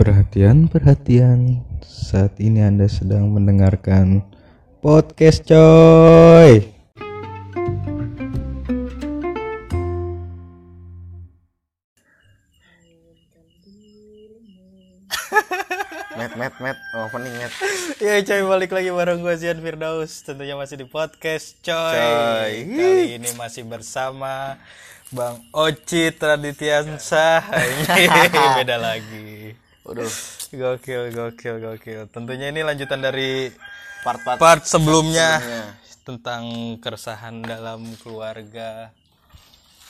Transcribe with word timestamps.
Perhatian, 0.00 0.64
perhatian. 0.64 1.60
Saat 1.84 2.40
ini 2.40 2.64
Anda 2.64 2.88
sedang 2.88 3.36
mendengarkan 3.36 4.24
podcast 4.80 5.44
coy. 5.44 6.64
Met, 16.16 16.32
met, 16.32 16.54
met, 16.64 16.80
opening 16.96 17.36
met. 17.36 17.52
Ya 18.00 18.24
coy 18.24 18.40
balik 18.48 18.72
lagi 18.72 18.88
bareng 18.88 19.20
gue 19.20 19.36
Zian 19.36 19.60
Firdaus 19.60 20.24
Tentunya 20.24 20.56
masih 20.56 20.80
di 20.80 20.88
podcast 20.88 21.60
coy, 21.60 21.76
Coy. 21.76 22.52
Kali 22.72 23.20
ini 23.20 23.28
masih 23.36 23.68
bersama 23.68 24.56
Bang 25.12 25.44
Oci 25.52 26.08
Traditiansyah 26.16 27.40
Ini 28.00 28.28
Beda 28.64 28.80
lagi 28.80 29.39
Waduh, 29.90 30.12
Gokil, 30.50 31.10
gokil, 31.10 31.56
gokil 31.58 32.02
Tentunya 32.14 32.54
ini 32.54 32.62
lanjutan 32.62 33.02
dari 33.02 33.50
part-part 34.06 34.38
part 34.38 34.62
sebelumnya 34.62 35.42
sebelumnya. 35.42 35.64
Tentang 36.06 36.42
keresahan 36.78 37.42
dalam 37.42 37.82
keluarga 37.98 38.94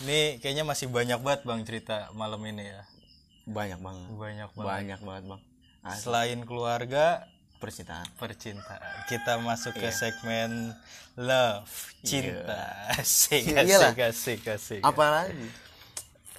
Ini 0.00 0.40
kayaknya 0.40 0.64
masih 0.64 0.88
banyak 0.88 1.20
banget 1.20 1.40
bang 1.44 1.60
cerita 1.68 2.08
malam 2.16 2.40
ini 2.48 2.64
ya 2.64 2.82
banyak 3.50 3.78
banget. 3.82 4.06
Banyak 4.14 4.48
banget 4.54 4.68
Banyak 4.70 5.00
banget, 5.02 5.24
Bang. 5.26 5.40
Asli 5.80 6.00
Selain 6.06 6.40
keluarga 6.44 7.04
percintaan. 7.58 8.06
percintaan. 8.16 9.04
Kita 9.04 9.36
masuk 9.40 9.76
ke 9.76 9.88
segmen 9.92 10.72
love, 11.16 11.68
cinta. 12.00 12.72
Asik, 12.96 13.52
Iyalah. 13.52 13.92
asik, 13.92 14.00
asik, 14.00 14.40
asik. 14.48 14.80
Apa 14.80 15.04
lagi? 15.28 15.48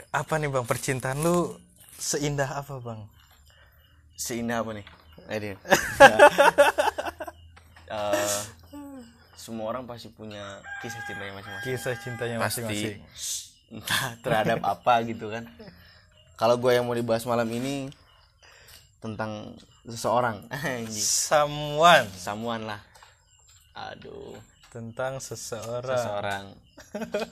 Apa 0.09 0.42
nih 0.42 0.50
bang 0.50 0.66
percintaan 0.66 1.22
lu 1.22 1.56
seindah 1.96 2.58
apa 2.58 2.82
bang? 2.82 3.00
Seindah 4.21 4.61
apa 4.61 4.72
nih? 4.77 4.86
Aduh. 5.30 5.58
Eh, 7.91 8.39
semua 9.36 9.67
orang 9.67 9.83
pasti 9.83 10.08
punya 10.08 10.63
kisah 10.80 11.03
cintanya 11.03 11.36
masing-masing. 11.36 11.67
Kisah 11.67 11.95
cintanya 12.00 12.36
masing-masing. 12.39 13.03
entah 13.67 14.16
terhadap 14.23 14.63
apa 14.63 15.03
gitu 15.03 15.28
kan. 15.28 15.44
Kalau 16.39 16.55
gue 16.55 16.72
yang 16.72 16.88
mau 16.88 16.95
dibahas 16.95 17.28
malam 17.28 17.52
ini 17.52 17.91
tentang 19.03 19.59
seseorang. 19.83 20.47
Someone 21.28 22.08
Samuan 22.16 22.63
lah. 22.63 22.80
Aduh, 23.75 24.39
tentang 24.72 25.19
seseorang. 25.19 25.83
seseorang. 25.83 26.45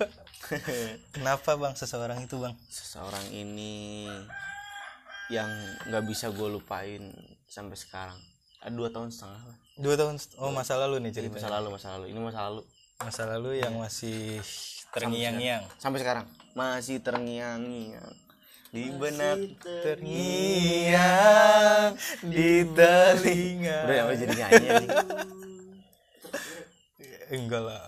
Kenapa 1.16 1.56
bang 1.56 1.72
seseorang 1.80 2.20
itu 2.20 2.36
bang? 2.36 2.52
seseorang 2.68 3.26
ini 3.32 4.12
yang 5.30 5.50
nggak 5.86 6.04
bisa 6.04 6.30
gue 6.30 6.50
lupain 6.50 7.14
sampai 7.46 7.76
sekarang 7.76 8.20
Ah, 8.60 8.68
dua 8.68 8.90
tahun 8.90 9.08
setengah 9.08 9.40
lah 9.40 9.58
Dua 9.76 9.96
tahun. 9.96 10.20
Oh 10.38 10.52
masa 10.52 10.76
lalu 10.76 11.00
nih 11.00 11.06
ini 11.06 11.16
ceritanya. 11.16 11.40
masa 11.40 11.50
lalu 11.50 11.68
masa 11.72 11.88
lalu 11.92 12.06
ini 12.08 12.20
masa 12.20 12.40
lalu 12.44 12.62
Masa 13.00 13.26
lalu 13.26 13.50
yang 13.56 13.74
masih 13.74 14.42
terngiang-ngiang. 14.90 15.64
sampai 15.76 15.98
sekarang 15.98 16.26
masih 16.52 17.00
terngiang-ngiang 17.00 18.12
di 18.70 18.92
benak 18.92 19.40
Terngiang 19.64 21.96
di 22.22 22.70
telinga. 22.70 23.78
udah 23.82 23.96
ya 23.96 24.04
jadi 24.14 24.34
nyanyi. 24.36 24.70
Enggak 27.30 27.62
lah. 27.64 27.82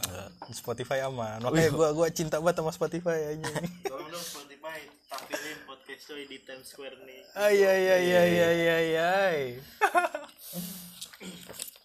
Spotify 0.51 1.01
aman. 1.01 1.41
Makanya 1.41 1.69
gua 1.71 1.89
gua 1.91 2.07
cinta 2.07 2.37
banget 2.37 2.57
sama 2.57 2.71
Spotify 2.71 3.29
aja. 3.29 3.45
Tolong 3.83 4.07
dong 4.07 4.23
Spotify 4.23 4.77
tampilin 5.05 5.57
podcast 5.65 5.90
coy 6.01 6.25
di 6.25 6.37
Times 6.39 6.67
Square 6.67 6.97
nih. 7.01 7.21
Ay 7.33 7.57
ay 7.61 7.83
ay 7.87 8.07
ay 8.11 8.33
ay 8.39 8.59
ay 8.67 8.89
ay. 8.97 9.39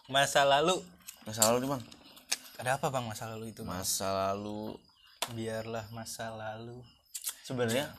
Masa 0.06 0.42
lalu 0.42 0.78
masa 1.22 1.50
lalu 1.50 1.66
nih 1.66 1.70
bang 1.72 1.82
ada 2.56 2.70
apa 2.78 2.86
bang 2.88 3.04
masa 3.04 3.24
lalu 3.28 3.50
itu? 3.50 3.60
Bang? 3.62 3.76
masa 3.76 4.08
lalu 4.30 4.78
Biarlah 5.28 5.84
masa 5.90 6.30
lalu. 6.30 6.78
sebenarnya 7.42 7.90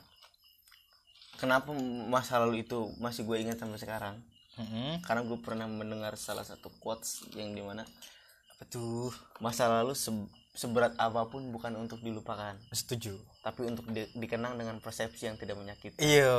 kenapa 1.36 1.70
masa 2.08 2.40
lalu 2.40 2.64
itu 2.64 2.88
masih 2.96 3.22
gue 3.22 3.36
ingat 3.38 3.60
sampai 3.60 3.76
sekarang 3.76 4.16
Mm-mm. 4.56 5.04
karena 5.04 5.22
gue 5.22 5.38
pernah 5.38 5.68
mendengar 5.68 6.16
salah 6.16 6.42
satu 6.42 6.72
quotes 6.80 7.22
yang 7.32 7.52
di 7.52 7.60
mana 7.60 7.84
Apa 8.56 8.64
tuh? 8.66 9.12
masa 9.38 9.68
lalu 9.68 9.92
se- 9.92 10.32
seberat 10.58 10.98
apa 10.98 11.22
pun 11.24 11.46
bukan 11.48 11.78
untuk 11.78 12.02
dilupakan 12.02 12.58
Setuju. 12.74 13.14
tapi 13.38 13.62
untuk 13.62 13.86
di- 13.86 14.10
dikenang 14.12 14.58
dengan 14.58 14.82
persepsi 14.82 15.30
yang 15.30 15.38
tidak 15.38 15.54
menyakiti. 15.54 16.02
Iya 16.02 16.34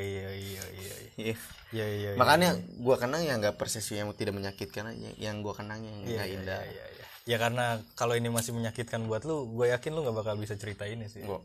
iya 0.00 0.28
iya 0.32 0.64
iya. 0.72 0.94
Iya. 1.20 1.34
Iya 1.68 1.86
iya. 1.92 2.10
Makanya 2.16 2.56
gua 2.80 2.96
kenang 2.96 3.20
yang 3.20 3.36
nggak 3.36 3.60
persepsi 3.60 4.00
yang 4.00 4.08
tidak 4.16 4.32
menyakitkan 4.32 4.88
aja, 4.88 5.12
yang 5.20 5.44
gua 5.44 5.52
kenang 5.52 5.84
yang 5.84 5.92
Iya, 6.00 6.08
nggak 6.08 6.26
iya, 6.26 6.36
indah. 6.40 6.60
iya, 6.64 6.84
iya. 6.88 7.04
Ya 7.28 7.36
karena 7.36 7.66
kalau 7.92 8.16
ini 8.16 8.26
masih 8.26 8.56
menyakitkan 8.56 9.04
buat 9.04 9.22
lu, 9.22 9.44
gue 9.52 9.68
yakin 9.68 9.92
lu 9.92 10.00
nggak 10.00 10.16
bakal 10.16 10.34
bisa 10.34 10.56
cerita 10.56 10.88
ini 10.88 11.04
sih. 11.06 11.20
Gua- 11.20 11.44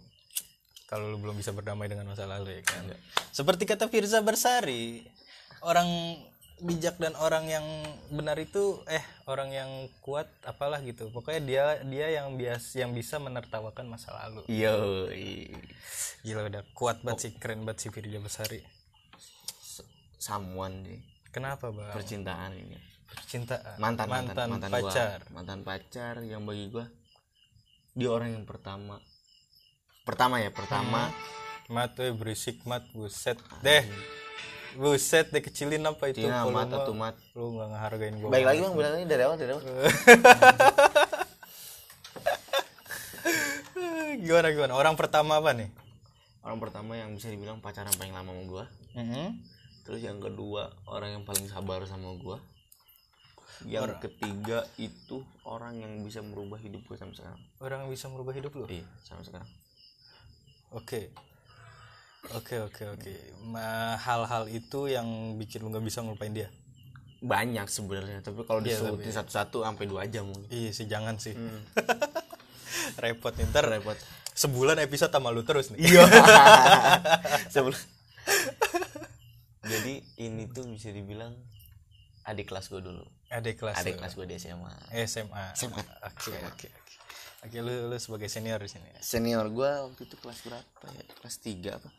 kalau 0.88 1.12
lu 1.12 1.20
belum 1.20 1.36
bisa 1.36 1.52
berdamai 1.52 1.86
dengan 1.86 2.08
masa 2.08 2.24
lalu 2.24 2.56
ya 2.56 2.64
kan. 2.64 2.88
Seperti 3.30 3.68
kata 3.68 3.92
Firza 3.92 4.24
Bersari, 4.24 5.04
orang 5.60 6.16
bijak 6.64 6.96
dan 7.02 7.12
orang 7.20 7.52
yang 7.52 7.66
benar 8.08 8.40
itu 8.40 8.80
eh 8.88 9.04
orang 9.28 9.52
yang 9.52 9.70
kuat 10.00 10.32
apalah 10.48 10.80
gitu. 10.84 11.12
Pokoknya 11.12 11.42
dia 11.44 11.64
dia 11.84 12.08
yang 12.22 12.40
bias 12.40 12.76
yang 12.80 12.96
bisa 12.96 13.20
menertawakan 13.20 13.92
masa 13.92 14.16
lalu. 14.16 14.48
Iya. 14.48 14.76
Gila 16.24 16.48
udah 16.48 16.64
kuat 16.72 17.04
banget 17.04 17.30
sih, 17.30 17.32
keren 17.36 17.68
banget 17.68 17.88
sih 17.88 17.90
Firza 17.92 18.20
Bersari. 18.24 18.62
Samuan 20.16 20.82
nih 20.82 21.04
Kenapa, 21.30 21.70
Bang? 21.70 21.92
percintaan 21.92 22.56
ini. 22.56 22.80
Percintaan. 23.06 23.76
Mantan 23.78 24.08
mantan 24.08 24.48
mantan, 24.48 24.48
mantan 24.56 24.72
pacar. 24.72 25.20
Gua, 25.28 25.34
mantan 25.36 25.60
pacar 25.68 26.16
yang 26.24 26.48
bagi 26.48 26.72
gua 26.72 26.88
dia 27.96 28.12
orang 28.12 28.36
yang 28.36 28.46
pertama. 28.48 29.00
Pertama 30.04 30.44
ya, 30.44 30.52
pertama 30.52 31.10
Mat 31.66 31.98
eh, 31.98 32.14
berisik 32.14 32.62
mat 32.70 32.86
buset 32.94 33.42
deh. 33.66 33.82
Buset 34.76 35.32
deh 35.32 35.40
kecilin 35.40 35.84
apa 35.88 36.12
itu 36.12 36.28
Cina 36.28 36.44
mata 36.52 36.84
tuh 36.84 36.96
mat. 36.96 37.16
Lu 37.32 37.56
nggak 37.56 37.68
ngehargain 37.72 38.16
gua. 38.20 38.30
Baik 38.30 38.46
lagi 38.46 38.60
bang, 38.60 38.74
bilang 38.76 38.94
lagi 39.00 39.06
dari 39.08 39.24
awal 39.24 39.38
dari 39.40 39.52
awal. 39.56 39.64
gimana 44.26 44.48
gimana? 44.52 44.74
Orang 44.76 44.96
pertama 45.00 45.38
apa 45.40 45.54
nih? 45.56 45.70
Orang 46.46 46.60
pertama 46.62 46.94
yang 47.00 47.16
bisa 47.16 47.32
dibilang 47.32 47.64
pacaran 47.64 47.94
paling 47.96 48.14
lama 48.14 48.32
sama 48.36 48.44
gua. 48.46 48.64
Mm-hmm. 48.94 49.28
Terus 49.86 50.02
yang 50.02 50.18
kedua 50.20 50.74
orang 50.90 51.20
yang 51.20 51.24
paling 51.24 51.46
sabar 51.48 51.82
sama 51.88 52.14
gua. 52.20 52.38
Yang 53.64 54.04
ketiga 54.04 54.68
itu 54.76 55.24
orang 55.48 55.80
yang 55.80 56.04
bisa 56.04 56.20
merubah 56.20 56.60
hidup 56.60 56.84
gua 56.86 57.00
sampai 57.00 57.16
sekarang. 57.16 57.42
Orang 57.64 57.88
yang 57.88 57.92
bisa 57.94 58.12
merubah 58.12 58.34
hidup 58.36 58.52
lu. 58.58 58.68
Iya, 58.68 58.84
sampai 59.08 59.24
sekarang. 59.24 59.50
Oke. 60.76 61.14
Oke 62.34 62.58
oke 62.58 62.84
oke. 62.90 63.14
Hal-hal 64.02 64.50
itu 64.50 64.90
yang 64.90 65.06
bikin 65.36 65.62
lu 65.62 65.70
nggak 65.70 65.86
bisa 65.86 66.02
ngelupain 66.02 66.34
dia. 66.34 66.50
Banyak 67.22 67.70
sebenarnya, 67.70 68.22
tapi 68.22 68.46
kalau 68.46 68.62
Iya, 68.62 68.78
disebutin 68.78 69.10
satu-satu 69.12 69.62
sampai 69.62 69.86
dua 69.86 70.06
jam 70.06 70.26
mungkin. 70.26 70.46
Iya 70.50 70.72
sih 70.74 70.86
jangan 70.86 71.18
sih. 71.18 71.34
Hmm. 71.34 71.62
Repot 73.02 73.34
nih 73.34 73.46
ntar 73.50 73.66
Repot. 73.66 73.98
sebulan 74.36 74.78
episode 74.84 75.10
sama 75.10 75.32
lu 75.32 75.42
terus 75.42 75.72
nih. 75.72 75.80
Iya. 75.80 76.04
Sebelum 77.54 77.78
Jadi 79.66 79.94
ini 80.20 80.46
tuh 80.46 80.70
bisa 80.70 80.92
dibilang 80.92 81.34
adik 82.24 82.52
kelas 82.52 82.68
gue 82.68 82.84
dulu. 82.84 83.02
Adik 83.32 83.58
kelas. 83.58 83.80
Adik 83.80 83.98
kelas 83.98 84.14
gue 84.14 84.26
di 84.28 84.36
SMA. 84.38 84.70
SMA. 85.08 85.44
SMA. 85.56 85.82
Oke 86.06 86.30
oke 86.30 86.46
oke. 86.46 86.68
Oke 87.46 87.58
lu 87.62 87.90
lu 87.90 87.98
sebagai 87.98 88.28
senior 88.28 88.60
di 88.60 88.70
sini 88.70 88.86
ya. 88.92 89.00
Senior 89.02 89.50
gue 89.50 89.70
waktu 89.88 90.02
itu 90.04 90.16
kelas 90.20 90.44
berapa 90.44 90.86
ya? 90.92 91.06
Kelas 91.16 91.36
3 91.42 91.78
apa? 91.80 91.90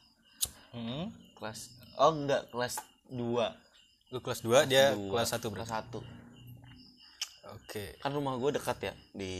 Hmm. 0.76 1.08
Kelas 1.36 1.72
Oh 1.96 2.12
enggak, 2.12 2.52
kelas 2.52 2.76
2. 3.08 4.12
Lu 4.12 4.18
kelas 4.20 4.40
2 4.44 4.68
dia 4.68 4.92
kelas 4.92 5.32
1 5.32 5.48
berarti. 5.48 5.72
Kelas 5.72 5.88
1. 5.88 7.56
Oke. 7.56 7.84
Kan 7.98 8.12
rumah 8.12 8.36
gue 8.36 8.52
dekat 8.52 8.78
ya 8.82 8.94
di 9.16 9.32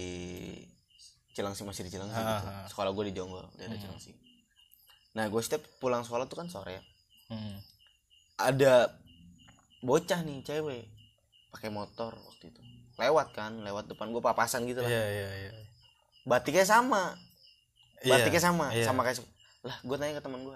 Cilangsi 1.36 1.68
masih 1.68 1.84
di 1.84 1.92
Cilangsi 1.92 2.16
gitu. 2.16 2.46
Ah, 2.48 2.64
Sekolah 2.64 2.96
gue 2.96 3.12
di 3.12 3.14
Jonggol, 3.14 3.44
daerah 3.54 3.76
Cilangsi. 3.76 4.16
Nah, 5.12 5.28
gue 5.28 5.40
setiap 5.40 5.60
pulang 5.76 6.00
sekolah 6.00 6.24
tuh 6.24 6.40
kan 6.40 6.48
sore 6.48 6.80
ya. 6.80 6.82
Hmm. 7.26 7.58
ada 8.38 8.94
bocah 9.82 10.22
nih 10.22 10.44
cewek 10.46 10.86
pakai 11.50 11.74
motor 11.74 12.14
waktu 12.14 12.54
itu 12.54 12.60
lewat 12.94 13.34
kan 13.34 13.64
lewat 13.66 13.90
depan 13.90 14.14
gue 14.14 14.22
papasan 14.22 14.62
gitu 14.68 14.78
lah 14.78 14.86
Iya 14.86 15.04
iya 15.10 15.28
iya. 15.34 15.50
batiknya 16.22 16.62
sama 16.62 17.18
Iya, 18.04 18.12
batiknya 18.14 18.38
sama 18.38 18.70
iya. 18.70 18.86
sama 18.86 19.02
kayak 19.02 19.26
lah 19.66 19.74
gue 19.82 19.96
tanya 19.98 20.20
ke 20.20 20.22
teman 20.22 20.46
gue 20.46 20.54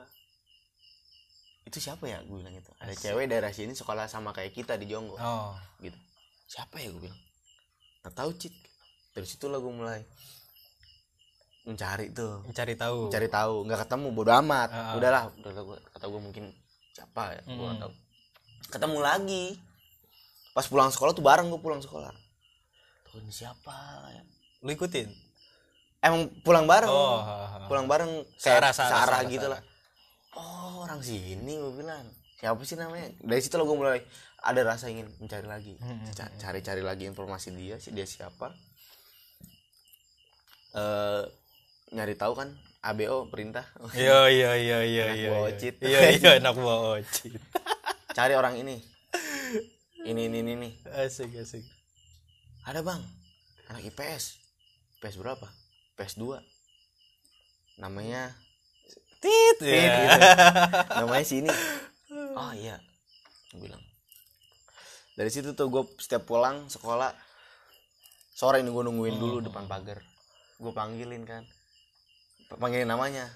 itu 1.71 1.79
siapa 1.81 2.05
ya? 2.05 2.19
Gue 2.21 2.43
bilang 2.43 2.53
gitu. 2.53 2.71
Ada 2.77 2.93
cewek 2.93 3.25
daerah 3.25 3.49
sini 3.49 3.73
sekolah 3.73 4.05
sama 4.05 4.31
kayak 4.31 4.51
kita 4.53 4.75
di 4.75 4.85
Jonggol 4.85 5.17
Oh. 5.17 5.55
gitu. 5.79 5.95
Siapa 6.47 6.77
ya? 6.77 6.91
Gue 6.91 7.07
bilang. 7.07 7.21
Nggak 8.03 8.13
tahu 8.13 8.31
cit 8.35 8.55
dari 9.13 9.25
situlah 9.25 9.57
gue 9.57 9.71
mulai. 9.71 10.03
Mencari 11.63 12.11
tuh. 12.11 12.43
Mencari 12.43 12.75
tahu. 12.75 12.99
mencari 13.07 13.29
tahu. 13.29 13.55
Nggak 13.65 13.81
ketemu 13.85 14.07
bodo 14.11 14.33
amat. 14.35 14.69
Ah. 14.69 14.97
udahlah 14.97 15.23
udah 15.31 15.51
gue 15.55 15.79
kata 15.89 16.05
gue 16.05 16.21
mungkin 16.21 16.45
siapa 16.91 17.23
ya? 17.31 17.41
Gue 17.45 17.55
Hmm. 17.55 17.65
nggak 17.69 17.79
tahu. 17.81 17.93
Ketemu 18.71 18.99
lagi. 18.99 19.45
Pas 20.51 20.67
pulang 20.67 20.91
sekolah 20.91 21.13
tuh 21.13 21.23
bareng 21.23 21.47
gue 21.47 21.61
pulang 21.61 21.79
sekolah. 21.79 22.11
Tuh 23.07 23.21
ini 23.21 23.31
siapa 23.31 23.77
ya? 24.11 24.23
lu 24.61 24.71
ikutin? 24.71 25.09
Emang 26.01 26.29
pulang 26.41 26.65
bareng. 26.65 26.89
Oh, 26.89 27.21
pulang 27.65 27.85
bareng 27.85 28.25
Searah, 28.37 28.73
kayak 28.73 28.77
searah, 28.77 28.93
searah 28.93 29.05
searah, 29.21 29.21
gitu 29.27 29.47
searah. 29.47 29.57
lah 29.57 29.70
oh 30.37 30.85
orang 30.85 31.01
sini 31.03 31.59
gue 31.59 31.73
bilang. 31.75 32.07
Siapa 32.41 32.63
sih 32.65 32.77
namanya? 32.79 33.13
Dari 33.21 33.41
situ 33.45 33.61
lo 33.61 33.69
gue 33.69 33.77
mulai 33.77 34.01
ada 34.41 34.61
rasa 34.65 34.89
ingin 34.89 35.09
mencari 35.21 35.45
lagi. 35.45 35.77
Hmm, 35.81 36.09
Ca- 36.17 36.33
cari-cari 36.41 36.81
lagi 36.81 37.05
informasi 37.05 37.53
dia 37.53 37.77
sih 37.77 37.93
dia 37.93 38.09
siapa. 38.09 38.53
Eh 40.77 41.25
nyari 41.91 42.15
tahu 42.15 42.33
kan 42.39 42.49
ABO 42.81 43.29
perintah. 43.29 43.67
Iya 43.99 44.31
iya 44.31 44.51
iya 44.57 44.79
iya 44.87 45.07
iya 45.13 45.29
buah 45.35 45.41
iya. 45.45 45.51
ocit. 45.53 45.75
iya 45.83 46.01
iya 46.17 46.31
anak 46.41 46.55
buah 46.57 46.97
ocit 47.03 47.35
cari 48.15 48.35
orang 48.37 48.57
ini. 48.61 48.77
Ini 50.01 50.33
ini 50.33 50.39
ini 50.41 50.53
nih 50.57 50.73
asik 51.05 51.37
asik. 51.37 51.65
Ada 52.65 52.81
bang. 52.81 53.01
Anak 53.69 53.85
IPS 53.85 54.41
IPS 55.01 55.17
berapa? 55.21 55.49
IPS 55.97 56.17
2 56.17 56.41
namanya 57.81 58.37
tit 59.21 59.57
Tit, 59.57 59.69
ya 59.69 59.95
gitu. 60.09 60.21
namanya 61.05 61.27
sini 61.27 61.51
oh 62.11 62.53
iya. 62.57 62.81
Gua 63.53 63.61
bilang. 63.61 63.83
Dari 65.13 65.29
situ 65.29 65.53
tuh 65.53 65.69
gue 65.69 65.83
setiap 65.99 66.25
pulang 66.25 66.67
sekolah 66.67 67.13
sore 68.33 68.63
ini 68.63 68.71
gue 68.71 68.81
nungguin 68.81 69.19
dulu 69.19 69.45
depan 69.45 69.67
pagar. 69.67 70.01
Gue 70.57 70.73
panggilin 70.73 71.27
kan. 71.27 71.45
Panggilin 72.57 72.89
namanya. 72.89 73.29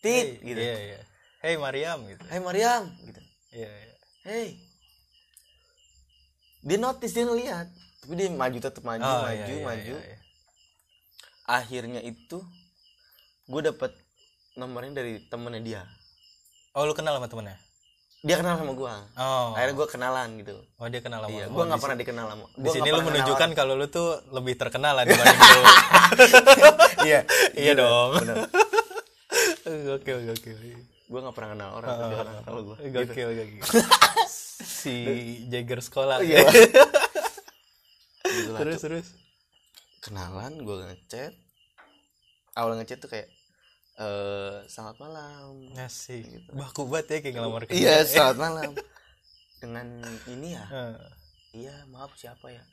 Tit 0.00 0.38
Hey, 0.40 0.46
gitu. 0.46 0.60
iya 0.60 0.76
iya. 0.78 1.00
Hey 1.40 1.56
Mariam 1.56 2.04
gitu. 2.06 2.22
Hai 2.28 2.38
Mariam 2.38 2.84
gitu. 3.02 3.20
Iya 3.50 3.68
iya. 3.68 3.94
Hey. 4.22 4.48
Dia 6.60 6.76
notice 6.76 7.10
dia 7.10 7.24
ngeliat. 7.24 7.66
Tapi 8.00 8.12
dia 8.14 8.28
maju 8.30 8.58
tetap 8.60 8.82
maju 8.84 9.02
Oh, 9.02 9.20
maju 9.24 9.34
iya, 9.34 9.46
iya, 9.48 9.64
maju. 9.66 9.94
iya, 9.96 10.08
iya. 10.14 10.18
akhirnya 11.44 12.00
itu 12.00 12.38
gue 13.44 13.60
dapet 13.60 13.90
nomornya 14.58 15.02
dari 15.02 15.22
temennya 15.28 15.60
dia. 15.62 15.82
Oh 16.74 16.86
lu 16.86 16.94
kenal 16.94 17.18
sama 17.18 17.26
temennya? 17.26 17.58
Dia 18.20 18.36
kenal 18.36 18.60
sama 18.60 18.76
gue 18.76 18.94
oh. 19.16 19.48
Akhirnya 19.56 19.74
gue 19.80 19.86
kenalan 19.88 20.28
gitu. 20.44 20.56
Oh 20.76 20.86
dia 20.92 21.00
kenal 21.00 21.24
sama 21.24 21.32
iya 21.32 21.48
gue 21.48 21.56
Oh, 21.56 21.64
nggak 21.64 21.80
pernah 21.80 21.96
dikenal 21.96 22.26
sama 22.28 22.44
di 22.52 22.60
gua 22.68 22.72
sini 22.76 22.88
lu 22.92 23.00
menunjukkan 23.00 23.50
kalau 23.56 23.72
lu 23.80 23.86
tuh 23.88 24.08
lebih 24.28 24.54
terkenal 24.60 24.92
lah 24.92 25.04
dibanding 25.08 25.40
lu. 25.56 25.64
Iya 27.08 27.20
iya 27.56 27.72
dong. 27.72 28.20
Bener. 28.20 28.36
Gokil 29.64 30.18
gokil 30.28 30.56
gue 31.10 31.18
nggak 31.18 31.34
pernah 31.34 31.50
kenal 31.58 31.70
orang 31.74 31.90
tapi 31.96 32.14
orang 32.14 32.34
kenal 32.44 32.60
gue 32.60 32.76
gokil 32.92 33.28
gokil. 33.34 33.64
Si 34.60 34.94
Jagger 35.48 35.80
sekolah. 35.80 36.20
Iya. 36.20 36.44
Gitu 38.30 38.52
terus 38.54 38.80
terus? 38.84 39.06
Kenalan 40.04 40.60
gue 40.60 40.76
ngechat. 40.76 41.32
Awal 42.52 42.76
ngechat 42.80 43.00
tuh 43.00 43.08
kayak 43.08 43.32
eh 44.00 44.56
selamat 44.66 44.96
malam. 44.98 45.52
Ngasih 45.70 46.20
Gitu. 46.24 46.50
baku 46.52 46.88
banget 46.88 47.06
ya 47.06 47.18
kayak 47.20 47.34
ngelamar 47.36 47.62
kerja. 47.64 47.76
Iya 47.76 47.94
selamat 48.08 48.36
malam. 48.38 48.70
Dengan 49.60 49.86
ini 50.26 50.56
ya? 50.56 50.64
Iya 51.52 51.74
maaf 51.86 52.16
siapa 52.16 52.48
ya? 52.48 52.64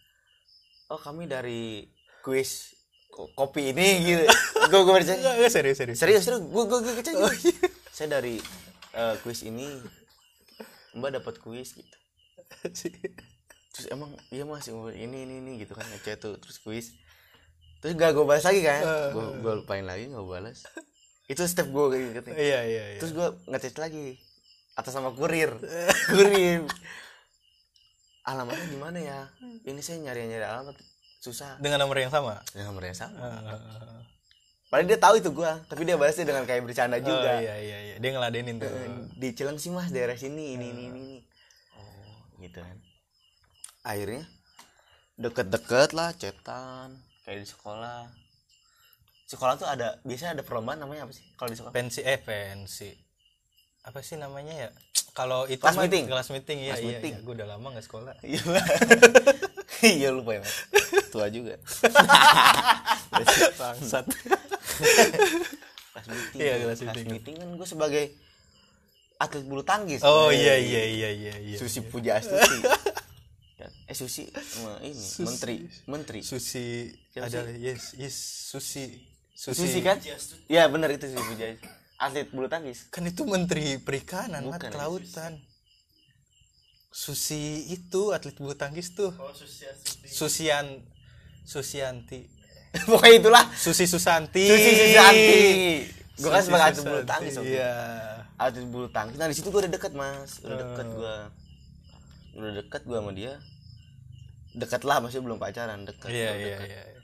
Oh 0.87 0.95
kami 0.95 1.27
dari 1.27 1.83
kuis 2.23 2.71
ko- 3.09 3.27
kopi 3.33 3.75
ini 3.75 3.87
gitu. 4.05 4.23
Gue 4.67 4.81
gue 4.81 4.93
percaya 4.95 5.19
enggak 5.19 5.51
serius 5.51 5.77
serius. 5.77 5.97
Serius 5.99 6.23
serius. 6.23 6.41
Gue 6.41 6.63
gue 6.63 6.79
gue 6.79 6.93
percaya 6.95 7.27
saya 7.91 8.07
dari 8.13 8.39
eh, 8.93 9.15
kuis 9.19 9.43
ini 9.43 9.67
mbak 10.93 11.19
dapat 11.19 11.35
kuis 11.37 11.75
gitu. 11.75 11.97
Terus 13.75 13.85
emang 13.91 14.15
iya 14.31 14.47
mas 14.47 14.63
ini 14.65 15.27
ini 15.27 15.35
ini 15.37 15.51
gitu 15.59 15.75
kan 15.75 15.83
ngechat 15.85 16.17
tuh 16.17 16.39
terus 16.39 16.55
kuis. 16.57 16.95
Terus 17.77 17.93
gak 17.93 18.15
gue 18.15 18.23
balas 18.23 18.41
lagi 18.41 18.63
kan? 18.63 18.81
Gue 19.11 19.25
gue 19.37 19.53
lupain 19.59 19.83
lagi 19.83 20.07
gak 20.07 20.23
balas 20.23 20.63
itu 21.27 21.43
step 21.43 21.67
gue 21.67 21.85
kayak 21.91 22.03
gitu. 22.15 22.29
Iya 22.31 22.59
iya 22.63 22.83
iya. 22.95 22.99
Terus 23.03 23.11
gue 23.11 23.27
ngechat 23.51 23.75
lagi 23.83 24.15
atas 24.79 24.93
nama 24.95 25.11
kurir. 25.11 25.51
Kurir. 26.11 26.63
Alamatnya 28.23 28.65
gimana 28.71 28.99
ya? 28.99 29.19
Ini 29.67 29.79
saya 29.83 29.99
nyari 30.03 30.27
nyari 30.31 30.45
alamat. 30.47 30.75
Susah. 31.19 31.59
Dengan 31.59 31.83
nomor 31.83 31.99
yang 31.99 32.13
sama? 32.13 32.39
Dengan 32.55 32.71
nomor 32.71 32.83
yang 32.87 32.97
sama. 32.97 33.19
Heeh. 33.19 33.99
padahal 34.67 34.83
dia 34.83 34.99
tahu 34.99 35.15
itu 35.15 35.31
gue 35.31 35.51
tapi 35.71 35.87
dia 35.87 35.95
balasnya 35.95 36.27
dengan 36.27 36.43
kayak 36.43 36.59
bercanda 36.67 36.99
oh, 36.99 37.03
juga. 37.03 37.39
iya 37.39 37.55
iya 37.55 37.77
iya. 37.87 37.95
Dia 38.03 38.11
ngeladenin 38.15 38.59
tuh. 38.59 38.71
Di 39.15 39.31
Cilengsi 39.31 39.71
mas 39.71 39.91
daerah 39.95 40.19
sini 40.19 40.59
ini 40.59 40.75
ini 40.75 40.83
ini, 40.91 41.01
ini. 41.07 41.17
oh 41.79 42.19
gitu 42.43 42.59
kan. 42.59 42.77
Akhirnya 43.87 44.27
deket-deket 45.15 45.95
lah 45.95 46.11
cetan 46.19 46.99
kayak 47.23 47.43
di 47.43 47.47
sekolah 47.47 48.11
sekolah 49.27 49.59
tuh 49.59 49.67
ada 49.67 49.99
biasanya 50.01 50.39
ada 50.39 50.43
perlombaan 50.43 50.79
namanya 50.79 51.03
apa 51.03 51.13
sih? 51.13 51.23
Kalau 51.35 51.51
di 51.51 51.57
sekolah? 51.59 51.73
Pensi 51.75 51.99
eh 51.99 52.15
pensi. 52.15 52.89
Apa 53.83 53.99
sih 53.99 54.15
namanya 54.15 54.55
ya? 54.55 54.69
Kalau 55.11 55.43
itu 55.45 55.59
Kelas 55.59 55.75
meeting. 55.77 56.05
kelas 56.07 56.29
meeting 56.29 56.57
ya 56.61 56.71
Kelas 56.71 56.79
iya, 56.79 56.89
meeting. 56.93 57.13
iya. 57.13 57.23
gue 57.25 57.33
udah 57.35 57.47
lama 57.47 57.67
nggak 57.75 57.85
sekolah. 57.85 58.13
Iya 59.77 59.93
iya 59.99 60.09
lupa 60.09 60.31
ya 60.33 60.41
tua 61.11 61.29
juga. 61.29 61.53
Bangsat. 63.59 64.05
Kelas 65.91 66.05
meeting. 66.07 66.39
Iya, 66.39 66.53
kelas 66.63 66.79
meeting. 67.03 67.35
kan 67.35 67.49
gue 67.53 67.67
sebagai 67.67 68.05
atlet 69.17 69.43
bulu 69.43 69.61
tangkis. 69.61 70.01
Oh 70.01 70.29
iya 70.29 70.55
iya 70.55 70.83
iya 70.85 71.09
iya 71.09 71.33
iya 71.37 71.57
Susi 71.57 71.81
Puja 71.83 72.21
Astuti. 72.21 72.57
Dan- 73.57 73.73
eh 73.89 73.95
Susi 73.97 74.29
ini 74.85 74.93
menteri 75.25 75.55
menteri. 75.89 76.19
Susi 76.21 76.93
Siapa 77.09 77.25
ada 77.25 77.49
yes 77.57 77.97
yes 77.97 78.13
Susi 78.53 78.85
Susi, 79.37 79.85
kan? 79.85 80.01
Iya 80.49 80.65
benar 80.65 80.89
itu 80.89 81.05
Susi 81.13 81.21
Puja 81.29 81.45
atlet 81.97 82.29
bulu 82.29 82.47
tangkis. 82.47 82.87
Kan 82.93 83.09
itu 83.09 83.25
menteri 83.25 83.81
perikanan 83.81 84.45
mat 84.47 84.61
Bukan, 84.61 84.71
kelautan 84.71 85.41
Susi 86.93 87.69
itu 87.73 88.13
atlet 88.13 88.37
bulu 88.37 88.53
tangkis 88.53 88.93
tuh. 88.93 89.13
Oh, 89.17 89.33
sosial 89.33 89.73
Susian 90.05 90.65
Susianti. 91.45 92.25
Pokoknya 92.89 93.13
itulah. 93.17 93.43
Susi 93.53 93.85
Susanti. 93.89 94.45
Susi 94.45 94.71
Susanti. 94.73 95.41
Gue 96.17 96.29
kan 96.29 96.41
Susi 96.41 96.47
sebagai 96.49 96.65
atlet 96.73 96.85
bulu 96.85 97.01
tangkis 97.05 97.33
iya. 97.45 97.73
atlet 98.37 98.67
bulu 98.69 98.87
tangkis. 98.89 99.17
Nah 99.17 99.27
di 99.29 99.35
situ 99.37 99.49
gue 99.49 99.61
udah 99.65 99.73
deket 99.73 99.93
mas. 99.93 100.41
Udah 100.41 100.57
deket 100.57 100.87
gue 100.93 101.15
udah 102.37 102.51
deket 102.61 102.81
gue 102.85 102.97
sama 102.97 103.11
dia. 103.13 103.33
Deket 104.57 104.81
lah 104.85 104.97
masih 105.01 105.21
belum 105.21 105.37
pacaran 105.37 105.85
deket. 105.85 106.09
Iya 106.09 106.31
iya 106.33 106.57
deket. 106.57 106.69
iya 106.69 106.96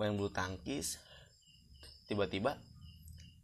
main 0.00 0.16
bulu 0.16 0.32
tangkis 0.32 0.96
tiba-tiba 2.08 2.56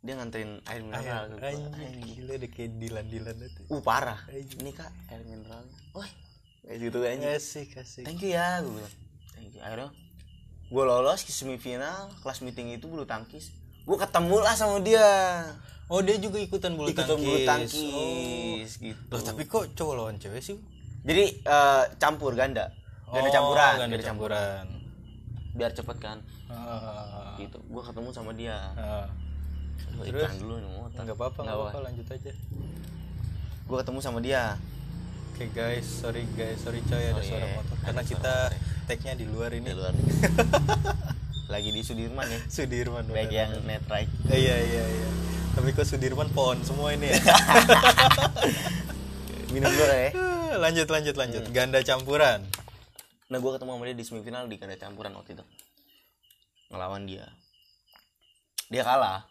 dia 0.06 0.14
nganterin 0.14 0.62
air 0.70 0.82
mineral 0.86 1.24
ke 1.34 1.36
gua. 1.42 1.88
gila 1.98 2.34
deh 2.38 2.50
kayak 2.50 2.70
Dilan 2.78 3.06
Dilan 3.10 3.36
itu. 3.42 3.62
Uh 3.66 3.82
parah. 3.82 4.22
Ini 4.30 4.70
kak 4.70 4.90
air 5.10 5.22
mineralnya 5.26 5.76
wah 5.90 6.06
kayak 6.62 6.78
gitu 6.78 6.98
aja 7.02 7.28
asik 7.34 7.74
asik. 7.74 8.06
Thank 8.06 8.22
you 8.22 8.38
ya 8.38 8.62
gue 8.62 8.70
bilang. 8.70 8.94
Thank 9.34 9.50
you. 9.58 9.60
Akhirnya 9.60 9.90
gue 10.66 10.82
lolos 10.82 11.20
ke 11.26 11.34
semifinal 11.34 12.14
kelas 12.22 12.38
meeting 12.46 12.70
itu 12.70 12.86
bulu 12.86 13.02
tangkis. 13.02 13.50
Gue 13.82 13.98
ketemu 13.98 14.36
lah 14.46 14.54
sama 14.54 14.78
dia. 14.78 15.06
Oh 15.90 16.02
dia 16.02 16.18
juga 16.22 16.38
ikutan 16.38 16.78
bulu 16.78 16.90
ikutan 16.90 17.18
tangkis. 17.18 17.26
bulu 17.26 17.38
oh. 17.38 17.46
tangkis 17.46 18.70
gitu. 18.78 19.10
Loh, 19.10 19.22
tapi 19.22 19.42
kok 19.50 19.74
cowok 19.74 19.94
lawan 19.98 20.16
cewek 20.22 20.42
sih? 20.42 20.58
Jadi 21.02 21.42
eh, 21.42 21.84
campur 21.98 22.38
ganda. 22.38 22.70
Ganda 23.10 23.28
Oh, 23.30 23.34
campuran 23.34 23.74
ganda 23.78 23.96
campuran. 24.02 24.64
Biar 25.54 25.74
cepet 25.74 25.98
kan 25.98 26.22
Ah, 26.50 27.34
gitu. 27.38 27.58
Gue 27.66 27.82
ketemu 27.82 28.08
sama 28.14 28.30
dia. 28.32 28.58
Ah. 28.78 29.06
Terus? 29.96 30.28
iklan 30.28 30.38
dulu 30.40 30.54
nih 30.60 30.70
motor 30.72 31.00
nggak 31.04 31.16
apa-apa 31.16 31.40
nggak 31.44 31.56
apa-apa 31.56 31.78
lanjut 31.90 32.06
aja. 32.12 32.32
Gue 33.66 33.76
ketemu 33.80 33.98
sama 34.00 34.18
dia. 34.20 34.44
Oke 35.32 35.52
guys 35.52 35.84
sorry 35.84 36.24
guys 36.32 36.56
sorry 36.64 36.80
coy 36.88 37.12
ada 37.12 37.20
suara 37.20 37.44
motor. 37.60 37.76
karena 37.84 38.00
suara 38.00 38.08
kita 38.08 38.34
tag-nya 38.88 39.12
di 39.20 39.26
luar 39.28 39.52
ini. 39.52 39.68
Di 39.68 39.76
luar. 39.76 39.92
Lagi 41.52 41.70
di 41.70 41.80
Sudirman 41.84 42.26
ya? 42.26 42.40
Sudirman 42.48 43.04
baik 43.06 43.30
yang 43.30 43.52
net 43.68 43.84
right. 43.86 44.08
Eh, 44.32 44.38
iya 44.40 44.56
iya 44.58 44.84
iya. 44.84 45.08
Tapi 45.54 45.76
kok 45.76 45.84
Sudirman 45.84 46.32
pohon 46.32 46.64
semua 46.64 46.96
ini 46.96 47.12
ya? 47.12 47.20
Minum 49.52 49.70
dulu 49.70 49.92
ya 49.92 50.10
lanjut 50.56 50.88
lanjut 50.88 51.14
lanjut. 51.20 51.42
Hmm. 51.44 51.52
ganda 51.52 51.84
campuran. 51.84 52.40
Nah 53.28 53.38
gue 53.42 53.50
ketemu 53.52 53.70
sama 53.76 53.84
dia 53.84 53.96
di 53.96 54.04
semifinal 54.04 54.42
di 54.48 54.56
ganda 54.56 54.76
campuran 54.80 55.12
waktu 55.16 55.36
itu 55.36 55.44
ngelawan 56.70 57.06
dia. 57.06 57.26
Dia 58.70 58.82
kalah. 58.82 59.22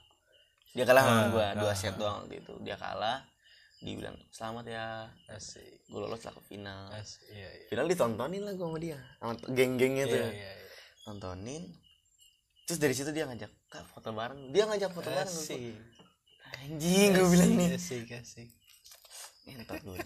Dia 0.76 0.84
kalah 0.84 1.04
sama 1.04 1.16
Ah, 1.16 1.28
gue 1.32 1.48
dua 1.64 1.72
ah, 1.72 1.76
set 1.76 1.96
doang 1.96 2.24
waktu 2.24 2.44
itu. 2.44 2.54
Dia 2.64 2.76
kalah 2.76 3.24
dia 3.84 3.94
bilang 3.96 4.18
selamat 4.32 4.66
ya. 4.66 4.86
Asik 5.30 5.86
gue 5.86 6.00
lolos 6.00 6.22
lah 6.24 6.34
ke 6.34 6.42
final. 6.48 6.90
asik 6.96 7.22
iya 7.30 7.50
iya. 7.52 7.68
Final 7.70 7.86
ditontonin 7.92 8.42
lah 8.42 8.54
gue 8.58 8.66
sama 8.66 8.80
dia 8.80 9.00
sama 9.20 9.34
geng-gengnya 9.52 10.06
tuh. 10.10 10.18
Iya 10.20 10.30
iya 10.32 10.52
iya. 10.58 10.70
tontonin. 11.04 11.64
Terus 12.66 12.80
dari 12.82 12.94
situ 12.98 13.12
dia 13.14 13.30
ngajak 13.30 13.52
kak 13.70 13.86
foto 13.92 14.10
bareng. 14.16 14.50
Dia 14.50 14.64
ngajak 14.66 14.90
foto 14.90 15.10
bareng 15.12 15.30
sama 15.30 15.44
gua. 15.44 15.54
asik. 15.54 15.76
Anjing 16.66 17.10
gue 17.14 17.28
bilang 17.30 17.52
nih. 17.54 17.70
asik 17.78 18.10
asik. 18.16 18.50
Entot 19.46 19.78
gue 19.84 20.00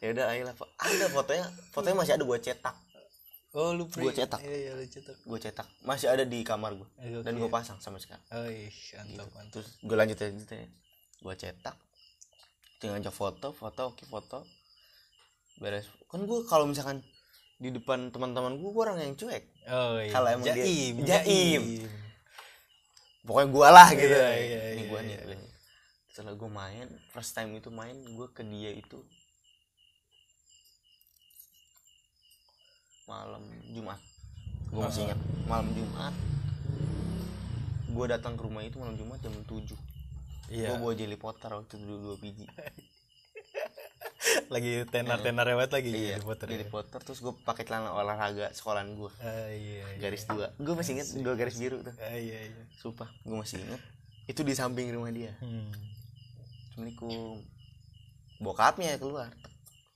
ya 0.00 0.16
udah 0.16 0.26
ayolah 0.32 0.54
ada 0.56 1.06
fotonya. 1.12 1.46
Fotonya 1.74 1.96
masih 1.98 2.14
ada 2.16 2.24
gue 2.24 2.38
cetak 2.40 2.76
oh 3.52 3.72
lu 3.72 3.84
Gua 3.86 4.10
cetak. 4.10 4.40
iya 4.40 4.56
iya 4.60 4.72
lu 4.72 4.84
cetak. 4.84 5.16
Gue 5.20 5.38
cetak. 5.38 5.66
Masih 5.82 6.06
ada 6.06 6.22
di 6.22 6.40
kamar 6.40 6.72
gue 6.72 6.88
Eh, 6.98 7.18
dan 7.20 7.34
oke. 7.34 7.40
gue 7.40 7.50
pasang 7.50 7.78
sampai 7.78 7.98
sekarang. 7.98 8.22
Oh 8.30 8.44
ih 8.44 8.70
mantap 8.96 9.28
mantap. 9.30 9.50
Terus 9.52 9.68
gue 9.76 9.96
lanjut 9.96 10.16
aja 10.16 10.30
gitu 10.30 10.54
ya. 10.54 10.66
Gue 11.18 11.34
cetak. 11.34 11.76
Tinggal 12.76 12.96
ngajak 12.96 13.12
foto 13.12 13.48
foto 13.50 13.82
oke 13.88 14.04
foto. 14.04 14.38
Beres. 15.56 15.90
Kan 16.06 16.24
gue 16.24 16.38
kalau 16.44 16.64
misalkan 16.64 17.02
di 17.56 17.68
depan 17.68 18.08
teman-teman 18.08 18.56
gue 18.56 18.70
gue 18.70 18.82
orang 18.82 18.98
yang 18.98 19.12
cuek. 19.14 19.44
Oh 19.66 19.98
iya. 19.98 20.10
Kalau 20.10 20.28
emang 20.30 20.46
dia- 20.46 20.56
jaim 20.56 20.94
jaim. 21.02 21.62
pokoknya 23.20 23.48
gue 23.48 23.68
lah 23.68 23.88
gitu. 23.92 24.16
Iya, 24.16 24.30
iya, 24.32 24.60
ini 24.72 24.82
iya, 24.82 24.88
gue 24.88 25.00
iya. 25.02 25.18
nih. 25.26 25.40
setelah 26.10 26.34
gue 26.34 26.50
main 26.50 26.84
first 27.08 27.32
time 27.32 27.54
itu 27.54 27.70
main 27.70 27.94
gue 27.94 28.28
ke 28.28 28.42
dia 28.42 28.72
itu 28.72 28.98
malam 33.10 33.42
Jumat. 33.74 33.98
Gue 34.70 34.86
masih 34.86 35.02
ingat. 35.10 35.18
Malam 35.50 35.68
Jumat. 35.74 36.14
Gue 37.90 38.06
datang 38.06 38.38
ke 38.38 38.42
rumah 38.46 38.62
itu 38.62 38.78
malam 38.78 38.94
Jumat 38.94 39.18
jam 39.18 39.34
7 39.34 39.74
iya. 40.46 40.70
Gue 40.70 40.76
bawa 40.78 40.94
jelly 40.94 41.18
potter 41.18 41.50
waktu 41.50 41.74
itu 41.74 41.76
dua, 41.82 41.98
dua 41.98 42.16
biji. 42.22 42.46
Lagi 44.54 44.86
tenar 44.90 45.18
tenar 45.22 45.42
lewat 45.46 45.74
lagi 45.74 45.90
iya 45.90 46.18
di 46.18 46.22
foto 46.22 46.46
jelly 46.46 46.66
potter. 46.70 47.02
Terus 47.02 47.18
gue 47.18 47.34
pakai 47.42 47.66
celana 47.66 47.94
olahraga 47.94 48.50
sekolahan 48.54 48.94
gue 48.94 49.10
ah 49.22 49.50
iya 49.50 49.82
iya. 49.90 49.98
Garis 49.98 50.26
dua. 50.30 50.54
Gue 50.54 50.74
masih 50.78 50.98
ingat 50.98 51.08
dua 51.18 51.34
garis 51.34 51.58
biru 51.58 51.82
tuh. 51.82 51.94
Ah, 51.98 52.14
iya 52.14 52.46
iya. 52.46 52.62
Sumpah 52.78 53.10
gue 53.26 53.36
masih 53.38 53.58
ingat. 53.58 53.82
Itu 54.30 54.46
di 54.46 54.54
samping 54.54 54.90
rumah 54.94 55.10
dia. 55.10 55.34
Hmm. 55.42 55.70
Assalamualaikum. 56.70 57.42
Bokapnya 58.38 58.98
keluar. 59.02 59.34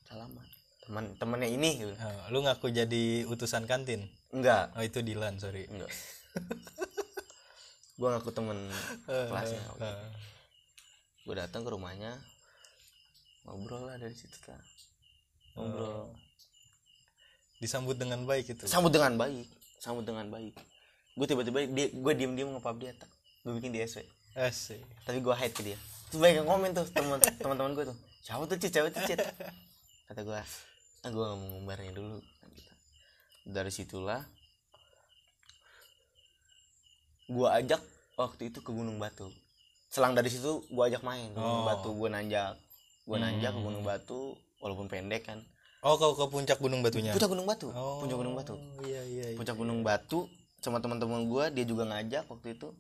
Salaman 0.07 0.54
teman 0.85 1.05
temannya 1.17 1.49
ini 1.49 1.71
gitu. 1.81 1.95
Ah, 1.97 2.29
lu 2.29 2.45
ngaku 2.45 2.69
jadi 2.69 3.25
utusan 3.29 3.65
kantin? 3.65 4.05
Enggak. 4.35 4.73
Oh 4.77 4.85
itu 4.85 5.01
Dilan 5.01 5.41
sorry. 5.41 5.65
Enggak. 5.69 5.89
Gue 7.95 8.09
ngaku 8.11 8.31
temen 8.35 8.59
kelasnya 9.07 9.63
Ah, 9.79 10.11
gue 11.25 11.35
datang 11.39 11.65
ke 11.65 11.71
rumahnya 11.73 12.21
ngobrol 13.45 13.89
lah 13.89 13.97
dari 13.97 14.13
situ 14.13 14.35
lah 14.49 14.61
ngobrol. 15.57 16.13
Disambut 17.63 17.97
dengan 17.97 18.27
baik 18.29 18.53
itu? 18.53 18.65
Sambut 18.69 18.93
dengan 18.93 19.17
baik 19.17 19.49
sambut 19.85 20.05
dengan 20.09 20.27
baik. 20.33 20.57
Gue 21.15 21.27
tiba-tiba 21.29 21.69
dia 21.69 21.87
gue 21.93 22.13
diem 22.17 22.33
diem 22.33 22.49
ngepap 22.57 22.77
dia 22.81 22.97
tak 22.97 23.09
gue 23.45 23.53
bikin 23.61 23.77
di 23.77 23.85
SW 23.85 24.01
asik. 24.35 24.83
Tapi 25.07 25.23
gue 25.23 25.35
hide 25.37 25.55
ke 25.55 25.63
dia. 25.63 25.79
Terus 26.11 26.19
banyak 26.19 26.37
yang 26.43 26.49
komen 26.49 26.71
tuh 26.75 26.87
teman 26.91 27.21
teman-teman 27.39 27.73
gue 27.79 27.85
tuh. 27.93 27.97
Siapa 28.25 28.43
tuh 28.49 28.57
siapa 28.59 28.89
tuh 28.91 29.03
cit? 29.07 29.21
Kata 30.11 30.21
gue 30.25 30.41
ah 31.05 31.11
gue 31.13 31.21
gak 31.23 31.37
mau 31.37 31.49
ngumbarnya 31.53 31.93
dulu. 31.93 32.19
Dari 33.45 33.69
situlah 33.69 34.25
gue 37.25 37.49
ajak 37.49 37.81
waktu 38.17 38.53
itu 38.53 38.61
ke 38.61 38.71
Gunung 38.73 38.97
Batu. 38.97 39.29
Selang 39.89 40.13
dari 40.13 40.29
situ 40.29 40.65
gue 40.65 40.83
ajak 40.85 41.05
main 41.05 41.33
ke 41.33 41.39
Gunung 41.39 41.65
Oh. 41.65 41.69
Batu 41.69 41.89
gue 41.93 42.09
nanjak. 42.09 42.57
Gue 43.05 43.19
nanjak 43.21 43.53
ke 43.53 43.61
Gunung 43.61 43.85
Batu 43.85 44.37
walaupun 44.61 44.89
pendek 44.89 45.29
kan. 45.29 45.41
Oh 45.85 46.01
kau 46.01 46.17
ke 46.17 46.25
puncak 46.33 46.57
gunung 46.57 46.81
batunya? 46.81 47.13
Puncak 47.13 47.29
Gunung 47.29 47.45
Batu 47.45 47.69
oh 47.69 48.01
puncak 48.01 48.17
Gunung 48.17 48.33
Batu. 48.33 48.57
iya 48.89 49.05
iya 49.05 49.25
iya. 49.33 49.37
puncak 49.37 49.53
Gunung 49.53 49.85
Batu 49.85 50.33
sama 50.65 50.81
teman-teman 50.81 51.29
gue 51.29 51.45
dia 51.53 51.65
juga 51.69 51.85
ngajak 51.85 52.25
waktu 52.25 52.57
itu. 52.57 52.73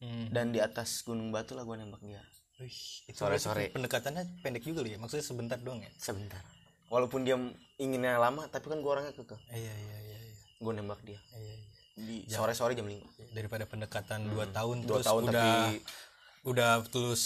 Hmm. 0.00 0.32
dan 0.32 0.48
di 0.48 0.56
atas 0.62 1.04
Gunung 1.04 1.28
Batu 1.28 1.52
lah 1.58 1.66
gue 1.66 1.76
nembak 1.76 2.00
dia. 2.00 2.22
Wih, 2.56 2.72
itu 3.04 3.18
Sore-sore. 3.20 3.68
berarti 3.68 3.74
pendekatannya 3.76 4.22
pendek 4.40 4.64
juga 4.64 4.80
loh 4.80 4.90
ya. 4.94 4.96
Maksudnya 4.96 5.26
sebentar 5.26 5.58
doang 5.60 5.82
ya? 5.82 5.90
Sebentar 5.98 6.40
walaupun 6.90 7.22
dia 7.22 7.38
inginnya 7.76 8.18
lama 8.18 8.44
tapi 8.46 8.66
kan 8.66 8.78
gue 8.78 8.90
orangnya 8.90 9.14
kekeh. 9.14 9.40
Iya 9.48 9.72
iya 9.72 9.96
iya 10.02 10.18
iya. 10.20 10.34
Gue 10.58 10.72
nembak 10.74 11.00
dia. 11.00 11.16
Iya, 11.32 11.40
iya. 11.46 11.58
di 12.00 12.16
sore 12.26 12.52
sore 12.52 12.72
jam 12.72 12.84
5 12.84 12.96
daripada 13.30 13.64
pendekatan 13.64 14.24
dua 14.26 14.48
tahun 14.48 14.80
Hmm. 14.80 14.86
dua 14.88 14.96
terus 14.96 15.06
tahun 15.06 15.22
udah 15.22 15.32
tapi 15.32 15.76
Hmm. 15.76 16.48
udah 16.48 16.70
terus 16.86 17.22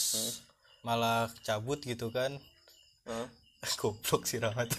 malah 0.81 1.27
cabut 1.41 1.79
gitu 1.79 2.11
kan. 2.11 2.37
Hah? 3.05 3.27
goblok 3.81 4.25
sih 4.25 4.39
Rahmat. 4.39 4.69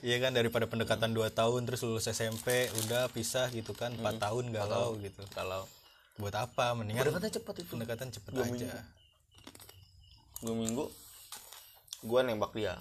Iya 0.00 0.16
kan 0.18 0.32
daripada 0.32 0.64
pendekatan 0.64 1.12
dua 1.12 1.28
tahun 1.28 1.62
terus 1.62 1.84
lulus 1.84 2.08
SMP 2.08 2.66
udah 2.84 3.06
pisah 3.08 3.46
gitu 3.50 3.72
kan 3.72 3.92
empat 3.92 4.16
tahun 4.18 4.48
galau 4.48 4.96
gitu. 4.96 5.20
kalau 5.30 5.68
buat 6.16 6.32
apa? 6.34 6.72
Mendingan 6.72 7.04
pendekatan 7.04 7.30
cepat 7.30 7.54
itu. 7.60 7.70
pendekatan 7.70 8.06
cepet 8.08 8.30
Dua 8.32 8.42
aja. 8.42 8.50
minggu. 8.50 8.68
dua 10.40 10.54
minggu 10.56 10.84
gue 12.00 12.20
nembak 12.24 12.52
dia 12.54 12.74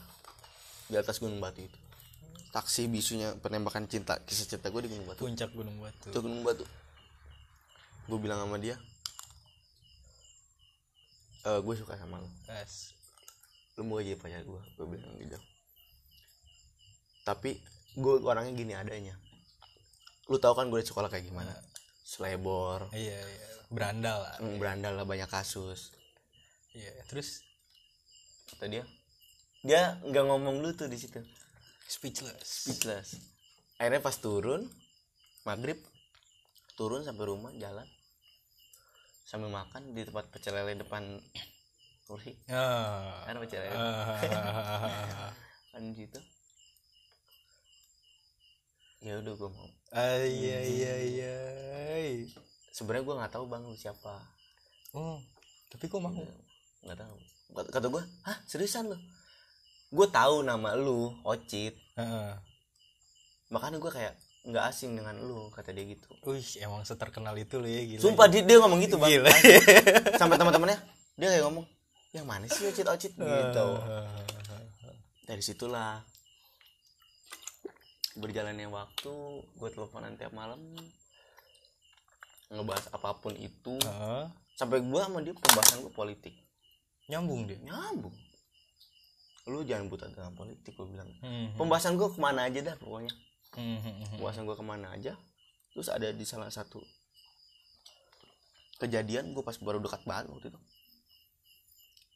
di 0.88 0.96
atas 0.96 1.20
gunung 1.20 1.40
batu 1.44 1.64
itu. 1.64 1.80
Taksi 2.56 2.88
bisunya 2.88 3.36
penembakan 3.44 3.86
cinta 3.92 4.18
kisah 4.24 4.48
cinta 4.48 4.72
gue 4.72 4.82
di 4.88 4.90
gunung 4.92 5.08
batu. 5.08 5.28
Puncak 5.28 5.52
gunung 5.52 5.78
batu. 5.84 6.08
Itu 6.10 6.20
gunung 6.24 6.42
batu. 6.48 6.64
Gue 8.08 8.20
bilang 8.24 8.40
sama 8.44 8.58
dia 8.58 8.80
eh 11.48 11.60
gue 11.64 11.76
suka 11.80 11.96
sama 11.96 12.20
lo 12.20 12.28
As. 12.52 12.92
lu 13.80 13.88
mau 13.88 14.04
jadi 14.04 14.20
pacar 14.20 14.44
gue 14.44 14.62
gue 14.76 14.88
bilang 14.90 15.16
gitu. 15.22 15.40
Tapi 17.24 17.62
gue 17.96 18.14
orangnya 18.26 18.52
gini 18.58 18.74
adanya. 18.76 19.16
Lu 20.28 20.42
tahu 20.42 20.58
kan 20.58 20.68
gue 20.68 20.84
di 20.84 20.88
sekolah 20.88 21.08
kayak 21.08 21.30
gimana? 21.30 21.56
Selebor. 22.04 22.92
Iya 22.92 23.22
iya. 23.22 23.48
Berandal 23.72 24.18
lah. 24.24 24.36
Mm, 24.44 24.58
berandal 24.60 24.94
lah 24.98 25.06
banyak 25.08 25.30
kasus. 25.30 25.96
Iya 26.76 26.90
terus? 27.08 27.46
Kata 28.50 28.68
dia 28.68 28.84
dia 29.68 30.00
nggak 30.00 30.26
ngomong 30.32 30.64
lu 30.64 30.72
tuh 30.72 30.88
di 30.88 30.96
situ. 30.96 31.20
Speechless. 31.92 32.64
Speechless. 32.64 33.20
Akhirnya 33.76 34.00
pas 34.00 34.16
turun 34.16 34.64
maghrib 35.44 35.76
turun 36.80 37.04
sampai 37.04 37.28
rumah 37.28 37.52
jalan. 37.60 37.84
Sambil 39.28 39.52
makan 39.52 39.92
di 39.92 40.08
tempat 40.08 40.32
pecel 40.32 40.56
lele 40.56 40.80
depan 40.80 41.04
kursi. 42.08 42.32
Ah 42.48 43.28
kan 43.28 43.44
pecel 43.44 43.68
lele. 43.68 43.76
Ah 43.76 45.28
kan 45.76 45.84
di 45.84 46.00
situ. 46.00 46.20
Ya 49.04 49.20
udah 49.20 49.34
gue 49.36 49.50
mau. 49.52 49.68
Ay 49.92 50.32
ay 50.48 50.76
ay 50.80 51.12
ay 51.28 52.08
sebenarnya 52.72 53.04
gue 53.04 53.16
nggak 53.20 53.34
tahu 53.36 53.52
bang 53.52 53.68
lu 53.68 53.76
siapa. 53.76 54.16
Oh 54.96 55.20
tapi 55.68 55.92
kok 55.92 56.00
mau? 56.00 56.16
Nggak 56.88 57.04
tahu. 57.04 57.16
Kata- 57.68 57.92
gue 57.92 58.04
hah 58.24 58.38
seriusan 58.48 58.96
lu 58.96 58.98
gue 59.88 60.08
tahu 60.10 60.42
nama 60.42 60.76
lu 60.76 61.16
Ocit 61.24 61.74
Heeh. 61.96 62.32
makanya 63.48 63.78
gue 63.78 63.88
kayak 63.88 64.14
nggak 64.44 64.64
asing 64.66 64.96
dengan 64.96 65.16
lu 65.18 65.48
kata 65.50 65.72
dia 65.72 65.84
gitu 65.86 66.08
Wih, 66.24 66.44
emang 66.58 66.84
seterkenal 66.84 67.36
itu 67.36 67.56
lo 67.56 67.68
ya 67.68 67.84
gila. 67.86 68.02
sumpah 68.02 68.28
dia, 68.28 68.42
dia 68.42 68.58
ngomong 68.58 68.80
gitu 68.80 68.96
bang 68.96 69.12
Gila. 69.14 69.32
sampai 70.20 70.36
teman-temannya 70.36 70.80
dia 71.16 71.28
kayak 71.30 71.44
ngomong 71.44 71.66
yang 72.12 72.24
mana 72.24 72.48
sih 72.48 72.64
Ocit 72.66 72.88
Ocit 72.88 73.12
gitu 73.14 73.68
dari 75.24 75.44
situlah 75.44 76.00
berjalannya 78.16 78.68
waktu 78.68 79.14
gue 79.54 79.70
teleponan 79.70 80.16
tiap 80.16 80.32
malam 80.32 80.58
ngebahas 82.48 82.88
apa 82.90 83.12
pun 83.14 83.36
itu 83.36 83.76
Heeh. 83.78 84.24
sampai 84.56 84.80
gue 84.80 85.00
sama 85.00 85.20
dia 85.20 85.32
pembahasan 85.34 85.80
gue 85.82 85.92
politik 85.92 86.36
nyambung 87.06 87.44
dia. 87.46 87.60
nyambung 87.62 88.16
lu 89.48 89.64
jangan 89.64 89.88
buta 89.88 90.12
dengan 90.12 90.36
politik 90.36 90.76
gue 90.76 90.88
bilang. 90.88 91.10
Hmm. 91.24 91.56
pembahasan 91.56 91.96
gue 91.96 92.08
ke 92.12 92.20
mana 92.20 92.46
aja 92.48 92.60
dah 92.62 92.76
pokoknya. 92.76 93.14
Hmm, 93.56 93.80
hmm, 93.80 93.94
hmm. 94.04 94.08
pembahasan 94.20 94.44
gue 94.44 94.56
ke 94.60 94.66
mana 94.66 94.88
aja. 94.94 95.14
Terus 95.72 95.88
ada 95.88 96.08
di 96.12 96.26
salah 96.28 96.52
satu 96.52 96.84
kejadian 98.78 99.34
gue 99.34 99.42
pas 99.42 99.56
baru 99.58 99.80
dekat 99.80 100.04
banget 100.04 100.30
waktu 100.30 100.48
itu. 100.52 100.60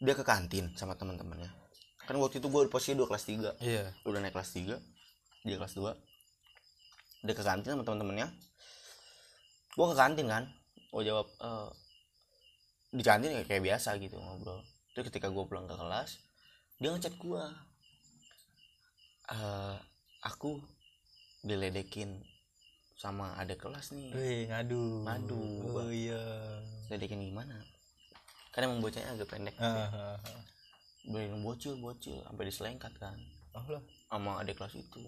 Dia 0.01 0.13
ke 0.17 0.25
kantin 0.27 0.73
sama 0.75 0.97
teman-temannya 0.97 1.61
kan 2.01 2.17
waktu 2.17 2.41
itu 2.41 2.49
gue 2.49 2.67
posisi 2.67 2.97
dua 2.97 3.07
kelas 3.07 3.23
3 3.23 3.61
Iya. 3.61 3.93
udah 4.03 4.19
naik 4.19 4.33
kelas 4.35 4.51
3 4.57 4.73
dia 5.47 5.55
kelas 5.55 5.77
2 5.77 5.95
dia 7.23 7.33
ke 7.37 7.43
kantin 7.45 7.77
sama 7.77 7.85
teman-temannya 7.85 8.27
gue 9.71 9.85
ke 9.87 9.95
kantin 9.95 10.27
kan. 10.27 10.43
Gue 10.91 11.07
jawab 11.07 11.27
eh, 11.39 11.69
di 12.91 13.03
kantin 13.05 13.31
ya 13.31 13.47
kayak 13.47 13.63
biasa 13.63 13.95
gitu 14.03 14.19
ngobrol. 14.19 14.59
Terus 14.91 15.07
ketika 15.07 15.31
gue 15.31 15.43
pulang 15.47 15.63
ke 15.63 15.75
kelas 15.79 16.19
dia 16.81 16.89
ngechat 16.89 17.13
gue 17.15 17.43
eh 19.29 19.75
aku 20.21 20.57
diledekin 21.41 22.19
sama 22.93 23.33
ada 23.33 23.53
kelas 23.53 23.89
nih 23.91 24.13
Wih, 24.13 24.41
ngadu. 24.47 25.01
Ngadu. 25.01 25.41
Oh 25.71 25.89
iya. 25.89 26.21
ledekin 26.87 27.21
gimana 27.23 27.55
kan 28.51 28.61
emang 28.61 28.77
bocahnya 28.77 29.15
agak 29.15 29.31
pendek 29.31 29.55
Ah, 29.57 29.87
ah, 29.87 30.17
ah. 30.17 30.41
bilang 31.03 31.39
bocil 31.39 31.77
bocil 31.77 32.19
sampai 32.19 32.45
diselengkat 32.45 32.91
kan 32.95 33.15
Oh 33.51 33.63
lah, 33.67 33.79
sama 34.07 34.39
adik 34.39 34.55
kelas 34.55 34.75
itu 34.75 35.01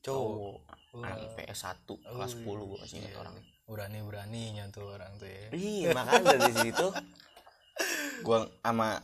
cowok. 0.00 0.60
cowok 0.90 1.04
anak 1.04 1.18
IPS 1.30 1.60
1 1.86 1.86
kelas 1.86 2.32
10 2.36 2.46
gue 2.46 2.78
masih 2.78 2.96
ingat 2.98 3.14
orangnya 3.16 3.44
Berani-beraninya 3.64 4.64
tuh 4.70 4.88
orang 4.90 5.12
tuh 5.14 5.28
ya. 5.28 5.46
iya 5.52 5.88
makanya 5.92 6.40
dari 6.40 6.54
situ 6.58 6.86
gua 8.24 8.48
sama 8.58 8.98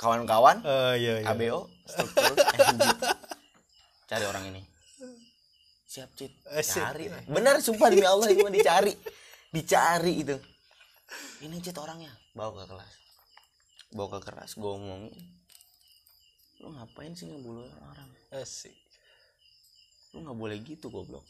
kawan-kawan 0.00 0.64
oh 0.64 0.94
iya 0.96 1.20
iya. 1.20 1.36
ABO 1.36 1.68
struktur 1.84 2.32
cari 4.10 4.24
orang 4.26 4.44
ini. 4.50 4.62
Siap 5.86 6.10
cit. 6.18 6.34
Asik. 6.50 6.82
cari. 6.82 7.06
Bener 7.30 7.62
sumpah 7.62 7.86
demi 7.94 8.02
Allah 8.02 8.26
itu 8.26 8.42
mah 8.42 8.50
dicari. 8.50 8.94
Dicari 9.54 10.12
itu. 10.26 10.36
Ini 11.46 11.62
cit 11.62 11.78
orangnya. 11.78 12.10
Bawa 12.34 12.62
ke 12.62 12.74
kelas. 12.74 12.92
Bawa 13.94 14.08
ke 14.18 14.20
kelas 14.26 14.50
gue 14.58 14.66
ngomongin 14.70 15.14
lu 16.60 16.68
ngapain 16.76 17.16
sih 17.16 17.24
ngebully 17.24 17.64
orang? 17.64 18.10
Asik. 18.36 18.74
Lu 20.12 20.26
nggak 20.26 20.36
boleh 20.36 20.56
gitu 20.60 20.92
goblok. 20.92 21.24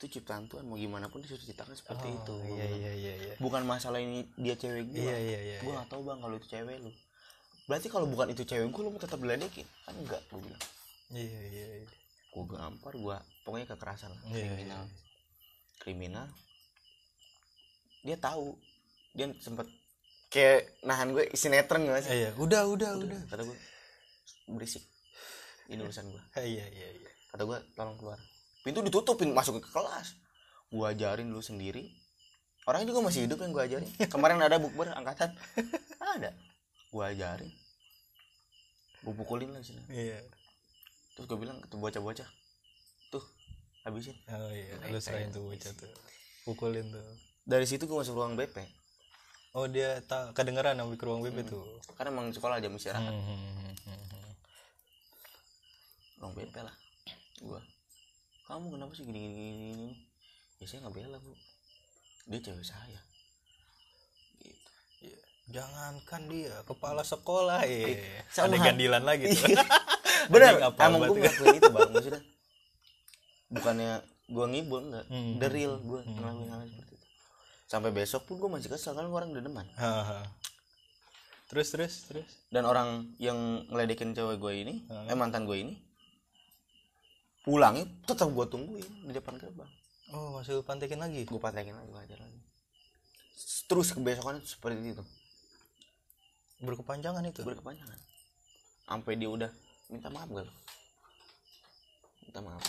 Itu 0.00 0.08
ciptaan 0.08 0.48
Tuhan. 0.48 0.64
Mau 0.64 0.80
gimana 0.80 1.12
pun 1.12 1.20
disuruh 1.20 1.42
ciptakan 1.42 1.76
seperti 1.76 2.08
itu 2.08 2.32
oh, 2.32 2.40
gua 2.40 2.56
iya 2.56 2.66
iya 2.72 2.92
iya 2.96 3.14
iya. 3.20 3.34
Bukan 3.36 3.68
masalah 3.68 4.00
ini 4.00 4.24
dia 4.40 4.56
cewek 4.56 4.88
gue 4.88 5.04
iya 5.04 5.18
iya 5.18 5.40
iya 5.44 5.58
gue 5.60 5.68
iya. 5.68 5.82
gak 5.84 5.92
tahu 5.92 6.08
bang 6.08 6.18
kalau 6.24 6.34
itu 6.40 6.48
cewek 6.48 6.80
lu 6.80 6.90
berarti 7.70 7.86
kalau 7.86 8.10
bukan 8.10 8.34
itu 8.34 8.42
cewek 8.42 8.66
gue 8.66 8.82
lu 8.82 8.90
mau 8.90 8.98
tetap 8.98 9.22
diledekin? 9.22 9.62
Kan 9.86 9.94
enggak 9.94 10.18
gue 10.26 10.42
bilang. 10.42 10.62
Iya 11.14 11.40
iya 11.54 11.66
iya. 11.86 11.88
Gue 12.34 12.44
gampar 12.50 12.98
gue 12.98 13.16
pokoknya 13.46 13.66
kekerasan 13.70 14.10
lah 14.10 14.22
Iya, 14.34 14.50
kriminal. 14.50 14.82
kriminal. 15.78 16.26
Dia 18.02 18.18
tahu. 18.18 18.58
Dia 19.14 19.30
sempet 19.38 19.70
kayak 20.34 20.82
nahan 20.82 21.14
gue 21.14 21.30
sinetron 21.38 21.86
gak 21.86 22.10
sih? 22.10 22.26
Iya 22.26 22.30
udah 22.42 22.66
udah 22.66 22.90
udah 23.06 23.20
kata 23.30 23.46
gue 23.46 23.58
berisik. 24.50 24.82
Ini 25.70 25.78
urusan 25.86 26.10
gue 26.10 26.22
iya 26.42 26.66
iya 26.66 26.88
iya. 26.90 27.10
Kata 27.30 27.46
gue 27.46 27.58
tolong 27.78 27.94
keluar. 27.94 28.18
Pintu 28.66 28.82
ditutupin 28.82 29.30
masuk 29.30 29.62
ke 29.62 29.70
kelas. 29.70 30.18
Gue 30.74 30.90
ajarin 30.90 31.30
dulu 31.30 31.38
sendiri. 31.38 31.86
Orangnya 32.66 32.90
juga 32.90 33.06
masih 33.06 33.30
hidup 33.30 33.38
yang 33.46 33.54
gue 33.54 33.62
ajarin. 33.62 33.90
Kemarin 34.12 34.42
ada 34.42 34.58
bukber 34.58 34.90
angkatan. 34.90 35.30
Ada. 36.02 36.34
Gue 36.90 37.04
ajarin 37.06 37.50
gue 39.00 39.14
pukulin 39.16 39.50
lah 39.52 39.62
sini 39.64 39.80
iya. 39.88 40.20
Terus 41.16 41.26
gue 41.26 41.38
bilang 41.40 41.58
ke 41.60 41.76
bocah-bocah 41.76 42.28
tuh 43.10 43.24
habisin. 43.84 44.16
Oh 44.30 44.52
iya 44.52 44.76
lu 44.88 45.00
serahin 45.00 45.32
tuh 45.32 45.44
bocah 45.44 45.72
tuh. 45.74 45.90
pukulin 46.44 46.86
tuh. 46.92 47.04
Dari 47.48 47.66
situ 47.66 47.88
gue 47.88 47.96
masuk 47.96 48.16
ruang 48.16 48.36
BP 48.36 48.60
oh 49.58 49.66
dia 49.66 49.98
tak 50.06 50.30
kedengeran 50.36 50.78
sampai 50.78 50.96
ke 51.00 51.04
ruang 51.04 51.24
BP 51.26 51.48
tuh? 51.48 51.64
Karena 51.98 52.14
emang 52.14 52.30
sekolah 52.30 52.62
jam 52.62 52.70
istirahat. 52.76 53.10
Hmm, 53.10 53.24
hmm, 53.24 53.74
hmm, 53.88 54.04
hmm. 54.14 54.32
ruang 56.22 56.34
BP 56.36 56.54
lah 56.60 56.76
gue 57.40 57.60
kamu 58.50 58.66
kenapa 58.74 58.92
sih 58.98 59.06
gini 59.06 59.18
gini 59.22 59.34
gini, 59.38 59.54
gini? 59.78 59.94
ya 60.58 60.66
saya 60.66 60.78
nggak 60.82 60.94
bela 60.98 61.16
bu. 61.22 61.32
Dia 62.26 62.38
cewek 62.42 62.66
saya. 62.66 63.00
Jangankan 65.50 66.22
dia 66.26 66.54
kepala 66.62 67.02
sekolah 67.02 67.60
ya. 67.62 67.94
sama. 68.28 68.48
Ada 68.48 68.56
gandilan 68.64 69.02
lagi 69.02 69.28
tuh. 69.28 69.50
bener 70.28 70.52
Anjing, 70.52 70.68
apa 70.68 70.80
emang 70.84 71.00
gue 71.02 71.16
ngelakuin 71.16 71.56
itu 71.56 71.70
bang 71.70 71.90
maksudnya 71.90 72.22
bukannya 73.48 73.92
gue 74.28 74.46
ngibul 74.46 74.80
enggak 74.84 75.04
Hmm. 75.06 75.34
the 75.36 75.48
real 75.48 75.74
gue 75.76 76.00
ngelakuin 76.04 76.48
hal 76.48 76.60
seperti 76.62 76.92
itu 76.92 77.06
sampai 77.66 77.90
besok 77.90 78.22
pun 78.24 78.36
gue 78.36 78.46
masih 78.48 78.68
kesel 78.68 78.92
kan 78.92 79.04
orang 79.04 79.32
udah 79.32 79.42
deman 79.42 79.66
Haha. 79.74 80.22
terus 81.46 81.68
terus 81.68 81.94
terus. 82.04 82.28
dan 82.46 82.62
orang 82.62 83.10
yang 83.16 83.34
ngeledekin 83.66 84.12
cewek 84.12 84.38
gue 84.38 84.52
ini 84.54 84.74
Hmm. 84.86 85.08
eh 85.08 85.16
mantan 85.16 85.42
gue 85.42 85.56
ini 85.58 85.74
pulangnya 87.40 87.88
tetap 88.04 88.28
gue 88.28 88.46
tungguin 88.46 88.86
di 89.02 89.12
depan 89.12 89.34
gerbang 89.34 89.70
Oh 90.10 90.36
masih 90.36 90.58
lu 90.58 90.62
pantekin 90.62 90.98
lagi. 90.98 91.22
gue 91.22 91.38
patekin 91.38 91.72
lagi 91.72 91.88
gue 91.88 92.02
ajar 92.04 92.18
lagi 92.18 92.38
terus 93.64 93.88
kebesokannya 93.90 94.44
seperti 94.44 94.92
itu 94.92 95.02
Berkepanjangan 96.60 97.24
itu. 97.24 97.40
berkepanjangan. 97.40 97.98
Sampai 98.84 99.16
dia 99.16 99.28
udah 99.28 99.50
minta 99.88 100.06
maaf 100.06 100.28
gak 100.28 100.44
lo 100.44 100.54
minta 102.22 102.40
maaf. 102.40 102.62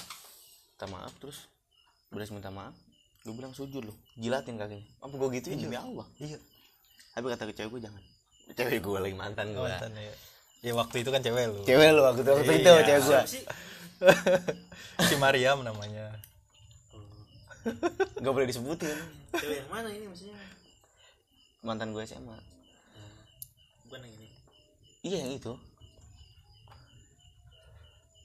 Minta 0.72 0.86
maaf 0.88 1.14
terus 1.18 1.46
beres 2.10 2.30
minta 2.30 2.50
maaf 2.50 2.74
gue 3.22 3.30
bilang 3.32 3.54
sujud 3.54 3.84
lo 3.84 3.94
jilatin 4.16 4.58
kakinya. 4.58 4.82
Apa 5.00 5.14
gue 5.14 5.30
gituin? 5.36 5.60
Demi 5.60 5.78
Allah. 5.78 6.08
Iya. 6.18 6.40
tapi 7.12 7.26
kata 7.28 7.44
ke 7.44 7.54
cewek 7.54 7.70
gue 7.70 7.82
jangan. 7.84 8.02
Cewek 8.52 8.80
gue 8.80 8.98
lagi 8.98 9.14
mantan 9.14 9.52
gue 9.52 9.62
Mantan 9.62 9.92
ya. 9.94 10.14
Ya 10.62 10.74
waktu 10.74 11.02
itu 11.02 11.10
kan 11.10 11.20
cewek 11.20 11.46
lu. 11.48 11.62
cewek 11.62 11.90
lo 11.92 12.02
waktu 12.04 12.22
itu 12.22 12.32
waktu 12.32 12.54
itu 12.58 12.70
Iya. 12.70 12.82
cewek 12.82 13.02
gue 13.04 13.20
sih 13.28 13.44
si 15.10 15.16
Mariam 15.18 15.62
namanya. 15.62 16.10
gak 18.18 18.34
boleh 18.34 18.48
disebutin. 18.48 18.98
Cewek 19.32 19.58
yang 19.60 19.70
mana 19.70 19.90
ini 19.90 20.06
maksudnya? 20.06 20.38
Mantan 21.62 21.94
gue 21.94 22.02
SMA 22.02 22.38
bukan 23.92 24.00
yang 24.02 24.14
ini 24.16 24.28
iya 25.04 25.18
yang 25.20 25.32
itu 25.34 25.54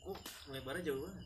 oh 0.05 0.19
lebarnya 0.49 0.85
jauh 0.85 1.03
banget 1.03 1.25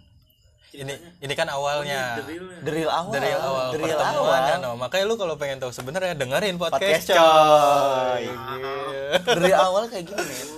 Ini 0.71 0.87
ceritanya 0.87 1.11
ini 1.21 1.35
kan 1.35 1.49
awalnya. 1.51 2.01
the 2.17 2.25
realnya 2.25 2.63
dari 2.63 2.83
awal 2.87 3.11
Dari 3.11 3.31
awal 3.35 3.67
dari 3.69 3.83
pertemuan 3.85 4.15
awal 4.15 4.41
ya, 4.41 4.57
no. 4.57 4.71
Makanya 4.79 5.05
lu 5.05 5.15
kalau 5.17 5.35
pengen 5.35 5.59
tahu 5.59 5.69
sebenarnya 5.71 6.15
dengerin 6.15 6.57
podcast 6.57 6.79
podcast, 7.05 7.07
coy 7.11 8.23
Iya. 8.23 9.19
dari 9.35 9.51
awal 9.53 9.83
kayak 9.85 10.05
gini 10.07 10.23
men 10.23 10.49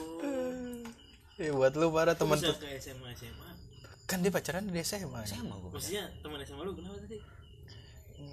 Iya, 1.41 1.51
buat 1.51 1.73
lu 1.75 1.89
para 1.89 2.13
teman 2.13 2.37
tuh. 2.37 2.53
ke 2.55 2.77
SMA 2.77 3.09
SMA 3.11 3.49
Kan 4.05 4.21
dia 4.21 4.29
pacaran 4.29 4.63
di 4.63 4.77
SMA. 4.79 5.17
ya. 5.19 5.33
sama 5.33 5.57
gue 5.57 5.71
maksudnya 5.73 6.05
teman 6.21 6.39
SMA 6.43 6.61
lu 6.61 6.73
kenapa 6.73 6.97
tadi 7.01 7.19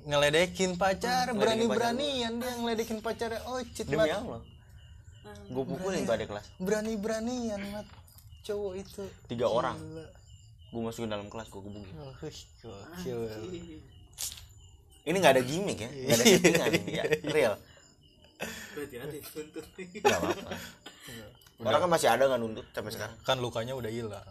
Ngeledekin 0.01 0.71
pacar, 0.75 1.25
Ngeledekin 1.25 1.39
berani-beranian 1.65 2.31
dia 2.35 2.51
ngeledekin 2.55 2.99
pacar. 2.99 3.33
Oh, 3.45 3.57
cit 3.65 3.88
demi 3.88 4.03
mat. 4.03 4.43
Gue 5.49 5.63
pukulin 5.65 6.05
tuh 6.05 6.13
ada 6.15 6.25
kelas. 6.25 6.45
Berani-beranian 6.61 7.61
mat. 7.73 7.87
Cowok 8.45 8.73
itu. 8.79 9.03
tiga 9.29 9.47
orang. 9.49 9.77
Gila. 9.77 10.05
gue 10.69 10.81
masukin 10.85 11.09
dalam 11.09 11.25
kelas 11.33 11.49
gue 11.49 11.61
gebukin 11.65 11.97
Oh, 11.97 12.13
ini 15.09 15.17
nggak 15.17 15.33
ada 15.33 15.43
gimmick 15.43 15.79
ya? 15.81 15.89
Nggak 15.89 16.13
ada 16.13 16.25
settingan. 16.29 16.69
Ya 17.01 17.03
real. 17.33 17.53
Tuntut 19.33 19.65
nggak 19.75 20.19
apa-apa. 20.21 20.51
Orang 21.59 21.79
kan 21.83 21.89
masih 21.89 22.07
ada 22.13 22.23
nggak 22.29 22.39
nuntut 22.39 22.65
sampai 22.71 22.91
sekarang? 22.93 23.17
Kan 23.25 23.41
lukanya 23.41 23.73
udah 23.73 23.89
hilang. 23.89 24.23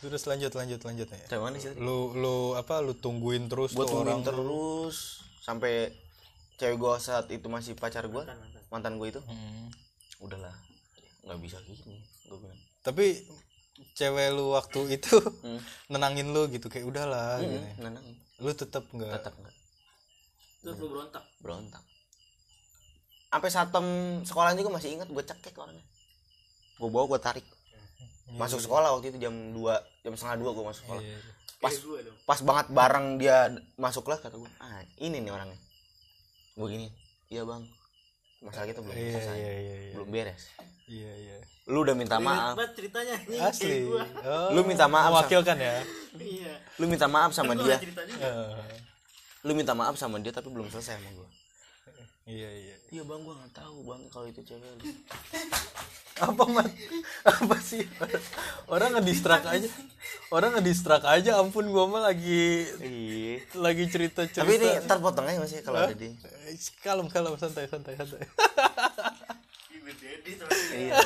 Terus 0.00 0.24
lanjut 0.24 0.52
lanjut 0.56 0.80
lanjut 0.80 1.08
ya. 1.12 1.20
sih 1.60 1.76
Lu 1.76 2.16
lu 2.16 2.56
apa 2.56 2.80
lu 2.80 2.96
tungguin 2.96 3.52
terus 3.52 3.76
tuh 3.76 3.84
tungguin 3.84 4.24
orang. 4.24 4.24
terus 4.24 5.20
sampai 5.44 5.92
cewek 6.56 6.76
gue 6.80 6.94
saat 6.96 7.28
itu 7.28 7.46
masih 7.52 7.76
pacar 7.76 8.08
mantan 8.08 8.36
mantan 8.40 8.59
mantan 8.70 8.96
gue 8.96 9.08
itu. 9.08 9.20
Hmm. 9.20 9.68
udahlah. 10.20 10.52
Nggak 11.22 11.38
bisa 11.40 11.56
gini 11.62 11.96
gue 12.24 12.38
bilang. 12.38 12.60
Tapi 12.80 13.24
cewek 13.92 14.28
lu 14.30 14.52
waktu 14.52 14.80
itu 14.92 15.16
Hmm. 15.40 15.60
nenangin 15.88 16.28
lu 16.28 16.44
gitu 16.46 16.66
kayak 16.66 16.84
udahlah 16.86 17.36
Hmm, 17.36 17.44
gini. 17.46 17.68
nenangin. 17.78 18.14
Lu 18.36 18.50
tetap 18.50 18.84
nggak 18.86 19.10
tetap 19.16 19.34
nggak. 19.34 19.54
Terus 20.60 20.76
lu 20.76 20.86
berontak? 20.88 21.24
Berontak. 21.40 21.82
Sampai 23.26 23.48
satem 23.48 23.86
sekolah 24.22 24.52
juga 24.52 24.70
masih 24.72 24.92
ingat 24.92 25.06
gue 25.06 25.22
cekek 25.22 25.54
orangnya. 25.54 25.84
Gue 26.76 26.88
bawa 26.88 27.04
gue 27.08 27.20
tarik. 27.20 27.46
Masuk 28.30 28.60
sekolah 28.60 28.92
waktu 28.92 29.10
itu 29.10 29.18
jam 29.20 29.34
2 29.50 29.74
jam 30.00 30.12
setengah 30.14 30.36
dua 30.38 30.50
gue 30.52 30.64
masuk 30.64 30.82
sekolah. 30.84 31.02
Iya. 31.02 31.18
pas 31.60 31.76
pas 32.24 32.40
banget 32.40 32.66
bareng 32.70 33.06
dia 33.16 33.36
masuk 33.76 34.00
kelas 34.02 34.20
kata 34.20 34.32
gue 34.34 34.48
ah 34.58 34.80
ini 34.96 35.16
nih 35.18 35.28
orangnya. 35.28 35.60
Gue 36.54 36.68
gini 36.68 36.88
iya 37.28 37.42
bang 37.42 37.64
masalah 38.40 38.66
kita 38.66 38.80
belum 38.80 38.94
Iya 38.94 39.12
selesai. 39.14 39.36
iya 39.36 39.52
iya 39.54 39.74
iya. 39.78 39.92
belum 39.94 40.08
beres. 40.08 40.42
Iya 40.86 41.12
iya. 41.14 41.36
lu 41.66 41.78
udah 41.80 41.94
minta 41.94 42.18
maaf. 42.18 42.56
banget 42.56 42.72
ceritanya 42.74 43.14
Asli. 43.46 43.86
Oh, 43.86 44.50
Lu 44.50 44.60
minta 44.64 44.84
maaf 44.84 45.06
sama- 45.06 45.22
Mewakilkan 45.22 45.56
ya. 45.56 45.74
iya. 46.18 46.52
Lu 46.76 46.84
minta 46.84 47.06
maaf 47.06 47.30
sama 47.30 47.52
dia. 47.54 47.78
Eh, 47.78 48.50
lu 49.40 49.52
minta 49.52 49.72
maaf 49.72 49.94
sama 49.94 50.18
dia 50.18 50.30
tapi 50.30 50.48
belum 50.48 50.66
selesai 50.66 50.96
sama 50.96 51.10
gue 51.10 51.28
Iya 52.30 52.46
iya. 52.52 52.76
iya 52.88 53.02
bang 53.02 53.20
gue 53.20 53.34
nggak 53.34 53.52
tahu 53.52 53.76
bang 53.82 54.00
kalau 54.06 54.26
itu 54.26 54.40
cewek 54.40 54.62
lu 54.78 54.82
Apa 56.20 56.44
mat? 56.46 56.68
Apa 57.24 57.56
sih? 57.58 57.80
Orang 58.68 58.92
ngedistrak 58.92 59.40
aja. 59.40 59.64
Orang 60.28 60.52
ngedistrak 60.52 61.00
aja. 61.00 61.40
Ampun 61.40 61.72
gua 61.72 61.88
mah 61.88 62.04
lagi 62.04 62.68
iya 62.76 63.40
lagi 63.56 63.88
cerita 63.88 64.28
cerita. 64.28 64.44
tapi 64.44 64.60
ini 64.60 64.68
ntar 64.84 65.00
potong 65.00 65.24
aja 65.24 65.40
masih 65.40 65.64
kalau 65.64 65.80
ada 65.80 65.96
di 65.96 66.12
kalem 66.78 67.08
kalem 67.08 67.32
santai 67.34 67.64
santai 67.66 67.96
santai. 67.96 68.20
Iya 70.70 71.00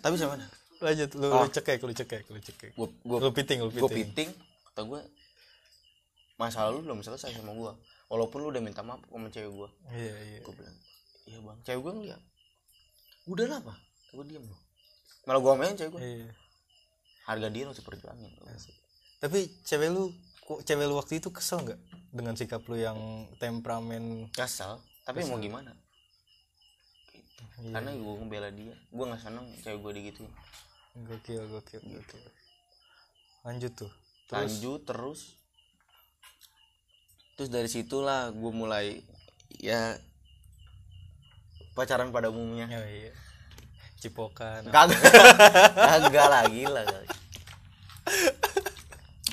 tapi 0.00 0.14
sama 0.16 0.34
mana 0.34 0.46
Lanjut 0.80 1.10
lu, 1.14 1.28
Oh. 1.28 1.44
lu 1.44 1.50
cekek 1.50 1.78
lu 1.78 1.92
cekek 1.92 2.24
lu 2.26 2.40
cekek. 2.40 2.70
gue 2.72 2.88
gue 2.90 3.18
Lu 3.20 3.30
piting 3.30 3.58
lu 3.60 3.68
piting. 3.70 4.10
piting 4.10 4.30
kata 4.66 4.82
gue 4.82 5.00
masalah 6.34 6.72
lu 6.72 6.80
belum 6.80 7.04
selesai 7.04 7.30
sama 7.30 7.52
gue 7.52 7.72
walaupun 8.10 8.42
lu 8.42 8.50
udah 8.50 8.58
minta 8.58 8.82
maaf 8.82 8.98
sama 9.06 9.30
cewek 9.30 9.48
gue 9.48 9.68
Iya 9.88 10.14
iya. 10.18 10.38
gue 10.42 10.52
bilang 10.52 10.76
iya 11.24 11.38
bang. 11.38 11.58
Cewek 11.62 11.80
gue 11.80 11.92
ngeliat 11.94 12.22
udah 13.24 13.46
lah 13.46 13.58
apa 13.62 13.74
gue 14.10 14.24
diem 14.26 14.42
loh 14.42 14.60
malah 15.22 15.38
gue 15.38 15.52
main 15.54 15.74
cewek 15.74 15.90
gue 15.94 16.00
Iya. 16.02 16.28
harga 17.24 17.48
diri 17.48 17.64
harus 17.64 17.78
diperjuangin 17.78 18.30
Tapi 19.20 19.38
cewek 19.62 19.88
lu 19.88 20.10
kok 20.42 20.66
cewek 20.66 20.84
lu 20.84 20.94
waktu 20.96 21.20
itu 21.20 21.28
kesel 21.30 21.62
nggak 21.62 21.78
dengan 22.10 22.34
sikap 22.34 22.66
lu 22.66 22.74
yang 22.74 22.98
temperamen? 23.38 24.26
Kesel 24.34 24.80
tapi 25.06 25.22
mau 25.24 25.38
gimana? 25.38 25.70
Gitu. 27.12 27.70
karena 27.70 27.92
gue 27.92 28.14
ngebela 28.16 28.48
dia. 28.50 28.74
Gue 28.88 29.04
nggak 29.06 29.20
seneng 29.20 29.46
cewek 29.60 29.78
gue 29.78 29.92
digituin. 30.00 30.32
Gokil 30.96 31.44
gokil 31.46 31.82
gokil. 31.84 32.20
Lanjut 33.44 33.72
tuh. 33.76 33.92
Terus? 34.26 34.40
Lanjut 34.58 34.80
terus 34.82 35.20
terus 37.40 37.48
dari 37.48 37.72
situlah 37.72 38.28
gue 38.36 38.52
mulai 38.52 39.00
ya 39.56 39.96
pacaran 41.72 42.12
pada 42.12 42.28
umumnya. 42.28 42.68
Oh, 42.68 42.84
iya. 42.84 43.16
cipokan. 43.96 44.68
Kagak 44.68 45.00
kagak 45.72 46.26
lah. 46.28 46.44
Gila 46.52 46.84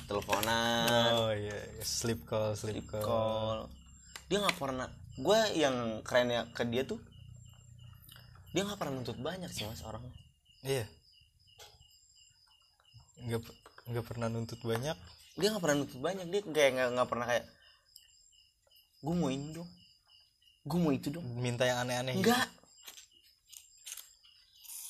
teleponan. 0.07 1.11
Oh 1.19 1.31
iya 1.35 1.59
iya. 1.75 1.83
sleep 1.83 2.23
call 2.23 2.55
sleep, 2.55 2.87
call. 2.87 3.03
call. 3.03 3.59
Dia 4.31 4.39
nggak 4.39 4.55
pernah 4.55 4.87
gue 5.19 5.39
yang 5.59 5.99
kerennya 6.07 6.47
ke 6.55 6.63
dia 6.63 6.87
tuh 6.87 7.01
dia 8.55 8.63
nggak 8.63 8.79
pernah 8.79 9.01
nuntut 9.01 9.19
banyak 9.19 9.51
sih 9.51 9.67
mas 9.67 9.83
orangnya 9.83 10.15
iya. 10.63 10.87
Nggak 13.27 13.43
nggak 13.91 14.05
pernah 14.07 14.31
nuntut 14.31 14.63
banyak. 14.63 14.95
Dia 15.35 15.47
nggak 15.51 15.63
pernah 15.63 15.77
nuntut 15.83 15.99
banyak. 15.99 16.25
Dia 16.31 16.41
kayak 16.47 16.71
nggak 16.71 16.89
nggak 16.95 17.09
pernah 17.11 17.27
kayak 17.27 17.45
gue 19.01 19.15
mau 19.15 19.29
ini 19.29 19.53
dong. 19.53 19.69
Gue 20.67 20.79
mau 20.81 20.91
itu 20.91 21.07
dong. 21.13 21.25
Minta 21.37 21.63
yang 21.63 21.85
aneh-aneh 21.85 22.17
gitu. 22.17 22.27
enggak. 22.27 22.47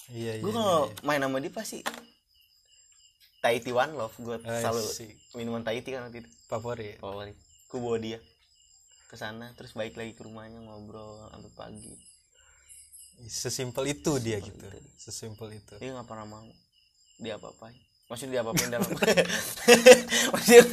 Iya 0.07 0.39
iya 0.39 0.43
gue 0.43 0.53
kalau 0.55 0.87
main 1.03 1.19
sama 1.19 1.43
dia 1.43 1.51
pasti 1.51 1.83
Tahiti 3.43 3.71
One 3.75 3.93
Love. 3.95 4.15
Gue 4.19 4.37
I 4.43 4.63
selalu 4.63 4.83
see. 4.87 5.11
minuman 5.35 5.63
Tahiti 5.63 5.91
kan 5.91 6.07
waktu 6.07 6.23
itu. 6.23 6.29
Favorit. 6.47 6.97
Favorit. 7.03 7.37
Gue 7.67 7.79
bawa 7.83 7.97
dia 7.99 8.19
ke 9.07 9.15
sana 9.15 9.55
terus 9.55 9.71
balik 9.71 9.95
lagi 9.95 10.11
ke 10.15 10.23
rumahnya 10.23 10.59
ngobrol 10.63 11.27
sampai 11.31 11.51
pagi. 11.55 11.95
Sesimpel 13.27 13.97
itu 13.97 14.19
dia 14.21 14.37
gitu. 14.39 14.61
sesimpel 14.95 15.57
itu. 15.57 15.75
Dia 15.79 15.95
nggak 15.95 16.07
pernah 16.07 16.27
mau. 16.27 16.47
Dia 17.17 17.41
apa 17.41 17.49
apain 17.49 17.86
maksudnya 18.07 18.39
dia 18.39 18.41
apa? 18.43 18.51
Apain 18.55 18.69
dalam 18.71 18.87
maksudnya 20.33 20.63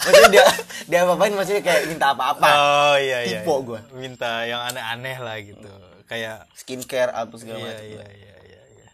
maksudnya 0.00 0.30
dia 0.32 0.44
dia 0.88 0.98
apa 1.04 1.12
apain 1.20 1.34
maksudnya 1.36 1.62
kayak 1.62 1.82
minta 1.92 2.06
apa 2.16 2.24
apa 2.32 2.48
oh 2.48 2.96
iya 2.96 3.18
iya 3.28 3.40
Tipe 3.44 3.52
iya. 3.52 3.60
gua. 3.60 3.80
minta 3.92 4.32
yang 4.48 4.60
aneh-aneh 4.72 5.16
lah 5.20 5.36
gitu. 5.44 5.68
Kayak 6.08 6.48
skincare 6.56 7.12
apa 7.12 7.34
segala 7.36 7.60
iya 7.60 7.68
macam 7.68 7.84
iya 7.84 8.06
iya 8.08 8.34
iya 8.48 8.62
iya. 8.80 8.88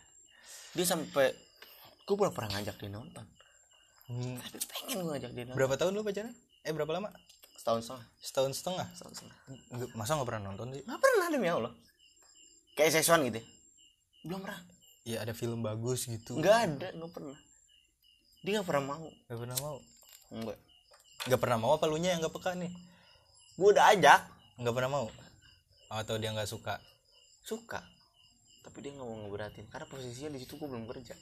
Dia 0.75 0.87
sampai 0.87 1.31
gue 2.05 2.15
belum 2.19 2.35
pernah 2.35 2.59
ngajak 2.59 2.77
dia 2.83 2.91
nonton. 2.91 3.25
Hmm, 4.11 4.37
tapi 4.43 4.59
pengen 4.67 4.97
gue 4.99 5.11
ngajak 5.15 5.31
dia 5.31 5.45
nonton. 5.47 5.57
Berapa 5.57 5.75
tahun 5.79 5.93
lu 5.95 6.03
pacaran? 6.03 6.35
Eh 6.67 6.73
berapa 6.75 6.91
lama? 6.91 7.09
Setahun 7.55 7.81
setengah. 7.87 8.07
Setahun 8.19 8.53
setengah? 8.59 8.87
Setahun 8.99 9.15
setengah. 9.15 9.37
Masa 9.95 10.19
nggak 10.19 10.29
pernah 10.29 10.43
nonton 10.51 10.75
sih? 10.75 10.83
Nggak 10.83 11.01
pernah 11.01 11.27
demi 11.31 11.47
allah. 11.47 11.73
Kayak 12.75 12.99
seksual 12.99 13.23
gitu 13.31 13.39
ya? 13.39 13.47
belum 14.25 14.41
pernah. 14.41 14.61
Ya 15.05 15.21
ada 15.21 15.37
film 15.37 15.61
bagus 15.61 16.09
gitu. 16.09 16.41
Nggak 16.41 16.57
ada 16.65 16.89
nggak 16.97 17.13
pernah 17.13 17.39
dia 18.45 18.61
nggak 18.61 18.69
pernah 18.69 18.85
mau. 18.93 19.09
Nggak 19.09 19.41
pernah 19.41 19.59
mau? 19.65 19.77
Enggak 20.29 20.59
nggak 21.25 21.41
pernah 21.41 21.57
mau 21.57 21.73
apa 21.73 21.89
lu 21.89 21.97
nya 21.97 22.13
yang 22.13 22.21
nggak 22.21 22.35
peka 22.37 22.53
nih? 22.53 22.73
Gue 23.57 23.73
udah 23.73 23.97
ajak. 23.97 24.21
Nggak 24.61 24.75
pernah 24.77 24.91
mau? 24.93 25.07
Atau 25.89 26.21
dia 26.21 26.31
nggak 26.37 26.49
suka? 26.49 26.77
Suka. 27.41 27.81
Tapi 28.61 28.77
dia 28.85 28.93
nggak 28.93 29.09
mau 29.09 29.17
ngeberatin. 29.25 29.65
Karena 29.73 29.89
posisinya 29.89 30.31
di 30.37 30.45
situ 30.45 30.61
gue 30.61 30.69
belum 30.69 30.85
kerja. 30.85 31.17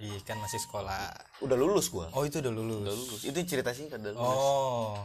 Ih, 0.00 0.18
kan 0.26 0.40
masih 0.42 0.58
sekolah. 0.58 1.12
Udah 1.44 1.54
lulus 1.54 1.92
gue 1.92 2.06
oh 2.10 2.22
itu 2.26 2.42
udah 2.42 2.52
lulus. 2.52 2.82
Udah 2.82 2.94
lulus. 2.96 3.20
Itu 3.22 3.38
cerita 3.46 3.70
singkat 3.70 4.02
udah 4.02 4.12
lulus. 4.18 4.42
Oh. 4.42 4.98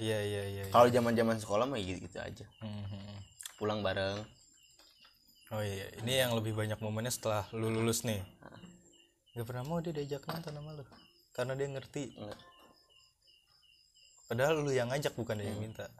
Iya 0.00 0.16
iya 0.24 0.42
iya 0.48 0.62
iya. 0.64 0.72
kalau 0.72 0.88
zaman 0.88 1.12
zaman 1.12 1.36
sekolah 1.36 1.68
mah 1.68 1.76
gitu 1.76 2.00
gitu 2.08 2.16
aja. 2.24 2.46
Hmm. 2.64 3.20
pulang 3.60 3.84
bareng. 3.84 4.24
Oh 5.52 5.60
iya. 5.60 5.92
Ini 6.00 6.24
yang 6.24 6.32
lebih 6.32 6.56
banyak 6.56 6.80
momennya 6.80 7.12
setelah 7.12 7.44
lu 7.52 7.68
lulus 7.68 8.08
nih 8.08 8.24
nggak 9.34 9.46
pernah 9.46 9.64
mau 9.66 9.78
dia 9.78 9.94
diajak 9.94 10.26
nonton 10.26 10.52
sama 10.52 10.70
lu. 10.74 10.84
Karena 11.30 11.52
dia 11.54 11.68
ngerti. 11.70 12.04
Enggak. 12.18 12.40
padahal 14.30 14.62
lu 14.62 14.70
yang 14.70 14.86
ngajak 14.94 15.14
bukan 15.18 15.42
dia 15.42 15.50
yang 15.50 15.58
minta. 15.58 15.90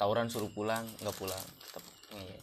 Tawuran 0.00 0.32
suruh 0.32 0.48
pulang 0.48 0.84
nggak 1.00 1.16
pulang. 1.16 1.44
Tetap 1.60 1.84
iya. 2.16 2.40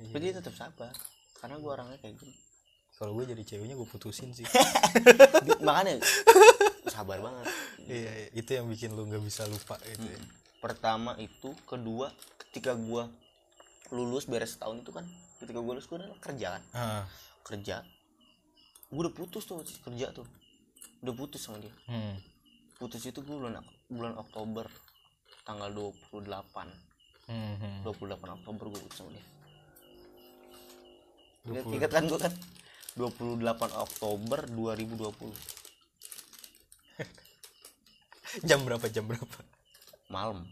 tapi 0.00 0.18
dia 0.20 0.32
tetap 0.36 0.54
sabar. 0.56 0.92
Karena 1.40 1.56
gue 1.56 1.70
orangnya 1.72 1.98
kayak 2.00 2.20
gini. 2.20 2.36
Kalau 3.00 3.16
gue 3.16 3.24
jadi 3.32 3.40
ceweknya 3.40 3.80
gue 3.80 3.88
putusin 3.88 4.36
sih. 4.36 4.44
Di- 4.44 5.60
makanya 5.66 6.04
sabar 6.92 7.20
banget. 7.24 7.46
Iya 7.88 8.12
iya. 8.12 8.28
itu 8.36 8.50
yang 8.52 8.68
bikin 8.68 8.92
lu 8.92 9.08
nggak 9.08 9.24
bisa 9.24 9.48
lupa 9.48 9.80
gitu 9.84 10.04
ya. 10.04 10.20
pertama 10.60 11.16
itu 11.16 11.56
kedua 11.64 12.12
ketika 12.36 12.76
gua 12.76 13.08
lulus 13.88 14.28
beres 14.28 14.60
setahun 14.60 14.84
itu 14.84 14.92
kan 14.92 15.08
ketika 15.40 15.56
gua 15.56 15.72
lulus 15.80 15.88
udah 15.88 16.04
kerja 16.20 16.60
kan? 16.60 16.62
Ah 16.76 17.04
kerja 17.40 17.82
gua 18.90 19.06
udah 19.06 19.14
putus 19.14 19.46
tuh 19.46 19.62
kerja 19.62 20.10
tuh. 20.10 20.26
Udah 21.00 21.14
putus 21.14 21.40
sama 21.40 21.62
dia. 21.62 21.72
Hmm. 21.88 22.18
putus 22.80 23.04
itu 23.04 23.20
gua 23.22 23.36
bulan 23.48 23.60
bulan 23.92 24.14
Oktober 24.16 24.66
tanggal 25.44 25.68
28 25.70 26.90
Hmm, 27.30 27.54
hmm. 27.62 27.86
28 27.86 28.36
Oktober 28.42 28.64
gua 28.74 28.80
putus 28.82 28.98
sama 28.98 29.10
dia. 29.14 29.24
Ingat, 31.46 31.64
ingat 31.70 31.90
kan 31.94 32.04
gua 32.10 32.18
kan? 32.18 32.34
28 32.98 33.70
Oktober 33.70 34.38
2020 34.50 35.30
jam 38.48 38.60
berapa 38.66 38.86
jam 38.90 39.06
berapa? 39.06 39.38
Malam. 40.10 40.42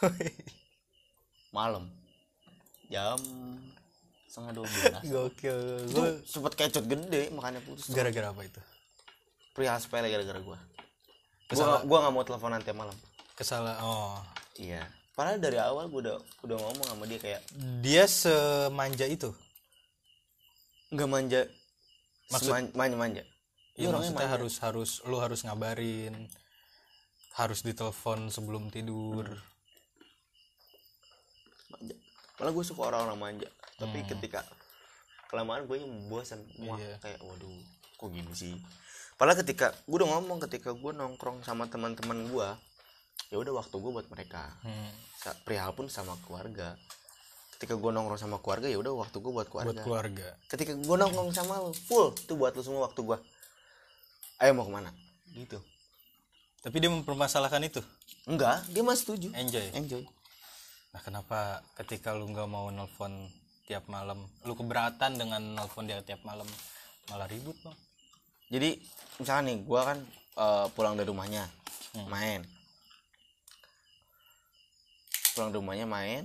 Malam. 1.56 1.84
Jam 2.88 3.20
setengah 4.32 4.52
dua 4.56 4.64
belas. 4.64 5.02
Gokil. 5.04 5.58
Gue 5.92 6.08
sempet 6.24 6.52
kecut 6.56 6.84
gede 6.88 7.28
makanya 7.36 7.60
putus. 7.60 7.92
Gara-gara 7.92 8.32
apa 8.32 8.40
itu? 8.48 8.60
Perihal 9.52 9.76
sepele 9.76 10.08
gara-gara 10.08 10.40
gua. 10.40 10.56
Kesalahan. 11.52 11.84
gua 11.84 11.98
nggak 12.00 12.14
mau 12.16 12.24
teleponan 12.24 12.64
tiap 12.64 12.80
malam. 12.80 12.96
Kesalah 13.36 13.76
oh. 13.84 14.16
Iya. 14.56 14.88
Padahal 15.12 15.36
dari 15.36 15.60
awal 15.60 15.92
gua 15.92 16.00
udah 16.00 16.16
udah 16.48 16.56
ngomong 16.56 16.86
sama 16.88 17.04
dia 17.04 17.20
kayak 17.20 17.44
dia 17.84 18.08
semanja 18.08 19.04
itu? 19.04 19.36
Nggak 20.88 21.08
manja. 21.12 21.40
Maksud- 22.32 22.72
manja 22.72 22.96
manja. 22.96 23.22
Ya 23.76 23.84
Dia 23.84 23.92
orangnya 23.92 24.16
maksudnya 24.16 24.16
manja. 24.16 24.32
harus 24.32 24.54
harus 24.64 24.90
lu 25.04 25.16
harus 25.20 25.40
ngabarin 25.44 26.32
harus 27.36 27.60
ditelepon 27.60 28.32
sebelum 28.32 28.72
tidur. 28.72 29.28
Manja. 31.68 31.94
Malah 32.40 32.52
gue 32.56 32.64
suka 32.64 32.80
orang-orang 32.88 33.20
manja 33.20 33.48
tapi 33.82 33.98
ketika 34.06 34.46
kelamaan 35.26 35.66
gue 35.66 35.82
bosan 36.06 36.38
Wah, 36.62 36.78
Iya. 36.78 37.02
kayak 37.02 37.18
waduh 37.26 37.50
kok 37.98 38.08
gini 38.14 38.30
sih? 38.30 38.54
Padahal 39.18 39.42
ketika 39.42 39.74
gue 39.86 39.96
udah 39.98 40.08
ngomong 40.18 40.38
ketika 40.46 40.70
gue 40.70 40.92
nongkrong 40.94 41.42
sama 41.42 41.66
teman-teman 41.66 42.30
gue 42.30 42.48
ya 43.32 43.36
udah 43.40 43.58
waktu 43.58 43.74
gue 43.74 43.90
buat 43.90 44.08
mereka. 44.12 44.54
Hmm. 44.62 44.90
Perihal 45.42 45.72
pun 45.74 45.88
sama 45.88 46.14
keluarga. 46.22 46.76
Ketika 47.56 47.78
gue 47.78 47.90
nongkrong 47.90 48.18
sama 48.18 48.38
keluarga 48.42 48.66
ya 48.66 48.78
udah 48.78 48.92
waktu 48.94 49.16
gue 49.18 49.32
buat 49.32 49.46
buat 49.46 49.50
keluarga. 49.50 49.82
Keluarga 49.82 50.28
ketika 50.46 50.72
gue 50.74 50.96
nongkrong 50.98 51.30
sama 51.32 51.58
lu 51.62 51.72
full 51.74 52.12
itu 52.12 52.34
buat 52.34 52.52
lu 52.54 52.62
semua 52.62 52.86
waktu 52.90 53.00
gue 53.02 53.18
ayo 54.42 54.50
mau 54.52 54.66
ke 54.66 54.72
mana? 54.74 54.90
Gitu. 55.32 55.58
Tapi 56.62 56.76
dia 56.78 56.90
mempermasalahkan 56.90 57.62
itu? 57.62 57.80
Enggak 58.26 58.66
dia 58.68 58.82
masih 58.82 59.00
setuju. 59.06 59.28
Enjoy? 59.38 59.66
Enjoy. 59.74 60.02
Nah 60.92 61.00
kenapa 61.00 61.62
ketika 61.78 62.12
lu 62.12 62.26
nggak 62.28 62.50
mau 62.50 62.68
nelfon 62.68 63.30
tiap 63.64 63.86
malam. 63.86 64.26
Lu 64.42 64.52
keberatan 64.52 65.16
dengan 65.16 65.42
nelfon 65.54 65.86
dia 65.86 66.02
tiap 66.02 66.22
malam 66.22 66.46
malah 67.08 67.26
ribut 67.26 67.54
bang. 67.62 67.76
Jadi 68.52 68.70
misalnya 69.16 69.52
nih 69.52 69.58
gue 69.62 69.80
kan 69.80 69.98
eh, 70.38 70.66
pulang 70.72 70.94
dari 70.94 71.08
rumahnya 71.08 71.44
Hmm. 71.92 72.08
main. 72.08 72.40
Pulang 75.36 75.52
dari 75.52 75.60
rumahnya 75.60 75.84
main. 75.84 76.24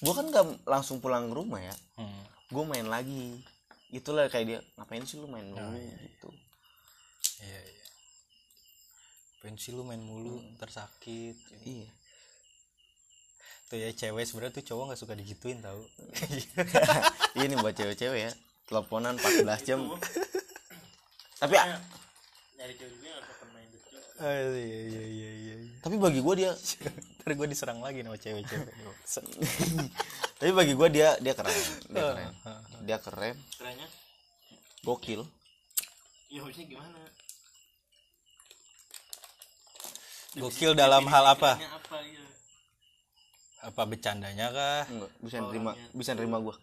Gue 0.00 0.12
kan 0.12 0.28
gak 0.28 0.44
langsung 0.68 1.00
pulang 1.00 1.32
ke 1.32 1.34
rumah 1.34 1.60
ya. 1.60 1.74
Hmm. 1.96 2.24
gue 2.44 2.64
main 2.64 2.84
lagi. 2.84 3.40
Itulah 3.88 4.28
kayak 4.28 4.46
dia 4.46 4.60
ngapain 4.76 5.02
sih 5.02 5.16
lu 5.16 5.26
main 5.26 5.48
dulu 5.48 5.74
gitu. 6.04 6.28
Iya 7.40 7.60
iya. 7.64 7.86
Pensi 9.40 9.72
lu 9.72 9.82
main 9.82 9.98
mulu? 9.98 10.38
Ntar 10.54 10.68
sakit. 10.68 11.36
Iya 11.64 11.88
tuh 13.70 13.78
ya 13.80 13.88
cewek 13.92 14.24
sebenarnya 14.28 14.54
tuh 14.60 14.64
cowok 14.68 14.84
nggak 14.92 15.00
suka 15.00 15.14
digituin 15.16 15.58
tau. 15.64 15.80
Ini 17.40 17.54
buat 17.58 17.74
cewek-cewek 17.74 18.20
ya 18.28 18.32
teleponan 18.68 19.16
14 19.20 19.66
jam. 19.66 19.80
Tapi 21.40 21.54
nyari 22.56 22.74
cewek 22.80 22.92
juga 22.96 23.08
nggak 23.12 23.36
pernah 23.40 23.52
main 23.52 23.68
iya 24.24 25.04
iya 25.04 25.04
iya 25.04 25.30
iya 25.34 25.54
tapi 25.84 26.00
bagi 26.00 26.24
gue 26.24 26.34
dia 26.40 26.50
ntar 27.20 27.36
gue 27.36 27.46
diserang 27.48 27.84
lagi 27.84 28.00
sama 28.00 28.16
cewek-cewek. 28.16 28.72
Tapi 30.40 30.50
bagi 30.52 30.72
gue 30.72 30.88
dia 30.88 31.12
dia 31.20 31.36
keren 31.36 31.60
dia 31.92 32.04
keren. 32.08 32.32
Dia 32.88 32.98
keren. 33.00 33.36
Kerennya? 33.60 33.88
Gokil. 34.80 35.24
Ya 36.32 36.40
maksudnya 36.40 36.66
gimana? 36.72 37.00
Gokil 40.40 40.72
dalam 40.72 41.04
hal 41.04 41.24
apa? 41.36 41.60
ya 41.60 41.68
apa 43.64 43.82
bercandanya 43.88 44.52
kah? 44.52 44.82
Enggak 44.92 45.10
bisa 45.24 45.36
nerima 45.40 45.70
bisa 45.96 46.12
nerima 46.12 46.38
gue 46.44 46.56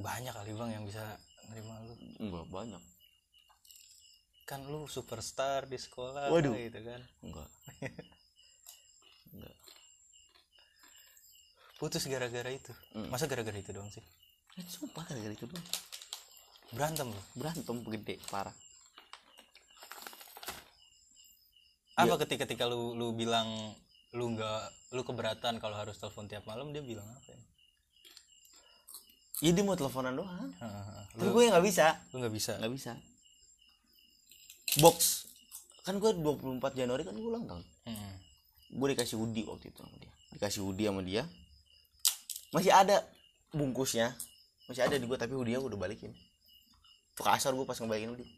banyak 0.00 0.32
kali 0.32 0.50
bang 0.56 0.70
yang 0.80 0.84
bisa 0.88 1.02
nerima 1.52 1.74
lu. 1.84 1.94
Enggak 2.22 2.46
banyak. 2.48 2.82
Kan 4.48 4.66
lu 4.66 4.88
superstar 4.88 5.68
di 5.68 5.78
sekolah 5.78 6.32
Waduh. 6.32 6.56
gitu 6.56 6.80
kan? 6.80 7.00
Enggak. 7.22 7.48
Enggak. 9.36 9.54
Putus 11.76 12.04
gara-gara 12.08 12.50
itu. 12.52 12.72
Masa 13.08 13.28
gara-gara 13.28 13.56
itu 13.56 13.70
doang 13.72 13.88
sih? 13.92 14.04
Itu 14.56 14.84
sumpah 14.84 15.04
gara-gara 15.06 15.32
itu 15.32 15.46
doang. 15.48 15.66
Berantem 16.70 17.06
lu? 17.12 17.22
Berantem 17.36 17.76
gede 17.88 18.16
parah. 18.30 18.54
Apa 22.00 22.16
ketika 22.24 22.48
ketika 22.48 22.64
lu 22.64 22.96
lu 22.96 23.12
bilang 23.12 23.76
lu 24.10 24.34
nggak 24.34 24.62
lu 24.94 25.02
keberatan 25.06 25.62
kalau 25.62 25.78
harus 25.78 25.94
telepon 25.98 26.26
tiap 26.26 26.42
malam 26.46 26.74
dia 26.74 26.82
bilang 26.82 27.06
apa 27.06 27.30
ya? 27.30 27.40
ya 29.40 29.50
dia 29.54 29.64
mau 29.64 29.78
teleponan 29.78 30.18
doang. 30.18 30.50
Hahaha. 30.58 31.06
tapi 31.14 31.30
gue 31.30 31.42
nggak 31.48 31.64
bisa. 31.64 31.86
lu 32.10 32.16
nggak 32.20 32.34
bisa? 32.34 32.52
Nggak 32.58 32.72
bisa. 32.74 32.92
Box. 34.82 35.30
Kan 35.86 36.02
gue 36.02 36.10
24 36.12 36.60
Januari 36.74 37.02
kan 37.06 37.14
gue 37.14 37.24
ulang 37.30 37.46
tahun. 37.46 37.64
Mm-mm. 37.86 38.14
gue 38.70 38.86
dikasih 38.94 39.16
hoodie 39.18 39.46
waktu 39.46 39.70
itu 39.70 39.78
sama 39.82 39.96
dia. 39.98 40.12
Dikasih 40.34 40.60
hoodie 40.62 40.86
sama 40.90 41.02
dia. 41.06 41.22
Masih 42.50 42.72
ada 42.74 43.02
bungkusnya. 43.54 44.14
Masih 44.66 44.82
ada 44.86 44.94
di 44.98 45.06
gue 45.06 45.18
tapi 45.18 45.32
hoodie 45.38 45.54
gue 45.54 45.70
udah 45.70 45.80
balikin. 45.80 46.12
Tuh 47.14 47.24
kasar 47.26 47.54
gue 47.54 47.66
pas 47.66 47.78
ngebalikin 47.78 48.14
hoodie 48.14 48.30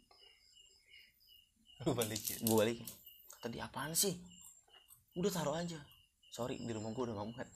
lu 1.82 1.98
balikin? 1.98 2.38
Gue 2.46 2.56
balikin. 2.56 2.88
Kata 3.34 3.46
dia 3.50 3.66
apaan 3.66 3.92
sih 3.98 4.14
udah 5.16 5.30
taruh 5.32 5.56
aja. 5.56 5.76
Sorry 6.32 6.56
di 6.56 6.72
rumah 6.72 6.96
gue 6.96 7.04
udah 7.04 7.14
nggak 7.16 7.28
muat. 7.28 7.48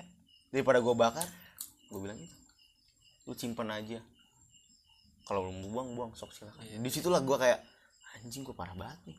Daripada 0.52 0.78
gue 0.84 0.94
bakar 0.94 1.26
gue 1.88 2.00
bilang 2.00 2.18
gitu. 2.20 2.36
Lu 3.24 3.32
simpen 3.32 3.68
aja. 3.72 4.00
Kalau 5.24 5.48
lu 5.48 5.52
mau 5.52 5.68
buang 5.80 5.88
buang. 5.96 6.10
Sok 6.12 6.32
silakan. 6.36 6.64
Di 6.64 6.90
situlah 6.92 7.24
gue 7.24 7.36
kayak 7.36 7.60
anjing 8.20 8.44
gue 8.44 8.52
parah 8.52 8.76
banget 8.76 9.00
nih. 9.08 9.18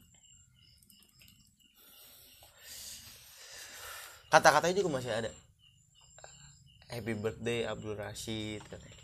Kata-katanya 4.29 4.75
juga 4.77 5.01
masih 5.01 5.09
ada. 5.09 5.31
Happy 6.89 7.17
birthday 7.17 7.65
Abdul 7.65 7.97
Rashid 7.97 8.61
katanya. 8.69 8.97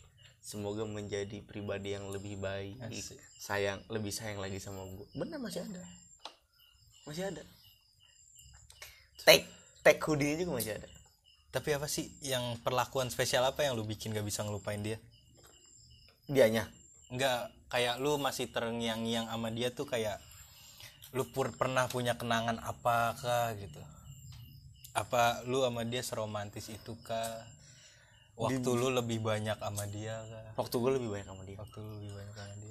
Semoga 0.45 0.85
menjadi 0.85 1.41
pribadi 1.41 1.97
yang 1.97 2.05
lebih 2.13 2.37
baik 2.37 2.77
Asik. 2.77 3.17
sayang 3.41 3.81
lebih 3.89 4.13
sayang 4.13 4.37
lagi 4.37 4.61
sama 4.61 4.85
gue 4.85 5.09
bener 5.17 5.41
masih 5.41 5.65
ada. 5.65 5.81
Masih 7.09 7.33
ada 7.33 7.41
tag 9.25 9.41
tag 9.81 9.97
hoodie 10.05 10.37
juga 10.37 10.61
masih 10.61 10.77
ada. 10.77 10.89
Tapi 11.49 11.69
apa 11.73 11.89
sih 11.89 12.11
yang 12.21 12.61
perlakuan 12.61 13.09
spesial 13.09 13.43
apa 13.47 13.65
yang 13.65 13.73
lu 13.73 13.83
bikin 13.87 14.13
gak 14.13 14.27
bisa 14.27 14.45
ngelupain 14.45 14.79
dia? 14.85 15.01
Dianya? 16.29 16.69
Nggak 17.09 17.53
kayak 17.69 17.95
lu 18.01 18.17
masih 18.21 18.49
terngiang-ngiang 18.53 19.29
sama 19.29 19.49
dia 19.49 19.73
tuh 19.73 19.87
kayak 19.89 20.21
lu 21.15 21.23
pur 21.25 21.53
pernah 21.55 21.87
punya 21.89 22.13
kenangan 22.19 22.59
apakah 22.61 23.55
gitu? 23.57 23.81
Apa 24.93 25.43
lu 25.47 25.63
sama 25.63 25.83
dia 25.87 26.01
seromantis 26.05 26.67
itu 26.69 26.93
kah 27.03 27.45
waktu 28.35 28.67
lu 28.67 28.91
lebih 28.91 29.23
banyak 29.23 29.57
sama 29.57 29.85
dia 29.87 30.21
kah? 30.27 30.65
Waktu 30.65 30.75
gue 30.75 30.91
lebih 31.01 31.09
banyak 31.13 31.27
sama 31.27 31.43
dia. 31.47 31.57
Waktu 31.57 31.77
lu 31.81 31.91
lebih 31.97 32.11
banyak 32.19 32.35
sama 32.35 32.55
dia 32.61 32.65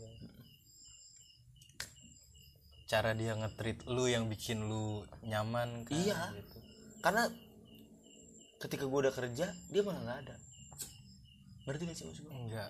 cara 2.95 3.11
dia 3.11 3.35
ngetrit 3.35 3.83
lu 3.91 4.07
yang 4.07 4.31
bikin 4.31 4.71
lu 4.71 5.03
nyaman 5.27 5.83
kah 5.83 5.99
Iya. 5.99 6.31
gitu. 6.39 6.59
Karena 7.03 7.27
ketika 8.63 8.87
gue 8.87 8.99
udah 9.11 9.15
kerja 9.15 9.51
dia 9.51 9.83
malah 9.83 10.01
nggak 10.07 10.19
ada. 10.23 10.37
Ngerti 11.65 11.83
gak 11.91 11.97
sih 11.97 12.05
maksud 12.07 12.23
gue 12.29 12.35
enggak 12.39 12.69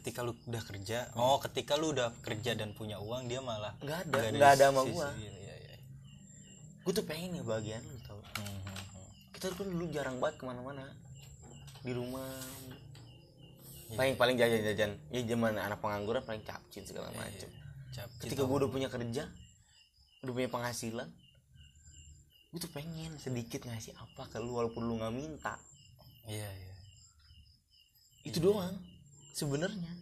ketika 0.00 0.22
lu 0.22 0.32
udah 0.46 0.62
kerja 0.62 0.98
oh 1.18 1.36
ketika 1.42 1.74
lu 1.76 1.90
udah 1.92 2.14
kerja 2.24 2.54
dan 2.54 2.72
punya 2.72 2.96
uang 3.02 3.26
dia 3.26 3.42
malah 3.42 3.74
nggak 3.82 4.06
ada 4.06 4.18
nggak 4.30 4.50
ada 4.54 4.64
sama 4.70 4.82
gue 4.86 5.08
iya, 5.18 5.32
iya, 5.34 5.54
iya. 5.66 5.76
gue 6.86 6.92
tuh 6.94 7.02
pengen 7.02 7.42
ya 7.42 7.44
bagian 7.44 7.82
lu 7.82 7.98
tau. 8.06 8.22
Hmm, 8.22 8.46
hmm, 8.46 8.62
hmm. 8.64 9.08
kita 9.34 9.44
kan 9.50 9.66
dulu 9.66 9.84
jarang 9.92 10.16
banget 10.22 10.40
ke 10.40 10.44
mana-mana. 10.46 10.86
Di 11.84 11.92
rumah. 11.92 12.30
Paling 13.92 14.14
paling 14.18 14.34
jajan-jajan. 14.38 14.90
Ya 15.12 15.20
zaman 15.26 15.58
anak 15.58 15.78
pengangguran 15.82 16.22
paling 16.22 16.42
capcin 16.46 16.86
segala 16.86 17.10
macem. 17.18 17.50
Cap, 17.90 18.08
ketika 18.22 18.46
gue 18.46 18.56
udah 18.62 18.70
punya 18.70 18.88
kerja 18.90 19.26
punya 20.32 20.50
penghasilan? 20.50 21.10
Gue 22.50 22.60
tuh 22.62 22.72
pengen 22.72 23.20
sedikit 23.20 23.68
ngasih 23.68 23.92
apa 23.98 24.32
ke 24.32 24.40
lu 24.40 24.56
walaupun 24.56 24.86
lu 24.86 24.96
nggak 24.96 25.12
minta. 25.12 25.60
Iya 26.24 26.48
iya. 26.48 26.74
Itu 28.24 28.40
doang 28.40 28.80
sebenarnya. 29.36 29.92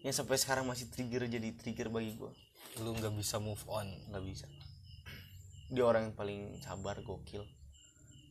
Yang 0.00 0.22
sampai 0.22 0.40
sekarang 0.40 0.64
masih 0.64 0.88
trigger 0.88 1.28
jadi 1.28 1.52
trigger 1.58 1.90
bagi 1.90 2.16
gue 2.16 2.32
lu 2.80 2.90
nggak 2.96 3.12
bisa 3.14 3.36
move 3.36 3.60
on. 3.68 3.84
Nggak 4.08 4.24
bisa. 4.24 4.46
Dia 5.68 5.84
orang 5.84 6.08
yang 6.08 6.16
paling 6.16 6.40
sabar 6.64 6.96
gokil 7.04 7.44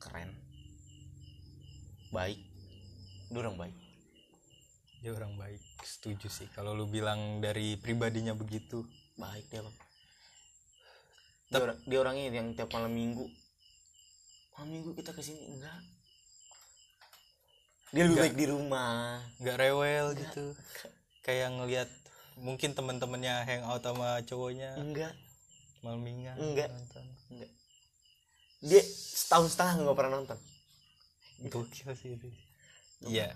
keren 0.01 0.33
baik. 2.09 2.41
Dia 3.29 3.39
orang 3.43 3.55
baik. 3.59 3.77
Dia 5.05 5.11
orang 5.13 5.33
baik 5.38 5.61
setuju 5.85 6.25
sih. 6.31 6.49
Kalau 6.57 6.73
lu 6.73 6.89
bilang 6.89 7.38
dari 7.38 7.77
pribadinya 7.77 8.33
begitu. 8.33 8.81
Baik 9.15 9.47
dia 9.47 9.63
bang 9.63 9.84
dia, 11.49 11.60
orang- 11.62 11.81
dia 11.86 11.97
orangnya 12.01 12.23
yang 12.31 12.47
tiap 12.58 12.69
malam 12.73 12.91
minggu. 12.91 13.25
Malam 14.55 14.69
minggu 14.71 14.89
kita 14.95 15.12
ke 15.12 15.21
sini 15.21 15.43
enggak. 15.51 15.79
Dia 17.93 18.03
lebih 18.10 18.19
baik 18.19 18.36
di 18.36 18.45
rumah. 18.49 19.23
Nggak 19.39 19.58
rewel 19.60 20.05
gitu. 20.17 20.55
Kayak 21.23 21.55
ngelihat 21.55 21.89
mungkin 22.36 22.75
teman-temannya 22.75 23.45
hangout 23.47 23.84
sama 23.84 24.19
cowoknya. 24.25 24.75
Enggak. 24.79 25.13
Malam 25.84 26.01
minggu. 26.01 26.34
Enggak. 26.36 26.71
nonton. 26.71 27.05
enggak. 27.31 27.51
Dia 28.65 28.81
setahun 29.15 29.53
setengah 29.53 29.86
nggak 29.86 29.97
pernah 29.97 30.13
nonton. 30.19 30.39
Gokil 31.51 31.91
sih 31.99 32.15
itu 32.15 32.27
iya. 33.03 33.36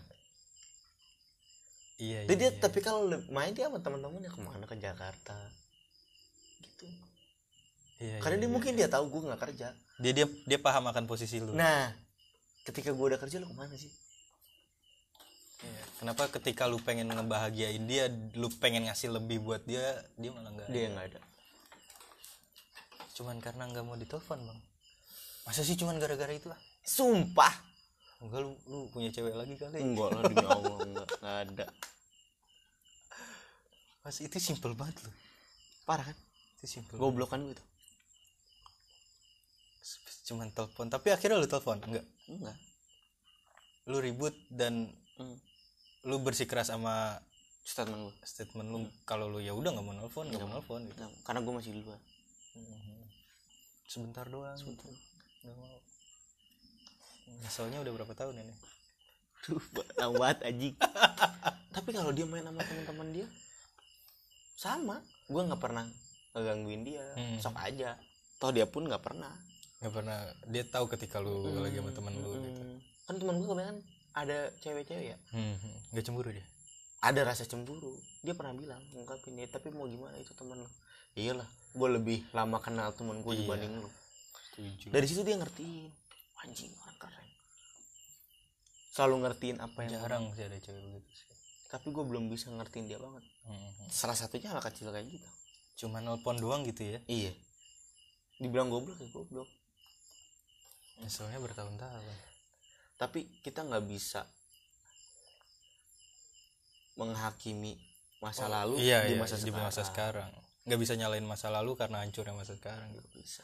Iya 2.00 2.24
Jadi 2.32 2.40
dia 2.40 2.48
iya, 2.48 2.52
iya. 2.56 2.62
tapi 2.64 2.80
kalau 2.80 3.12
main 3.28 3.52
dia 3.52 3.68
sama 3.68 3.84
teman-temannya 3.84 4.32
ke 4.32 4.40
mana? 4.40 4.64
Ke 4.64 4.80
Jakarta 4.80 5.36
Iya, 8.00 8.24
karena 8.24 8.36
iya, 8.40 8.42
dia 8.42 8.48
iya. 8.48 8.56
mungkin 8.56 8.72
dia 8.80 8.88
tahu 8.88 9.06
gue 9.12 9.22
nggak 9.28 9.42
kerja. 9.44 9.68
Dia 10.00 10.12
dia 10.16 10.26
dia 10.48 10.60
paham 10.60 10.88
akan 10.88 11.04
posisi 11.04 11.44
lu. 11.44 11.52
Nah 11.52 11.92
ketika 12.64 12.96
gue 12.96 13.06
udah 13.12 13.20
kerja 13.20 13.44
lu 13.44 13.52
ke 13.52 13.56
mana 13.60 13.76
sih? 13.76 13.92
Iya. 15.60 15.84
kenapa 16.00 16.32
ketika 16.32 16.72
lu 16.72 16.80
pengen 16.80 17.12
ngebahagiain 17.12 17.84
dia 17.84 18.08
lu 18.40 18.48
pengen 18.64 18.88
ngasih 18.88 19.12
lebih 19.12 19.44
buat 19.44 19.60
dia 19.68 20.00
dia 20.16 20.32
malah 20.32 20.56
nggak 20.56 20.72
dia 20.72 20.88
nggak 20.88 21.06
ada. 21.12 21.22
Cuman 23.20 23.44
karena 23.44 23.68
nggak 23.68 23.84
mau 23.84 24.00
ditelepon 24.00 24.40
bang. 24.40 24.60
Masa 25.44 25.68
sih 25.68 25.76
cuman 25.76 26.00
gara-gara 26.00 26.32
itu 26.32 26.48
ah 26.48 26.60
sumpah. 26.88 27.52
Enggak 28.24 28.48
lu 28.48 28.56
lu 28.72 28.88
punya 28.96 29.12
cewek 29.12 29.36
lagi 29.36 29.60
kali 29.60 29.84
enggak 29.84 30.08
lah 30.16 30.22
demi 30.24 30.48
Allah 30.48 30.78
enggak 30.88 31.08
nggak 31.20 31.38
ada. 31.52 31.68
Mas 34.08 34.24
itu 34.24 34.40
simple 34.40 34.72
banget 34.72 35.04
loh 35.04 35.16
parah 35.84 36.08
kan? 36.08 36.18
Itu 36.64 36.80
simple 36.80 36.96
goblok 36.96 37.36
kan 37.36 37.44
gitu 37.44 37.64
cuman 40.30 40.54
telepon. 40.54 40.86
Tapi 40.94 41.08
akhirnya 41.10 41.42
lu 41.42 41.50
telepon? 41.50 41.82
Enggak. 41.82 42.06
Enggak. 42.30 42.58
Lu 43.90 43.98
ribut 43.98 44.38
dan 44.54 44.94
hmm. 45.18 45.38
lu 46.06 46.22
bersikeras 46.22 46.70
sama 46.70 47.18
statement 47.66 48.02
gue 48.02 48.16
statement 48.26 48.70
lu 48.72 48.80
kalau 49.06 49.30
lu 49.30 49.38
ya 49.38 49.54
udah 49.54 49.70
nggak 49.70 49.86
mau 49.86 49.94
nelfon 49.94 50.26
nggak 50.30 50.42
mau 50.46 50.62
nelfon 50.62 50.86
gitu. 50.86 51.02
Karena 51.26 51.40
gue 51.42 51.54
masih 51.58 51.72
di 51.74 51.82
luar. 51.82 52.00
Sebentar 53.90 54.26
doang. 54.30 54.54
Sebentar. 54.54 54.86
Nggak 55.42 55.56
mau. 55.58 55.78
Nyeselnya 57.42 57.82
udah 57.82 57.94
berapa 57.94 58.14
tahun 58.14 58.42
ini? 58.46 58.54
Duh, 59.50 59.64
banget 59.74 60.38
anjing. 60.46 60.76
Tapi 61.76 61.90
kalau 61.96 62.12
dia 62.14 62.26
main 62.28 62.46
sama 62.46 62.62
teman-teman 62.62 63.08
dia 63.14 63.28
sama. 64.60 65.02
Gue 65.26 65.42
nggak 65.46 65.62
pernah 65.62 65.86
ngegangguin 66.38 66.86
dia. 66.86 67.06
Hmm. 67.18 67.42
sok 67.42 67.58
aja. 67.58 67.98
Toh 68.38 68.54
dia 68.54 68.70
pun 68.70 68.86
nggak 68.86 69.02
pernah 69.04 69.34
nggak 69.80 69.94
pernah. 69.96 70.20
Dia 70.52 70.64
tahu 70.68 70.86
ketika 70.92 71.24
lu 71.24 71.64
lagi 71.64 71.80
sama 71.80 71.92
teman 71.96 72.14
lu 72.20 72.30
gitu. 72.44 72.62
Hmm. 72.62 72.80
kan 73.10 73.16
teman 73.18 73.36
gue 73.42 73.48
kebanyakan 73.48 73.78
ada 74.14 74.38
cewek-cewek 74.60 75.06
ya? 75.16 75.18
Hmm, 75.32 75.56
hmm. 75.56 75.76
nggak 75.96 76.04
cemburu 76.04 76.30
dia? 76.36 76.46
Ada 77.00 77.24
rasa 77.24 77.48
cemburu. 77.48 77.96
Dia 78.22 78.36
pernah 78.36 78.52
bilang 78.52 78.84
ngungkapin 78.92 79.40
ya 79.40 79.48
tapi 79.48 79.72
mau 79.72 79.88
gimana 79.88 80.20
itu 80.20 80.36
teman 80.36 80.60
lo 80.60 80.70
iyalah 81.18 81.48
gue 81.74 81.90
lebih 81.90 82.20
lama 82.36 82.58
kenal 82.62 82.94
temen 82.94 83.24
gue 83.24 83.34
Iya. 83.34 83.40
dibanding 83.44 83.74
lo 83.82 83.90
setuju. 84.52 84.88
Dari 84.94 85.06
situ 85.08 85.22
dia 85.26 85.36
ngertiin 85.40 85.90
anjing 86.46 86.72
orang 86.86 86.98
keren. 87.00 87.28
Selalu 88.94 89.16
ngertiin 89.26 89.58
apa 89.64 89.78
yang 89.88 89.92
jarang 90.00 90.24
sih 90.36 90.44
ada 90.44 90.58
cewek 90.60 90.82
begitu 90.86 91.10
sih. 91.16 91.28
Tapi 91.70 91.88
gue 91.94 92.04
belum 92.04 92.30
bisa 92.30 92.52
ngertiin 92.52 92.86
dia 92.90 93.00
banget. 93.00 93.24
Hmm, 93.48 93.58
hmm. 93.58 93.88
salah 93.90 94.18
satunya 94.18 94.52
hal 94.54 94.62
kecil 94.62 94.92
kayak 94.92 95.08
gitu. 95.08 95.30
Cuma 95.86 96.04
nelpon 96.04 96.38
doang 96.38 96.62
gitu 96.68 96.84
ya? 96.84 97.00
Iya. 97.08 97.32
Dibilang 98.40 98.70
goblok 98.72 99.00
ya 99.00 99.08
goblok 99.12 99.50
Nyeselnya 101.00 101.40
bertahun-tahun. 101.40 102.04
tapi 103.00 103.32
kita 103.40 103.64
nggak 103.64 103.88
bisa 103.88 104.28
menghakimi 107.00 107.80
masa 108.20 108.52
lalu 108.52 108.76
iya, 108.84 109.08
di 109.08 109.16
iya, 109.16 109.20
masa 109.24 109.40
di 109.40 109.48
sekarang. 109.48 109.64
masa 109.64 109.82
sekarang. 109.88 110.32
Nggak 110.68 110.80
bisa 110.84 110.94
nyalain 111.00 111.24
masa 111.24 111.48
lalu 111.48 111.80
karena 111.80 112.04
hancurnya 112.04 112.36
masa 112.36 112.60
sekarang 112.60 112.92
gitu. 112.92 113.08
bisa 113.16 113.44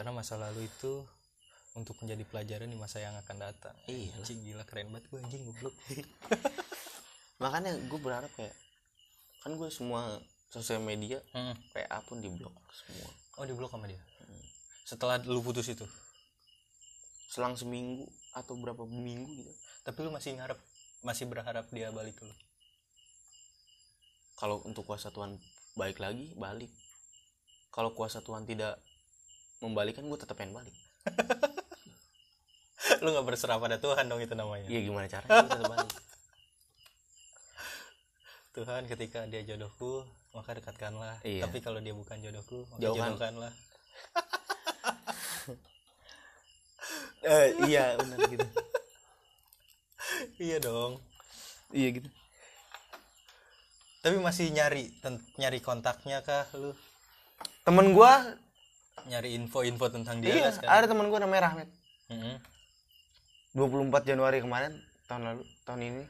Karena 0.00 0.16
masa 0.16 0.40
lalu 0.40 0.64
itu 0.64 1.04
untuk 1.76 1.94
menjadi 2.00 2.24
pelajaran 2.24 2.72
di 2.72 2.78
masa 2.80 3.04
yang 3.04 3.12
akan 3.20 3.36
datang. 3.36 3.76
Iya. 3.84 4.16
Anjing 4.16 4.40
gila 4.40 4.64
keren 4.64 4.88
banget 4.88 5.04
gue 5.12 5.18
anjing 5.20 5.42
goblok. 5.44 5.74
makanya 7.44 7.76
gue 7.76 7.98
berharap 8.00 8.32
kayak 8.32 8.56
kan 9.44 9.52
gue 9.54 9.68
semua 9.68 10.18
sosial 10.48 10.80
media 10.80 11.20
Hmm. 11.36 11.54
PA 11.70 12.00
pun 12.08 12.18
diblok 12.18 12.56
semua 12.72 13.12
Oh 13.38 13.44
di 13.46 13.52
blok 13.54 13.70
sama 13.70 13.86
dia. 13.86 14.00
Setelah 14.88 15.20
lu 15.20 15.44
putus 15.44 15.68
itu. 15.68 15.84
selang 17.28 17.52
seminggu 17.60 18.08
atau 18.32 18.56
berapa 18.56 18.88
minggu 18.88 19.28
gitu 19.28 19.52
Tapi 19.84 20.00
lu 20.00 20.08
masih 20.08 20.40
ngarep 20.40 20.56
masih 21.04 21.28
berharap 21.28 21.68
dia 21.68 21.92
balik 21.92 22.16
dulu. 22.16 22.32
kalau 24.40 24.64
untuk 24.64 24.88
kuasa 24.88 25.12
Tuhan 25.12 25.36
balik 25.76 26.00
lagi 26.00 26.32
balik 26.40 26.72
kalau 27.68 27.92
kuasa 27.92 28.24
Tuhan 28.24 28.48
tidak 28.48 28.80
membalikan 29.60 30.08
gue 30.08 30.16
tetap 30.16 30.40
pengen 30.40 30.56
balik 30.56 30.72
lu 33.04 33.12
nggak 33.12 33.28
berserah 33.28 33.60
pada 33.60 33.76
Tuhan 33.76 34.08
dong 34.08 34.24
itu 34.24 34.32
namanya. 34.32 34.66
iya 34.72 34.80
gimana 34.80 35.06
caranya 35.06 35.44
gue 35.44 35.50
tetap 35.52 35.68
balik 35.68 35.92
Tuhan 38.56 38.82
ketika 38.88 39.28
dia 39.28 39.44
jodohku 39.44 40.02
maka 40.32 40.56
dekatkanlah. 40.56 41.20
Iya. 41.22 41.46
Tapi 41.46 41.62
kalau 41.62 41.78
dia 41.78 41.94
bukan 41.94 42.18
jodohku 42.18 42.66
maka 42.72 42.80
jodohkanlah. 42.82 43.52
Eh, 47.20 47.48
iya 47.66 47.98
benar 47.98 48.18
gitu 48.24 48.46
iya 50.38 50.56
dong. 50.58 51.02
iya 51.70 51.88
gitu 51.92 52.08
Tapi 53.98 54.16
masih 54.16 54.48
nyari 54.48 54.94
nyari 55.36 55.58
kontaknya 55.58 56.22
kah 56.22 56.46
lu? 56.54 56.70
temen 57.60 57.90
gue 57.90 58.12
Nyari 59.04 59.34
info-info 59.34 59.90
tentang 59.90 60.18
dia 60.18 60.32
iya 60.32 60.48
sekarang? 60.48 60.70
ada 60.72 60.86
temen 60.86 61.06
gue 61.06 61.18
namanya 61.18 61.42
Rahmat 61.44 61.68
Mm-mm. 62.08 62.36
24 63.52 63.90
Januari 64.04 64.38
kemarin 64.38 64.72
tahun 65.04 65.22
lalu 65.24 65.42
tahun 65.62 65.80
ini 65.82 66.02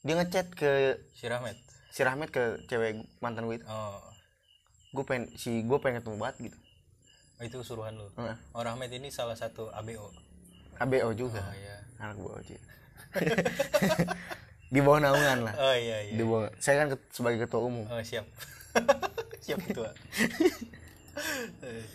dia 0.00 0.14
ngechat 0.14 0.46
ke 0.52 0.72
Si 1.12 1.26
Rahmat. 1.26 1.56
si 1.90 2.00
Rahmat 2.00 2.28
ke 2.28 2.42
cewek 2.64 2.92
mantan 3.18 3.44
gue 3.44 3.58
itu 3.58 3.66
Oh. 3.66 3.98
gue 4.92 5.04
pengen 5.04 5.28
si 5.34 5.60
gue 5.60 5.78
pengen 5.78 5.98
ketemu 6.00 6.16
banget 6.18 6.36
gitu 6.46 6.58
itu 7.36 7.60
suruhan 7.60 7.92
lu. 7.92 8.08
Heeh. 8.14 8.36
Oh 8.52 8.60
Rahmat 8.60 8.88
ini 8.88 9.08
salah 9.08 9.34
satu 9.34 9.68
ABO. 9.70 10.10
ABO 10.76 11.08
juga 11.12 11.40
Oh 11.40 11.52
iya. 11.52 11.76
anak 11.98 12.16
gue 12.16 12.32
aja 12.36 12.56
di 14.66 14.80
bawah 14.80 14.98
naungan 14.98 15.44
lah 15.44 15.54
Oh 15.54 15.70
iya 15.70 16.02
iya. 16.02 16.12
di 16.12 16.20
bawah 16.20 16.50
saya 16.58 16.82
kan 16.82 16.98
sebagai 17.08 17.42
ketua 17.42 17.62
umum 17.62 17.84
Oh 17.86 18.00
siap. 18.00 18.24
siap 19.44 19.58
ketua. 19.62 19.88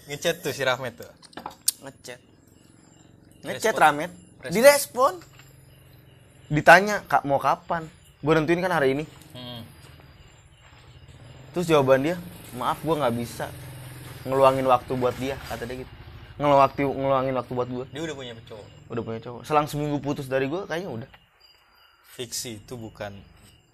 Ngechat 0.08 0.40
tuh 0.40 0.50
si 0.50 0.64
Rahmat 0.64 0.96
tuh. 0.96 1.12
ngechat 1.80 2.20
ngechat. 3.42 3.74
Rahmat 3.76 4.12
direspon 4.48 5.20
ditanya 6.48 7.04
kak 7.04 7.24
mau 7.24 7.38
kapan 7.38 7.86
gue 8.18 8.34
nentuin 8.34 8.60
kan 8.60 8.74
hari 8.74 8.94
ini 8.94 9.06
Hmm. 9.30 9.62
terus 11.52 11.66
jawaban 11.66 12.02
dia 12.02 12.16
maaf 12.52 12.76
gue 12.80 12.92
nggak 12.92 13.14
bisa 13.14 13.46
ngeluangin 14.30 14.66
waktu 14.70 14.94
buat 14.94 15.16
dia 15.18 15.36
kata 15.50 15.66
dia 15.66 15.82
gitu. 15.82 15.94
Ngeluangin 16.40 16.88
ngeluangin 16.96 17.36
waktu 17.36 17.52
buat 17.52 17.68
gue 17.68 17.86
Dia 17.92 18.02
udah 18.06 18.16
punya 18.16 18.34
cowok. 18.48 18.68
udah 18.94 19.04
punya 19.04 19.20
cowok. 19.20 19.42
Selang 19.44 19.68
seminggu 19.68 19.98
putus 20.00 20.32
dari 20.32 20.48
gue 20.48 20.64
kayaknya 20.70 20.90
udah. 21.04 21.10
Fiksi 22.16 22.64
itu 22.64 22.80
bukan. 22.80 23.12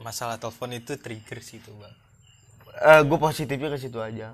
Masalah 0.01 0.41
telepon 0.41 0.73
itu 0.73 0.97
trigger 0.97 1.39
sih 1.45 1.61
itu 1.61 1.69
bang. 1.77 1.93
Eh 2.81 3.01
gue 3.05 3.17
positifnya 3.21 3.69
ke 3.69 3.77
situ 3.77 4.01
aja. 4.01 4.33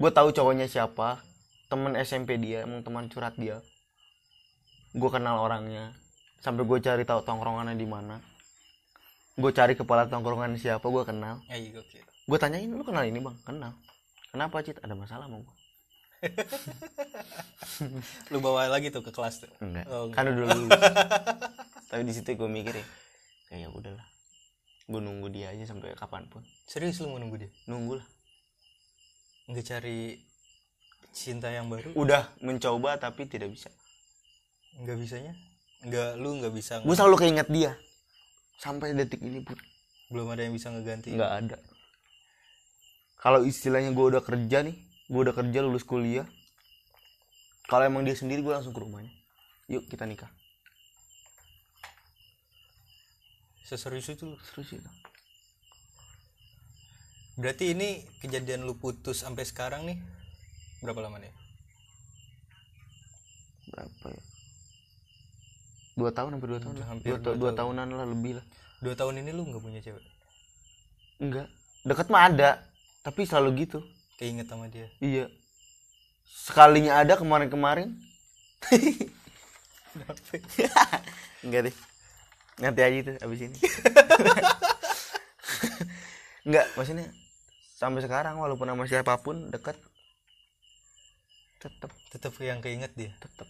Gue 0.00 0.10
tahu 0.14 0.32
cowoknya 0.32 0.70
siapa. 0.70 1.20
Temen 1.68 1.94
SMP 2.00 2.40
dia 2.40 2.64
emang 2.64 2.80
teman 2.80 3.12
curhat 3.12 3.36
dia. 3.36 3.60
Gue 4.96 5.10
kenal 5.12 5.38
orangnya. 5.44 5.92
Sampai 6.40 6.64
gue 6.64 6.78
cari 6.80 7.04
tahu 7.04 7.20
tongkrongannya 7.22 7.76
di 7.76 7.84
mana. 7.84 8.24
Gue 9.36 9.52
cari 9.52 9.76
kepala 9.76 10.08
tongkrongan 10.08 10.56
siapa 10.56 10.82
gue 10.88 11.04
kenal. 11.04 11.44
Ya 11.52 11.60
gue 12.30 12.38
tanyain 12.40 12.70
lu 12.70 12.86
kenal 12.86 13.04
ini 13.04 13.20
bang? 13.20 13.36
Kenal 13.44 13.74
kenapa 14.30 14.56
cit 14.60 14.78
ada 14.78 14.94
masalah 14.94 15.26
sama 15.26 15.38
gue 15.38 15.56
Lu 18.28 18.38
bawa 18.38 18.68
lagi 18.68 18.88
tuh 18.88 19.00
ke 19.00 19.10
kelas 19.10 19.40
tuh. 19.40 19.50
enggak 19.58 19.84
Oh, 19.86 20.06
enggak. 20.06 20.16
kan 20.16 20.24
udah 20.28 20.46
lulus 20.48 20.80
tapi 21.86 22.02
di 22.04 22.12
situ 22.12 22.30
gue 22.32 22.46
mikir 22.46 22.70
ya 22.72 22.86
kayak 23.48 23.60
ya 23.60 23.68
udahlah 23.68 24.06
gue 24.84 25.00
nunggu 25.00 25.26
dia 25.28 25.50
aja 25.50 25.64
sampai 25.66 25.90
kapan 25.92 26.26
pun 26.26 26.42
Serius 26.64 26.98
lu 26.98 27.08
mau 27.08 27.18
nunggu 27.18 27.36
dia? 27.38 27.50
nunggu 27.64 27.98
lah 27.98 28.06
Nggak 29.46 29.66
cari 29.66 30.22
cinta 31.10 31.48
yang 31.48 31.66
baru? 31.66 31.90
udah 31.92 32.30
mencoba 32.38 32.94
tapi 32.96 33.26
tidak 33.26 33.50
bisa 33.50 33.66
Nggak 34.76 34.96
bisanya? 34.96 35.34
Nggak, 35.80 36.10
lu 36.14 36.38
nggak 36.38 36.52
bisa. 36.52 36.78
gue 36.78 36.92
selalu 36.92 37.16
keinget 37.18 37.48
dia 37.48 37.72
sampai 38.56 38.92
detik 38.92 39.18
ini 39.18 39.40
pun 39.40 39.56
Belum 40.06 40.28
ada 40.28 40.42
yang 40.42 40.52
bisa 40.52 40.68
ngeganti. 40.68 41.10
nggak 41.10 41.32
ada 41.40 41.56
kalau 43.20 43.44
istilahnya 43.44 43.92
gue 43.92 44.06
udah 44.16 44.24
kerja 44.24 44.64
nih 44.64 44.76
gue 45.12 45.20
udah 45.20 45.36
kerja 45.36 45.58
lulus 45.60 45.84
kuliah 45.84 46.24
kalau 47.68 47.84
emang 47.86 48.02
dia 48.02 48.16
sendiri 48.16 48.40
gue 48.40 48.52
langsung 48.52 48.72
ke 48.72 48.80
rumahnya 48.80 49.12
yuk 49.68 49.86
kita 49.86 50.08
nikah 50.08 50.32
Seserius 53.68 54.10
itu 54.10 54.34
terus 54.50 54.74
itu 54.74 54.90
Berarti 57.40 57.72
ini 57.72 58.04
kejadian 58.20 58.68
lu 58.68 58.76
putus 58.76 59.24
sampai 59.24 59.48
sekarang 59.48 59.88
nih 59.88 59.96
berapa 60.84 61.00
lama 61.00 61.16
nih? 61.20 61.32
berapa 63.70 64.06
ya 64.10 64.22
dua 65.94 66.10
tahun 66.10 66.30
hampir 66.36 66.48
dua 66.50 66.60
tahun 66.60 66.74
lah. 66.74 66.86
Hampir 66.90 67.10
dua, 67.14 67.18
dua 67.22 67.32
dua 67.38 67.50
tahun. 67.54 67.58
tahunan 67.78 67.88
lah 67.96 68.06
lebih 68.10 68.32
lah 68.42 68.46
Dua 68.80 68.94
tahun 68.96 69.14
ini 69.24 69.30
lu 69.32 69.44
nggak 69.46 69.62
punya 69.62 69.80
cewek? 69.80 70.04
enggak 71.22 71.46
deket 71.86 72.06
mah 72.12 72.22
ada 72.28 72.50
tapi 73.00 73.24
selalu 73.24 73.64
gitu. 73.64 73.80
Keinget 74.20 74.52
sama 74.52 74.68
dia? 74.68 74.84
iya. 75.00 75.32
Sekalinya 76.28 77.00
ada 77.00 77.16
kemarin-kemarin. 77.16 77.96
Enggak 81.44 81.70
deh. 81.70 81.76
Nanti 82.60 82.80
aja 82.84 82.96
itu 83.00 83.12
abis 83.16 83.40
ini. 83.48 83.56
Enggak 86.46 86.66
maksudnya 86.76 87.08
sampai 87.80 88.04
sekarang 88.04 88.36
walaupun 88.36 88.68
sama 88.68 88.84
siapa 88.84 89.16
pun 89.24 89.48
deket 89.48 89.76
tetep. 91.60 91.92
Tetap 92.12 92.32
yang 92.40 92.60
keinget 92.60 92.92
dia. 92.96 93.12
tetep. 93.20 93.48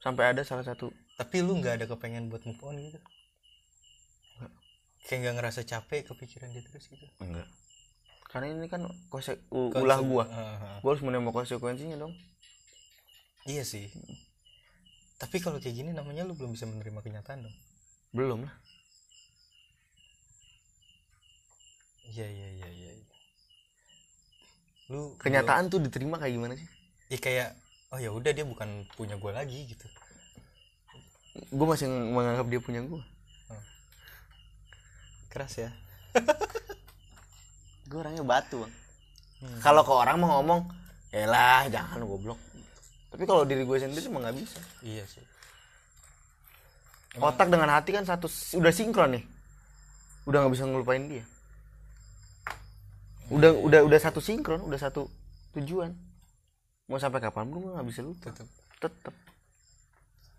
Sampai 0.00 0.32
ada 0.32 0.44
salah 0.44 0.64
satu. 0.64 0.92
Tapi 1.16 1.44
lu 1.44 1.60
nggak 1.60 1.80
ada 1.80 1.86
kepengen 1.88 2.32
buat 2.32 2.44
move 2.48 2.60
on 2.64 2.76
gitu? 2.80 3.00
Kayak 5.04 5.18
nggak 5.20 5.34
ngerasa 5.36 5.60
capek 5.68 6.08
kepikiran 6.08 6.48
dia 6.48 6.64
terus 6.64 6.88
gitu? 6.88 7.04
enggak 7.20 7.44
karena 8.34 8.50
ini 8.50 8.66
kan 8.66 8.82
kose 9.06 9.38
u- 9.48 9.70
ulah 9.70 10.02
gua 10.02 10.24
Heeh. 10.26 10.82
gua 10.82 10.90
harus 10.90 11.02
menerima 11.02 11.30
konsekuensinya 11.30 11.94
dong 11.96 12.10
Iya 13.44 13.60
sih. 13.60 13.92
Tapi 15.14 15.36
kalau 15.36 15.60
kayak 15.60 15.76
gini 15.76 15.92
namanya 15.92 16.24
lu 16.24 16.32
belum 16.32 16.52
bisa 16.52 16.64
menerima 16.64 16.98
kenyataan 16.98 17.44
dong. 17.44 17.56
belum 18.10 18.42
lah 18.42 18.54
Iya 22.06 22.24
iya 22.24 22.48
iya 22.54 22.68
iya. 22.70 22.90
Lu 24.88 25.12
kenyataan 25.16 25.68
tuh 25.68 25.76
diterima 25.78 26.16
kayak 26.16 26.34
gimana 26.34 26.54
sih 26.54 26.64
Ih 27.08 27.20
kayak 27.20 27.52
oh 27.92 28.00
ya 28.00 28.10
udah 28.10 28.32
dia 28.32 28.42
bukan 28.42 28.68
punya 28.92 29.14
gue 29.14 29.28
lagi 29.30 29.68
gitu. 29.68 29.86
gue 31.34 31.66
masih 31.66 31.86
menganggap 31.88 32.46
dia 32.48 32.60
punya 32.60 32.80
gua 32.80 33.02
Keras 35.28 35.58
ya. 35.58 35.70
gue 37.88 37.98
orangnya 38.00 38.24
batu. 38.24 38.64
Bang 38.64 38.74
kalau 39.60 39.82
ke 39.84 39.92
orang 39.92 40.16
mau 40.20 40.40
ngomong 40.40 40.60
lah 41.14 41.68
jangan 41.70 42.02
goblok. 42.02 42.40
Tapi 43.14 43.22
kalau 43.30 43.46
diri 43.46 43.62
gue 43.62 43.78
sendiri 43.78 44.10
emang 44.10 44.26
nggak 44.26 44.36
bisa. 44.40 44.60
Iya 44.82 45.04
sih. 45.06 45.22
otak 47.14 47.46
dengan 47.46 47.70
hati 47.70 47.94
kan 47.94 48.02
satu 48.02 48.26
udah 48.58 48.72
sinkron 48.74 49.14
nih. 49.14 49.24
Udah 50.26 50.42
nggak 50.42 50.52
bisa 50.58 50.66
ngelupain 50.66 51.06
dia. 51.06 51.24
Udah 53.30 53.54
udah 53.54 53.80
udah 53.86 53.98
satu 54.02 54.18
sinkron 54.18 54.66
udah 54.66 54.80
satu 54.80 55.06
tujuan. 55.54 55.94
Mau 56.90 56.98
sampai 56.98 57.22
kapan 57.22 57.54
pun 57.54 57.70
nggak 57.70 57.86
bisa 57.86 58.02
lupa. 58.02 58.34
Tetep. 58.34 58.48
Tetep. 58.82 59.14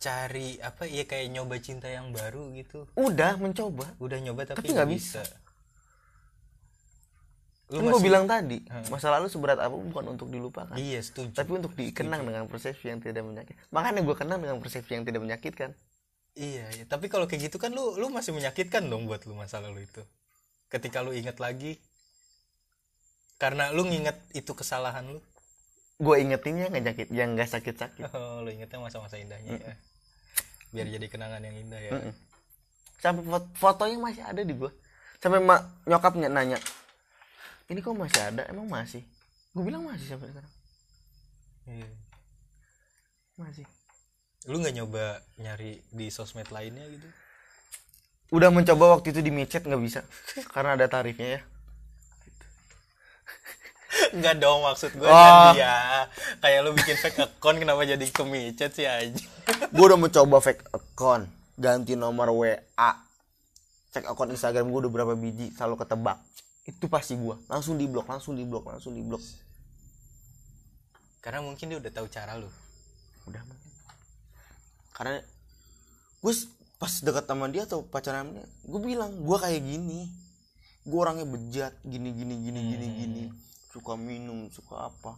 Cari 0.03 0.59
apa 0.59 0.83
ya 0.83 1.07
kayak 1.07 1.31
nyoba 1.31 1.55
cinta 1.63 1.87
yang 1.87 2.11
baru 2.11 2.51
gitu. 2.51 2.83
udah 2.99 3.39
mencoba. 3.39 3.95
Udah 4.03 4.19
nyoba 4.19 4.43
tapi 4.43 4.67
nggak 4.67 4.75
nggak 4.75 4.89
bisa. 4.91 5.23
Lu 7.65 7.81
kan 7.81 7.83
gue 7.83 7.91
masih- 7.91 8.05
bilang 8.05 8.25
tadi 8.25 8.57
masa 8.87 9.09
lalu 9.09 9.25
seberat 9.25 9.57
apa 9.57 9.73
bukan 9.73 10.13
untuk 10.13 10.29
dilupakan. 10.29 10.77
Iya 10.77 11.01
setuju. 11.01 11.33
Tapi 11.33 11.51
untuk 11.51 11.73
dikenang 11.73 12.21
dengan 12.21 12.45
persepsi 12.45 12.87
yang 12.87 13.01
tidak 13.01 13.25
menyakitkan 13.25 13.65
makanya 13.69 14.05
gue 14.05 14.15
kenang 14.15 14.39
dengan 14.39 14.57
persepsi 14.61 14.91
yang 14.93 15.01
tidak 15.01 15.21
menyakitkan. 15.21 15.73
Iya, 16.35 16.67
iya. 16.71 16.83
Tapi 16.85 17.07
kalau 17.07 17.25
kayak 17.25 17.47
gitu 17.47 17.57
kan 17.57 17.71
lu 17.71 17.95
lu 17.95 18.11
masih 18.11 18.35
menyakitkan 18.35 18.85
dong 18.85 19.07
buat 19.07 19.23
lu 19.23 19.33
masa 19.33 19.63
lalu 19.63 19.87
itu. 19.87 20.03
Ketika 20.67 20.99
lu 21.01 21.15
inget 21.15 21.39
lagi. 21.39 21.79
Karena 23.35 23.71
lu 23.71 23.83
nginget 23.83 24.15
itu 24.31 24.51
kesalahan 24.51 25.07
lu. 25.09 25.19
Gue 25.95 26.19
ingetinnya 26.19 26.67
nggak 26.67 26.85
sakit 26.91 27.07
yang 27.09 27.33
nggak 27.33 27.49
sakit 27.49 27.75
sakit 27.75 28.03
oh, 28.15 28.43
lu 28.43 28.51
ingetnya 28.51 28.77
masa-masa 28.77 29.15
indahnya 29.15 29.55
ya. 29.55 29.73
Biar 30.69 30.87
jadi 30.91 31.07
kenangan 31.07 31.39
yang 31.39 31.55
indah 31.55 31.79
ya. 31.79 31.91
Mm-mm. 31.95 32.13
sampai 32.95 33.23
fot- 33.23 33.53
fotonya 33.55 33.97
masih 33.97 34.23
ada 34.23 34.41
di 34.41 34.51
gue 34.51 34.71
sampai 35.19 35.37
mak 35.37 35.61
nyokapnya 35.85 36.25
nanya 36.25 36.57
ini 37.65 37.79
kok 37.81 37.97
masih 37.97 38.21
ada? 38.21 38.43
Emang 38.45 38.69
masih? 38.69 39.01
Gue 39.51 39.63
bilang 39.63 39.83
masih 39.83 40.05
sampai 40.05 40.29
sekarang. 40.29 40.53
Iya. 41.65 41.89
masih. 43.35 43.65
Lu 44.45 44.61
nggak 44.61 44.75
nyoba 44.77 45.19
nyari 45.41 45.81
di 45.89 46.07
sosmed 46.07 46.47
lainnya 46.53 46.85
gitu? 46.87 47.07
Udah 48.31 48.53
mencoba 48.53 48.95
waktu 48.95 49.11
itu 49.11 49.19
di 49.19 49.31
micet 49.33 49.65
nggak 49.65 49.81
bisa. 49.81 50.01
Karena 50.53 50.77
ada 50.77 50.85
tarifnya 50.85 51.39
ya. 51.39 51.41
Enggak 54.11 54.35
dong 54.37 54.59
maksud 54.61 54.91
gue 54.93 55.07
Oh. 55.07 55.15
kan 55.15 55.55
dia. 55.55 56.05
Kayak 56.39 56.59
lu 56.63 56.71
bikin 56.75 56.95
fake 56.95 57.19
account 57.21 57.57
kenapa 57.57 57.81
jadi 57.83 58.05
kemicet 58.11 58.71
sih 58.75 58.87
aja 58.87 59.23
gue 59.45 59.85
udah 59.85 59.99
mencoba 59.99 60.37
fake 60.41 60.63
account. 60.71 61.25
Ganti 61.55 61.95
nomor 61.95 62.27
WA 62.31 62.91
fake 63.91 64.07
account 64.07 64.31
Instagram 64.35 64.67
gue 64.67 64.79
udah 64.83 64.91
berapa 64.91 65.13
biji 65.15 65.55
selalu 65.55 65.79
ketebak 65.79 66.19
itu 66.65 66.85
pasti 66.89 67.13
gue 67.13 67.35
langsung 67.45 67.77
di 67.77 67.85
blok 67.85 68.09
langsung 68.09 68.33
di 68.33 68.41
blok 68.41 68.65
langsung 68.65 68.97
di 68.97 69.05
blok 69.05 69.21
karena 71.25 71.41
mungkin 71.41 71.73
dia 71.73 71.81
udah 71.81 71.89
tahu 71.89 72.05
cara 72.05 72.37
lu. 72.37 72.45
Udah 73.25 73.41
mungkin 73.41 73.73
karena 74.93 75.25
gue 76.21 76.33
pas 76.77 76.93
dekat 77.01 77.25
sama 77.25 77.49
dia 77.49 77.65
atau 77.65 77.81
pacaran 77.81 78.29
sama 78.29 78.31
dia 78.37 78.45
gue 78.45 78.79
bilang 78.85 79.09
gue 79.25 79.37
kayak 79.41 79.65
gini. 79.65 80.05
Gue 80.85 81.01
orangnya 81.01 81.25
bejat 81.25 81.73
gini 81.81 82.13
gini 82.13 82.45
gini 82.45 82.61
gini 82.61 82.87
gini. 82.93 83.23
Suka 83.73 83.97
minum 83.97 84.53
suka 84.53 84.85
apa. 84.93 85.17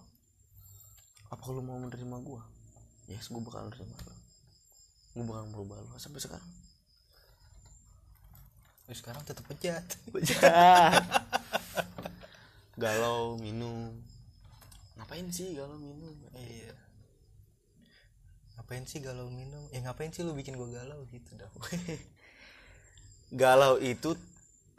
Apa 1.28 1.44
lu 1.52 1.60
mau 1.60 1.76
menerima 1.76 2.24
gue 2.24 2.42
yes 3.12 3.28
gue 3.28 3.40
bakal 3.44 3.68
menerima 3.68 3.96
lo 4.04 4.16
gue 5.16 5.24
bakal 5.28 5.44
merubah 5.52 5.76
lo 5.84 6.00
sampai 6.00 6.24
sekarang. 6.24 6.52
Terus 8.88 9.04
sekarang 9.04 9.28
tetap 9.28 9.44
bejat. 9.52 9.84
Bejat 10.08 11.04
galau 12.78 13.42
minum. 13.42 13.90
Ngapain 15.02 15.26
sih 15.34 15.58
galau 15.58 15.82
minum? 15.82 16.14
Iya. 16.38 16.78
Ngapain 18.58 18.86
sih 18.86 19.02
galau 19.02 19.28
minum? 19.34 19.66
Eh 19.74 19.82
ngapain 19.82 20.14
sih 20.14 20.22
lu 20.22 20.38
bikin 20.38 20.54
gue 20.54 20.70
galau 20.70 21.02
gitu 21.10 21.34
dah? 21.36 21.50
Galau 23.28 23.76
itu 23.84 24.16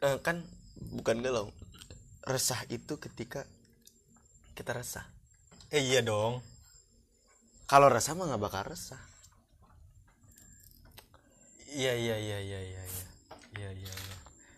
eh, 0.01 0.17
kan 0.25 0.41
bukan 0.79 1.21
galau. 1.21 1.53
Resah 2.25 2.65
itu 2.73 2.97
ketika 2.97 3.45
kita 4.57 4.73
resah. 4.73 5.05
Eh 5.69 5.85
iya 5.85 6.01
dong. 6.01 6.41
Kalau 7.69 7.93
resah 7.93 8.17
mah 8.17 8.25
nggak 8.25 8.41
bakal 8.41 8.73
resah. 8.73 9.03
Iya 11.69 11.93
iya 11.93 12.17
iya 12.17 12.39
iya 12.41 12.61
iya 12.65 12.83
iya 12.89 13.05
iya 13.53 13.71
iya. 13.77 13.95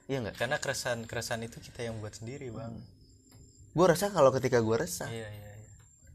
Iya 0.07 0.17
nggak? 0.23 0.37
Karena 0.39 0.57
keresahan 0.63 1.03
keresahan 1.11 1.43
itu 1.43 1.59
kita 1.59 1.83
yang 1.91 1.99
buat 1.99 2.15
sendiri 2.15 2.47
bang 2.55 2.79
gue 3.71 3.87
resah 3.87 4.11
kalau 4.11 4.35
ketika 4.35 4.59
gue 4.59 4.77
resah. 4.77 5.07
Iya 5.07 5.29
iya 5.31 5.51
iya. 5.55 5.71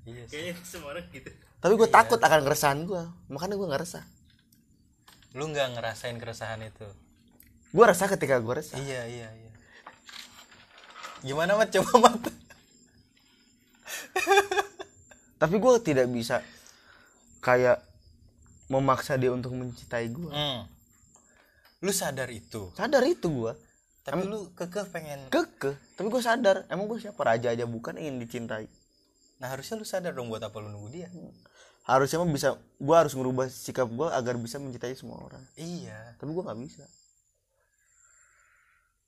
Iya 0.06 0.24
kayaknya 0.28 0.54
semua 0.68 0.92
orang 0.96 1.08
gitu. 1.10 1.32
Tapi 1.64 1.74
gue 1.80 1.90
takut 1.90 2.20
akan 2.20 2.42
keresahan 2.44 2.80
gue 2.84 3.04
makanya 3.32 3.56
gue 3.56 3.68
nggak 3.72 3.84
resah. 3.84 4.04
Lu 5.36 5.48
nggak 5.52 5.80
ngerasain 5.80 6.18
keresahan 6.20 6.62
itu? 6.64 6.88
Gue 7.72 7.86
resah 7.88 8.08
ketika 8.12 8.40
gue 8.40 8.54
resah. 8.54 8.78
Iya 8.80 9.08
iya 9.08 9.30
iya. 9.32 9.52
Gimana 11.26 11.58
mat? 11.58 11.72
Coba 11.74 12.12
mat. 12.12 12.22
Tapi 15.42 15.56
gue 15.60 15.72
tidak 15.84 16.08
bisa 16.12 16.40
kayak 17.44 17.84
memaksa 18.72 19.14
dia 19.22 19.30
untuk 19.30 19.54
mencintai 19.54 20.10
gue 20.10 20.32
hmm. 20.34 20.60
lu 21.86 21.92
sadar 21.94 22.34
itu? 22.34 22.74
Sadar 22.74 23.06
itu 23.06 23.30
gue 23.30 23.54
tapi 24.06 24.22
lu 24.30 24.54
kekeh 24.54 24.86
pengen 24.94 25.18
keke 25.34 25.74
tapi 25.98 26.08
gue 26.14 26.22
sadar 26.22 26.62
emang 26.70 26.86
gue 26.86 27.02
siapa? 27.02 27.18
Raja 27.26 27.50
aja 27.50 27.66
bukan 27.66 27.98
ingin 27.98 28.22
dicintai. 28.22 28.70
Nah 29.42 29.50
harusnya 29.50 29.82
lu 29.82 29.86
sadar 29.86 30.14
dong 30.14 30.30
buat 30.30 30.46
apa 30.46 30.54
lu 30.62 30.70
nunggu 30.70 30.90
dia. 30.94 31.10
Harusnya 31.90 32.22
mah 32.22 32.30
bisa 32.30 32.54
gue 32.78 32.96
harus 32.96 33.18
merubah 33.18 33.50
sikap 33.50 33.90
gue 33.90 34.06
agar 34.14 34.38
bisa 34.38 34.62
mencintai 34.62 34.94
semua 34.94 35.26
orang. 35.26 35.42
Iya. 35.58 36.22
Tapi 36.22 36.30
gue 36.30 36.44
nggak 36.46 36.62
bisa. 36.62 36.86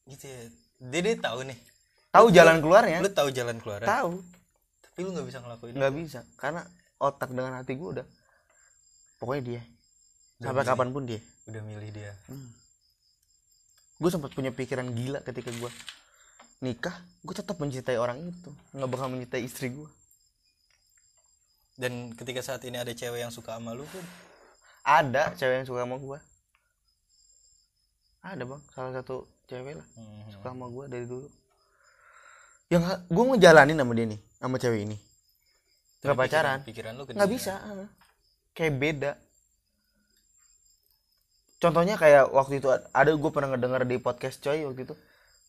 Gitu 0.10 0.26
ya. 0.26 0.42
Dede 0.82 1.14
tahu 1.22 1.46
nih. 1.46 1.60
Tahu 2.10 2.34
jalan 2.34 2.58
keluarnya. 2.58 2.98
lu 2.98 3.14
tahu 3.14 3.30
jalan 3.30 3.62
keluar 3.62 3.86
tahu. 3.86 4.26
Tapi 4.82 4.98
lu 5.06 5.14
nggak 5.14 5.28
bisa 5.30 5.38
ngelakuin 5.46 5.74
nggak 5.78 5.94
bisa 5.94 6.20
karena 6.42 6.66
otak 6.98 7.30
dengan 7.30 7.54
hati 7.54 7.78
gue 7.78 8.02
udah 8.02 8.08
pokoknya 9.22 9.44
dia. 9.46 9.62
Sampai 10.42 10.66
milih. 10.66 10.70
kapan 10.74 10.90
pun 10.90 11.04
dia. 11.06 11.22
Udah 11.46 11.62
milih 11.62 11.90
dia 11.94 12.18
gue 13.98 14.10
sempat 14.14 14.32
punya 14.34 14.54
pikiran 14.54 14.94
gila 14.94 15.20
ketika 15.26 15.50
gue 15.50 15.72
nikah 16.62 16.94
gue 17.22 17.36
tetap 17.38 17.58
mencintai 17.58 17.98
orang 17.98 18.22
itu. 18.30 18.50
Nggak 18.74 18.90
bakal 18.90 19.08
mencintai 19.14 19.42
istri 19.46 19.74
gue 19.74 19.90
dan 21.78 22.10
ketika 22.18 22.42
saat 22.42 22.66
ini 22.66 22.82
ada 22.82 22.90
cewek 22.90 23.22
yang 23.22 23.30
suka 23.30 23.54
sama 23.54 23.78
lu 23.78 23.86
pun 23.86 24.02
ada 24.82 25.30
cewek 25.38 25.62
yang 25.62 25.68
suka 25.70 25.86
sama 25.86 26.02
gue 26.02 26.18
ada 28.28 28.44
bang. 28.44 28.62
Salah 28.76 28.92
satu 28.92 29.24
cewek 29.48 29.80
lah. 29.80 29.88
Hmm, 29.96 30.28
suka 30.28 30.52
sama 30.52 30.68
gue 30.68 30.86
dari 30.92 31.06
dulu. 31.08 31.28
Yang 32.68 32.84
gue 33.08 33.24
ngejalanin 33.32 33.78
sama 33.80 33.92
dia 33.96 34.06
nih 34.12 34.20
sama 34.42 34.56
cewek 34.60 34.80
ini. 34.84 34.98
Nggak 36.04 36.18
pacaran. 36.20 36.58
pikiran, 36.68 36.92
lu 37.00 37.04
nggak 37.08 37.32
bisa 37.32 37.56
ah. 37.58 37.88
kayak 38.52 38.74
beda 38.76 39.12
contohnya 41.58 41.96
kayak 41.98 42.30
waktu 42.30 42.62
itu 42.62 42.68
ada 42.70 43.12
gue 43.12 43.32
pernah 43.34 43.54
ngedenger 43.54 43.84
di 43.86 43.98
podcast 43.98 44.38
coy 44.40 44.62
waktu 44.64 44.86
itu 44.86 44.96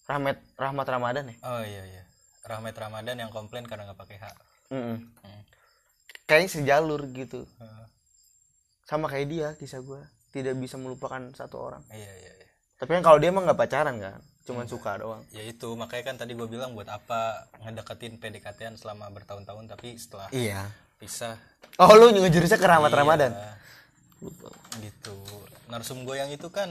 Rahmat 0.09 0.41
Rahmat 0.57 0.87
Ramadan 0.89 1.25
ya? 1.29 1.37
Oh 1.45 1.61
iya 1.61 1.85
iya. 1.85 2.03
Rahmat 2.49 2.73
Ramadan 2.73 3.17
yang 3.21 3.29
komplain 3.29 3.69
karena 3.69 3.85
nggak 3.85 4.01
pakai 4.01 4.17
hak 4.17 4.37
Mm-mm. 4.73 4.97
Hmm. 5.21 5.43
kayaknya 6.25 6.49
sejalur 6.49 7.01
gitu. 7.13 7.45
Heeh. 7.61 7.85
sama 8.85 9.05
kayak 9.09 9.27
dia 9.29 9.49
kisah 9.61 9.85
gue 9.85 10.01
tidak 10.33 10.57
bisa 10.57 10.81
melupakan 10.81 11.21
satu 11.37 11.61
orang. 11.61 11.85
Iya 11.93 12.09
iya 12.09 12.33
iya. 12.41 12.49
Tapi 12.81 12.97
kan 12.97 13.03
kalau 13.05 13.21
dia 13.21 13.29
emang 13.29 13.45
nggak 13.45 13.61
pacaran 13.61 14.01
kan? 14.01 14.21
Cuman 14.49 14.65
suka 14.65 14.97
doang. 14.97 15.21
Ya 15.29 15.45
itu 15.45 15.69
makanya 15.77 16.09
kan 16.09 16.17
tadi 16.17 16.33
gue 16.33 16.49
bilang 16.49 16.73
buat 16.73 16.89
apa 16.89 17.53
ngedeketin 17.61 18.17
PDKT-an 18.17 18.81
selama 18.81 19.13
bertahun-tahun 19.13 19.69
tapi 19.69 19.93
setelah 20.01 20.33
iya. 20.33 20.73
pisah. 20.97 21.37
Oh 21.77 21.93
lu 21.93 22.17
ngejurusnya 22.17 22.57
ke 22.57 22.65
Rahmat 22.65 22.89
Iya, 22.89 22.97
Ramadan? 22.97 23.33
Gitu 24.81 25.17
narsum 25.69 26.03
gue 26.09 26.17
yang 26.17 26.33
itu 26.33 26.49
kan 26.49 26.69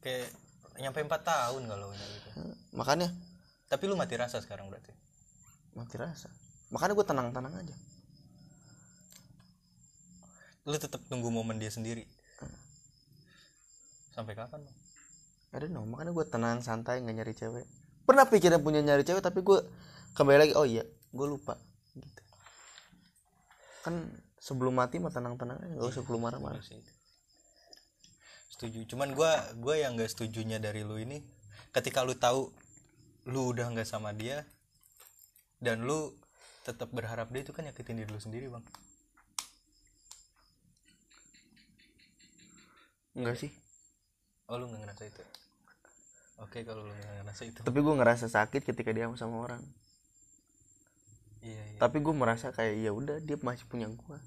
kayak 0.00 0.32
nyampe 0.80 1.04
empat 1.04 1.22
tahun 1.22 1.68
kalau 1.68 1.92
gitu. 1.92 2.28
Makanya? 2.72 3.12
Tapi 3.68 3.84
lu 3.88 3.94
mati 3.94 4.16
rasa 4.16 4.40
sekarang 4.40 4.72
berarti? 4.72 4.92
Mati 5.76 5.96
rasa. 6.00 6.32
Makanya 6.72 6.92
gue 6.96 7.06
tenang-tenang 7.06 7.54
aja. 7.56 7.76
Lu 10.64 10.76
tetap 10.80 11.00
nunggu 11.12 11.28
momen 11.28 11.60
dia 11.60 11.68
sendiri? 11.68 12.08
Sampai 14.12 14.36
kapan 14.36 14.64
Bang? 14.64 14.76
I 15.52 15.60
don't 15.60 15.72
know 15.76 15.84
makanya 15.84 16.16
gue 16.16 16.24
tenang 16.28 16.64
santai 16.64 17.04
nggak 17.04 17.16
nyari 17.16 17.34
cewek. 17.36 17.66
Pernah 18.08 18.24
pikiran 18.28 18.60
punya 18.64 18.80
nyari 18.80 19.04
cewek 19.04 19.20
tapi 19.20 19.44
gue 19.44 19.60
kembali 20.16 20.38
lagi 20.40 20.52
oh 20.56 20.64
iya 20.64 20.84
gue 21.12 21.26
lupa. 21.28 21.60
Gitu. 21.92 22.22
Kan 23.84 24.08
sebelum 24.40 24.76
mati 24.76 24.96
mah 24.96 25.12
tenang-tenang 25.12 25.60
aja 25.60 25.72
nggak 25.76 25.92
usah 25.92 26.04
perlu 26.04 26.20
marah-marah 26.20 26.60
Iya 26.60 26.80
sih. 26.80 27.01
Setuju. 28.62 28.94
Cuman 28.94 29.10
gua 29.18 29.42
gua 29.58 29.74
yang 29.74 29.98
gak 29.98 30.14
setujunya 30.14 30.62
dari 30.62 30.86
lu 30.86 30.94
ini 31.02 31.18
ketika 31.74 32.06
lu 32.06 32.14
tahu 32.14 32.54
lu 33.26 33.50
udah 33.50 33.74
nggak 33.74 33.88
sama 33.90 34.14
dia 34.14 34.46
dan 35.58 35.82
lu 35.82 36.14
tetap 36.62 36.94
berharap 36.94 37.26
dia 37.34 37.42
itu 37.42 37.50
kan 37.50 37.66
nyakitin 37.66 37.98
diri 37.98 38.10
lu 38.14 38.22
sendiri 38.22 38.46
bang. 38.46 38.62
Enggak 43.18 43.42
sih. 43.42 43.50
Oh 44.46 44.62
lu 44.62 44.70
nggak 44.70 44.86
ngerasa 44.86 45.02
itu? 45.10 45.22
Oke 46.38 46.62
kalau 46.62 46.86
lu 46.86 46.94
nggak 46.94 47.14
ngerasa 47.26 47.42
itu. 47.50 47.60
Tapi 47.66 47.78
gue 47.82 47.94
ngerasa 47.98 48.26
sakit 48.30 48.62
ketika 48.62 48.94
dia 48.94 49.10
sama 49.18 49.42
orang. 49.42 49.62
Iya 51.42 51.62
iya. 51.74 51.78
Tapi 51.82 51.98
gue 51.98 52.14
merasa 52.14 52.54
kayak 52.54 52.78
ya 52.78 52.94
udah 52.94 53.18
dia 53.18 53.34
masih 53.42 53.66
punya 53.66 53.90
gue 53.90 54.18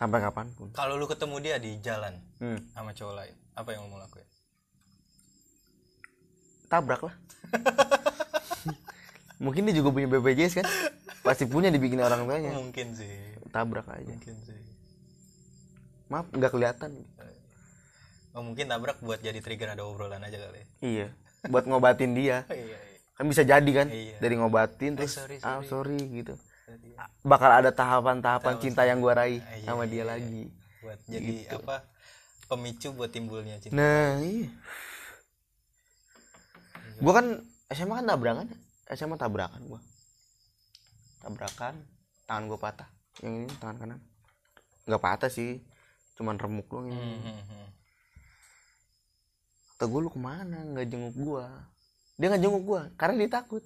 sampai 0.00 0.18
kapan 0.24 0.48
pun. 0.56 0.72
Kalau 0.72 0.96
lu 0.96 1.04
ketemu 1.04 1.36
dia 1.44 1.56
di 1.60 1.76
jalan 1.84 2.16
hmm. 2.40 2.72
sama 2.72 2.96
cowok 2.96 3.14
lain 3.20 3.36
apa 3.52 3.68
yang 3.76 3.84
lu 3.84 3.92
mau 3.92 4.00
lakuin? 4.00 4.24
Tabrak 6.72 7.04
lah. 7.04 7.14
Mungkin 9.44 9.68
dia 9.68 9.74
juga 9.76 9.92
punya 9.92 10.08
BPJS 10.08 10.64
kan? 10.64 10.66
Pasti 11.20 11.44
punya 11.44 11.68
dibikin 11.68 12.00
orang 12.00 12.24
tuanya. 12.24 12.56
Mungkin 12.56 12.96
sih. 12.96 13.36
Tabrak 13.52 13.84
aja. 13.92 14.08
Mungkin 14.08 14.36
sih. 14.40 14.60
Maaf 16.08 16.32
nggak 16.32 16.52
kelihatan. 16.56 16.90
Oh, 18.30 18.46
mungkin 18.46 18.70
tabrak 18.70 19.02
buat 19.02 19.20
jadi 19.20 19.42
trigger 19.42 19.74
ada 19.74 19.82
obrolan 19.84 20.22
aja 20.22 20.38
kali 20.38 20.62
iya. 20.80 21.12
Buat 21.50 21.68
ngobatin 21.68 22.16
dia. 22.16 22.46
Iya 22.48 22.64
iya. 22.72 22.78
Kan 23.20 23.28
bisa 23.28 23.44
jadi 23.44 23.70
kan? 23.76 23.92
Iya. 23.92 24.16
dari 24.16 24.32
ngobatin 24.40 24.96
terus 24.96 25.12
sorry, 25.12 25.36
ah 25.44 25.60
sorry 25.60 26.00
gitu 26.08 26.40
bakal 27.24 27.50
ada 27.52 27.70
tahapan-tahapan 27.70 28.54
cinta 28.60 28.82
yang 28.88 28.98
gua 29.00 29.24
raih 29.24 29.40
Iya, 29.40 29.66
sama 29.68 29.84
iya, 29.84 29.90
dia 29.90 29.96
iya. 29.96 30.04
lagi. 30.04 30.42
Buat 30.80 30.98
jadi 31.04 31.34
apa 31.52 31.76
pemicu 32.48 32.88
buat 32.96 33.10
timbulnya 33.12 33.60
cinta. 33.60 33.76
Nah 33.76 34.18
iya. 34.24 34.48
Gua 37.00 37.12
kan 37.16 37.26
SMA 37.72 37.94
kan 38.00 38.06
tabrakan 38.08 38.46
ya? 38.48 38.58
SMA 38.96 39.16
tabrakan 39.20 39.60
gua. 39.68 39.80
Tabrakan 41.20 41.74
tangan 42.24 42.44
gua 42.48 42.58
patah. 42.58 42.88
Yang 43.20 43.32
ini 43.44 43.46
tangan 43.60 43.76
kanan. 43.78 44.00
Nggak 44.88 45.02
patah 45.02 45.30
sih 45.30 45.60
cuman 46.16 46.36
remuk 46.36 46.68
doang 46.68 46.92
ini. 46.92 47.00
Hmm, 47.00 47.20
hmm, 47.24 47.44
hmm. 47.48 47.66
kata 49.76 49.84
gua 49.88 50.00
lu 50.04 50.10
ke 50.12 50.20
mana? 50.20 50.58
Nggak 50.64 50.86
jenguk 50.88 51.16
gua. 51.16 51.48
Dia 52.20 52.28
nggak 52.28 52.42
jenguk 52.44 52.64
gua 52.64 52.82
karena 53.00 53.24
dia 53.24 53.30
takut. 53.40 53.64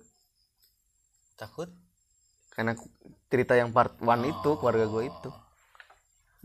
Takut 1.34 1.66
karena 2.54 2.72
cerita 3.26 3.58
yang 3.58 3.74
part 3.74 3.98
one 3.98 4.30
itu 4.30 4.50
keluarga 4.62 4.86
gue 4.86 5.02
itu. 5.10 5.30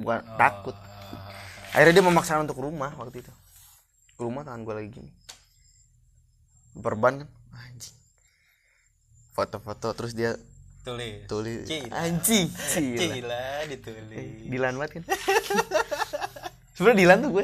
Bukan 0.01 0.19
takut. 0.41 0.73
Akhirnya 1.69 2.01
dia 2.01 2.05
memaksakan 2.05 2.49
untuk 2.49 2.57
ke 2.57 2.63
rumah 2.65 2.91
waktu 2.97 3.21
itu. 3.21 3.33
Ke 4.17 4.21
rumah 4.25 4.41
tangan 4.41 4.65
gue 4.65 4.73
lagi 4.73 4.89
gini. 4.89 5.11
Perban 6.81 7.21
kan? 7.21 7.29
Anjing. 7.53 7.95
Foto-foto 9.37 9.93
terus 9.93 10.17
dia 10.17 10.33
tulis. 10.81 11.29
tulis. 11.29 11.67
Cila. 11.69 11.93
anjing 11.93 12.47
Cila. 12.49 13.05
Cila 13.05 13.45
ditulis. 13.69 14.49
Dilan 14.49 14.73
banget 14.81 14.91
kan? 14.97 15.03
Sebenarnya 16.73 16.99
Dilan 17.05 17.17
tuh 17.21 17.29
gue 17.37 17.43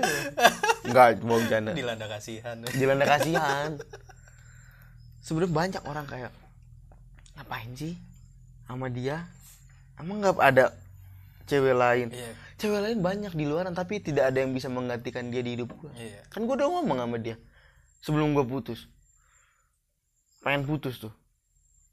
enggak 0.89 1.21
mau 1.21 1.37
bercanda. 1.37 1.71
Dilanda 1.75 2.07
kasihan. 2.09 2.55
Dilan 2.65 2.97
ada 2.97 3.07
kasihan. 3.19 3.69
Sebenarnya 5.21 5.53
banyak 5.53 5.83
orang 5.85 6.05
kayak 6.09 6.31
ngapain 7.35 7.75
sih 7.75 7.93
sama 8.65 8.89
dia 8.89 9.29
emang 10.01 10.19
nggak 10.21 10.37
ada 10.41 10.73
cewek 11.45 11.75
lain? 11.77 12.07
Iya. 12.09 12.31
Cewek 12.57 12.79
lain 12.81 12.97
banyak 13.03 13.33
di 13.37 13.45
luaran 13.45 13.75
tapi 13.77 14.01
tidak 14.01 14.33
ada 14.33 14.41
yang 14.41 14.51
bisa 14.51 14.67
menggantikan 14.71 15.29
dia 15.29 15.45
di 15.45 15.59
hidup 15.59 15.69
gue 15.77 15.91
iya. 15.95 16.21
Kan 16.33 16.49
gue 16.49 16.55
udah 16.57 16.67
ngomong 16.67 16.97
sama 16.97 17.17
dia 17.21 17.37
sebelum 18.01 18.33
gue 18.33 18.45
putus. 18.45 18.89
Pengen 20.41 20.65
putus 20.65 21.01
tuh. 21.01 21.13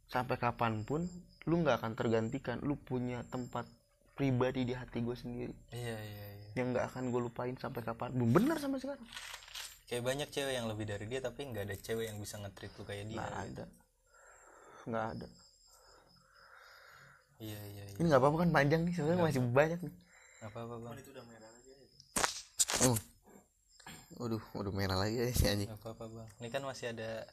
Sampai 0.08 0.36
kapan 0.36 0.84
pun 0.84 1.08
lu 1.48 1.54
nggak 1.60 1.80
akan 1.82 1.92
tergantikan. 1.96 2.56
Lu 2.64 2.76
punya 2.80 3.24
tempat 3.28 3.68
pribadi 4.16 4.64
di 4.68 4.72
hati 4.76 5.04
gue 5.04 5.16
sendiri. 5.16 5.54
Iya 5.72 5.96
iya 5.98 6.26
iya. 6.40 6.48
Yang 6.56 6.66
nggak 6.76 6.84
akan 6.92 7.02
gue 7.12 7.20
lupain 7.20 7.54
sampai 7.56 7.80
kapan 7.84 8.12
pun. 8.16 8.28
Bener 8.32 8.56
sampai 8.56 8.80
sekarang. 8.80 9.04
Kayak 9.88 10.02
banyak 10.08 10.28
cewek 10.32 10.54
yang 10.56 10.66
lebih 10.72 10.88
dari 10.88 11.04
dia 11.04 11.20
tapi 11.20 11.44
nggak 11.52 11.68
ada 11.68 11.76
cewek 11.76 12.08
yang 12.08 12.16
bisa 12.16 12.40
nge-treat 12.40 12.72
lu 12.80 12.84
kayak 12.88 13.04
dia. 13.08 13.18
Nggak 13.20 13.36
ada. 13.36 13.64
Nggak 14.88 15.06
ada 15.16 15.28
iya 17.42 17.58
iya 17.58 17.84
iya. 17.90 17.96
Ini 17.98 18.06
nggak 18.06 18.22
apa-apa 18.22 18.36
kan 18.46 18.50
panjang 18.54 18.80
nih 18.86 18.94
sebenarnya 18.94 19.22
masih 19.26 19.42
banyak 19.42 19.80
nih. 19.82 19.94
Nggak 20.38 20.50
apa-apa 20.54 20.74
bang. 20.78 20.94
Oh. 22.82 22.98
Waduh 24.22 24.42
waduh 24.54 24.74
merah 24.74 24.98
lagi 24.98 25.18
ya 25.18 25.26
si 25.34 25.44
anjing. 25.50 25.66
Nggak 25.66 25.82
apa-apa 25.82 26.04
bang. 26.06 26.28
Ini 26.38 26.48
kan 26.54 26.62
masih 26.62 26.86
ada 26.94 27.26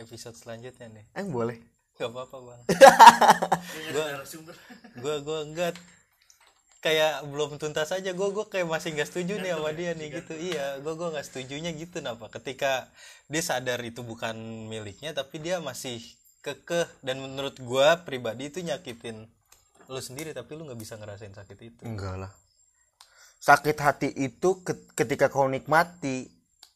episode 0.00 0.36
selanjutnya 0.40 0.88
nih. 0.88 1.04
Eh 1.12 1.26
boleh. 1.28 1.60
Nggak 2.00 2.10
apa-apa 2.10 2.36
bang. 2.40 2.60
Gua 3.94 4.06
gua 5.00 5.14
gua 5.20 5.38
enggak 5.44 5.74
kayak 6.80 7.28
belum 7.28 7.60
tuntas 7.60 7.92
aja. 7.92 8.10
Gua 8.16 8.32
gua 8.32 8.48
kayak 8.48 8.64
masih 8.64 8.96
nggak 8.96 9.08
setuju 9.12 9.40
nih 9.40 9.52
sama 9.52 9.70
dia 9.76 9.92
nih 9.92 10.08
gitu. 10.20 10.32
iya 10.36 10.80
gua 10.80 10.96
gua 10.96 11.08
nggak 11.12 11.26
setujunya 11.28 11.70
gitu. 11.76 12.00
Kenapa? 12.00 12.32
Ketika 12.32 12.88
dia 13.28 13.42
sadar 13.44 13.80
itu 13.84 14.00
bukan 14.00 14.36
miliknya 14.72 15.12
tapi 15.12 15.40
dia 15.40 15.60
masih 15.60 16.00
kekeh 16.44 16.84
dan 17.00 17.16
menurut 17.18 17.56
gua 17.64 18.04
pribadi 18.04 18.52
itu 18.52 18.60
nyakitin 18.60 19.24
lu 19.88 20.00
sendiri 20.00 20.30
tapi 20.30 20.52
lu 20.54 20.68
nggak 20.68 20.76
bisa 20.76 20.94
ngerasain 20.94 21.32
sakit 21.32 21.58
itu 21.58 21.82
enggak 21.82 22.20
lah 22.20 22.32
sakit 23.40 23.76
hati 23.76 24.08
itu 24.12 24.60
ke- 24.60 24.92
ketika 24.92 25.28
kau 25.28 25.48
nikmati 25.48 26.28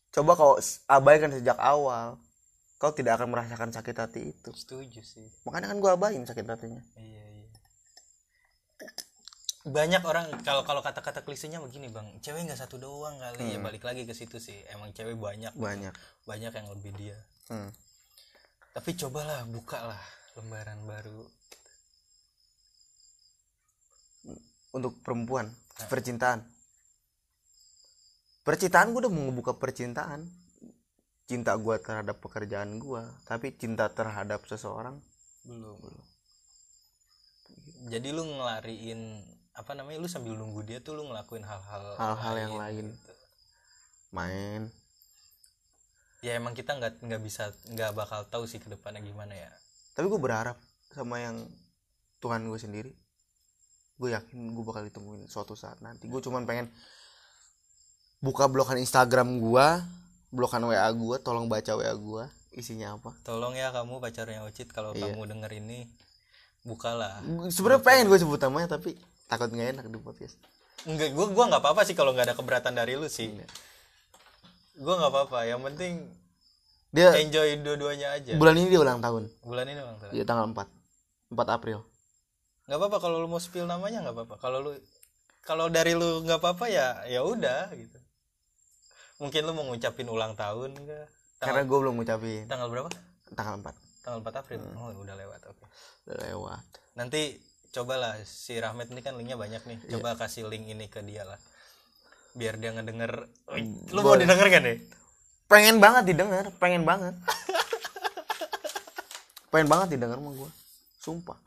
coba 0.08 0.32
kau 0.34 0.56
abaikan 0.88 1.32
sejak 1.32 1.56
awal 1.56 2.16
kau 2.76 2.92
tidak 2.92 3.20
akan 3.20 3.28
merasakan 3.28 3.68
sakit 3.68 3.96
hati 3.96 4.20
itu 4.32 4.50
setuju 4.52 5.04
sih 5.04 5.28
makanya 5.44 5.72
kan 5.72 5.78
gua 5.78 5.92
abain 5.94 6.24
sakit 6.24 6.44
hatinya 6.44 6.80
Iya 6.96 7.24
iya. 7.28 7.48
Banyak 9.68 10.00
orang 10.00 10.32
kalau 10.46 10.64
kalau 10.64 10.80
kata-kata 10.80 11.20
klisenya 11.20 11.60
begini 11.60 11.92
bang, 11.92 12.06
cewek 12.24 12.46
nggak 12.46 12.56
satu 12.56 12.80
doang 12.80 13.20
kali 13.20 13.52
ya 13.52 13.58
balik 13.60 13.84
lagi 13.84 14.08
ke 14.08 14.16
situ 14.16 14.40
sih. 14.40 14.56
Emang 14.72 14.94
cewek 14.96 15.18
banyak 15.18 15.52
banyak 15.58 15.92
banyak 16.24 16.52
yang 16.54 16.68
lebih 16.72 16.92
dia. 16.96 17.18
hmm. 17.52 17.68
Tapi 18.78 18.90
cobalah 18.94 19.42
buka 19.50 19.78
lah 19.90 20.02
lembaran 20.38 20.78
baru. 20.86 21.26
untuk 24.68 25.00
perempuan 25.00 25.48
percintaan 25.88 26.44
percintaan 28.44 28.92
gue 28.92 29.00
udah 29.04 29.12
mau 29.12 29.24
ngebuka 29.28 29.56
percintaan 29.56 30.28
cinta 31.28 31.52
gua 31.60 31.76
terhadap 31.76 32.20
pekerjaan 32.20 32.80
gua 32.80 33.04
tapi 33.28 33.52
cinta 33.56 33.88
terhadap 33.92 34.44
seseorang 34.48 34.96
Belum 35.44 35.76
belum. 35.80 36.04
Jadi 37.88 38.08
lu 38.12 38.22
ngelariin 38.28 39.00
apa 39.56 39.72
namanya 39.72 40.04
lu 40.04 40.08
sambil 40.08 40.36
nunggu 40.36 40.60
dia 40.68 40.78
tuh 40.84 40.96
lu 41.00 41.08
ngelakuin 41.08 41.40
hal-hal 41.44 41.96
Hal-hal 41.96 42.34
yang 42.36 42.54
lain. 42.56 42.86
gitu. 42.92 43.12
main 44.12 44.68
Ya 46.20 46.34
emang 46.34 46.50
kita 46.50 46.74
nggak 46.74 46.98
nggak 47.00 47.22
bisa 47.22 47.48
nggak 47.68 47.90
bakal 47.92 48.26
tahu 48.26 48.44
sih 48.44 48.58
ke 48.58 48.66
depannya 48.66 48.98
gimana 49.00 49.32
ya. 49.32 49.50
tapi 49.92 50.06
gue 50.06 50.18
berharap 50.18 50.58
sama 50.88 51.18
yang 51.18 51.46
Tuhan 52.18 52.42
gue 52.44 52.54
sendiri 52.56 52.90
gue 53.96 54.08
yakin 54.08 54.50
gue 54.50 54.62
bakal 54.62 54.82
ditemuin 54.84 55.26
suatu 55.26 55.54
saat 55.54 55.78
nanti 55.78 56.06
gue 56.06 56.18
cuman 56.18 56.42
pengen 56.42 56.70
buka 58.18 58.46
blokan 58.46 58.78
Instagram 58.78 59.38
gue 59.38 59.66
blokan 60.30 60.62
WA 60.64 60.86
gue 60.88 61.16
tolong 61.18 61.46
baca 61.46 61.72
WA 61.72 61.90
gue 61.90 62.24
isinya 62.52 62.94
apa 62.94 63.14
Tolong 63.22 63.54
ya 63.54 63.70
kamu 63.70 63.98
pacarnya 63.98 64.42
Ocit 64.42 64.70
kalau 64.70 64.90
Iya. 64.90 65.10
kamu 65.10 65.22
denger 65.28 65.52
ini 65.56 65.86
bukalah. 66.62 67.22
Sebenarnya 67.48 67.82
pengen 67.82 68.06
gue 68.06 68.18
sebut 68.18 68.38
namanya 68.38 68.74
tapi 68.74 68.98
takut 69.24 69.48
nggak 69.48 69.78
enak 69.78 69.86
di 69.86 69.98
podcast 69.98 70.34
Enggak, 70.82 71.10
gua 71.10 71.26
gua 71.30 71.44
nggak 71.50 71.58
apa-apa 71.58 71.82
sih 71.82 71.94
kalau 71.94 72.14
nggak 72.14 72.30
ada 72.30 72.36
keberatan 72.38 72.70
dari 72.70 72.94
lu 72.94 73.10
sih. 73.10 73.34
Gua 74.78 74.94
nggak 74.98 75.12
apa-apa. 75.12 75.38
Yang 75.44 75.60
penting 75.70 75.94
dia 76.88 77.12
enjoy 77.20 77.60
dua-duanya 77.60 78.16
aja. 78.16 78.32
bulan 78.40 78.56
ini 78.56 78.72
dia 78.72 78.80
ulang 78.80 79.04
tahun 79.04 79.28
Bulan 79.44 79.68
ini 79.68 79.76
bang. 79.76 79.96
dia 80.08 80.24
tanggal 80.24 80.48
4 80.48 81.36
4 81.36 81.36
April 81.60 81.84
Nggak 82.64 82.78
apa-apa 82.80 82.96
kalau 83.00 83.20
lu 83.20 83.28
mau 83.28 83.40
spill 83.40 83.68
namanya 83.68 84.04
nggak 84.04 84.16
apa-apa. 84.16 84.34
Kalau 84.40 84.58
lu 84.64 84.72
kalau 85.44 85.68
dari 85.72 85.92
lu 85.96 86.24
nggak 86.24 86.40
apa-apa 86.40 86.68
ya 86.68 87.04
ya 87.08 87.24
udah 87.24 87.72
gitu. 87.76 87.98
Mungkin 89.20 89.40
lu 89.44 89.52
mau 89.56 89.64
ngucapin 89.68 90.08
ulang 90.08 90.32
tahun 90.36 90.76
enggak? 90.76 91.08
karena 91.38 91.62
gue 91.62 91.78
belum 91.78 91.94
ngucapin 92.02 92.50
Tanggal 92.50 92.66
berapa? 92.66 92.90
tanggal 93.36 93.54
4 93.62 94.04
Tanggal 94.04 94.18
4 94.24 94.40
April. 94.40 94.58
Oh, 94.74 94.90
udah 95.04 95.16
lewat. 95.16 95.40
Oke. 95.48 95.64
udah 96.08 96.16
lewat 96.24 96.64
Nanti 96.96 97.36
cobalah 97.72 98.16
si 98.24 98.56
Rahmat 98.56 98.88
ini 98.90 99.00
kan 99.04 99.14
linknya 99.16 99.36
banyak 99.36 99.62
nih. 99.68 99.78
Coba 99.92 100.16
kasih 100.16 100.48
link 100.48 100.66
ini 100.66 100.88
ke 100.88 101.04
dia 101.04 101.24
lah. 101.24 101.38
Biar 102.38 102.54
dia 102.54 102.70
ngedenger. 102.70 103.26
Wih, 103.50 103.66
lu 103.90 104.00
mau 104.00 104.14
didengar 104.14 104.46
kan 104.46 104.62
nih? 104.62 104.78
pengen 105.48 105.80
banget 105.80 106.12
didengar 106.12 106.44
pengen 106.60 106.84
banget. 106.84 107.16
Pengen 109.48 109.68
banget 109.72 109.96
didengar 109.96 110.20
sama 110.20 110.30
gue 110.36 110.50
sumpah. 111.00 111.38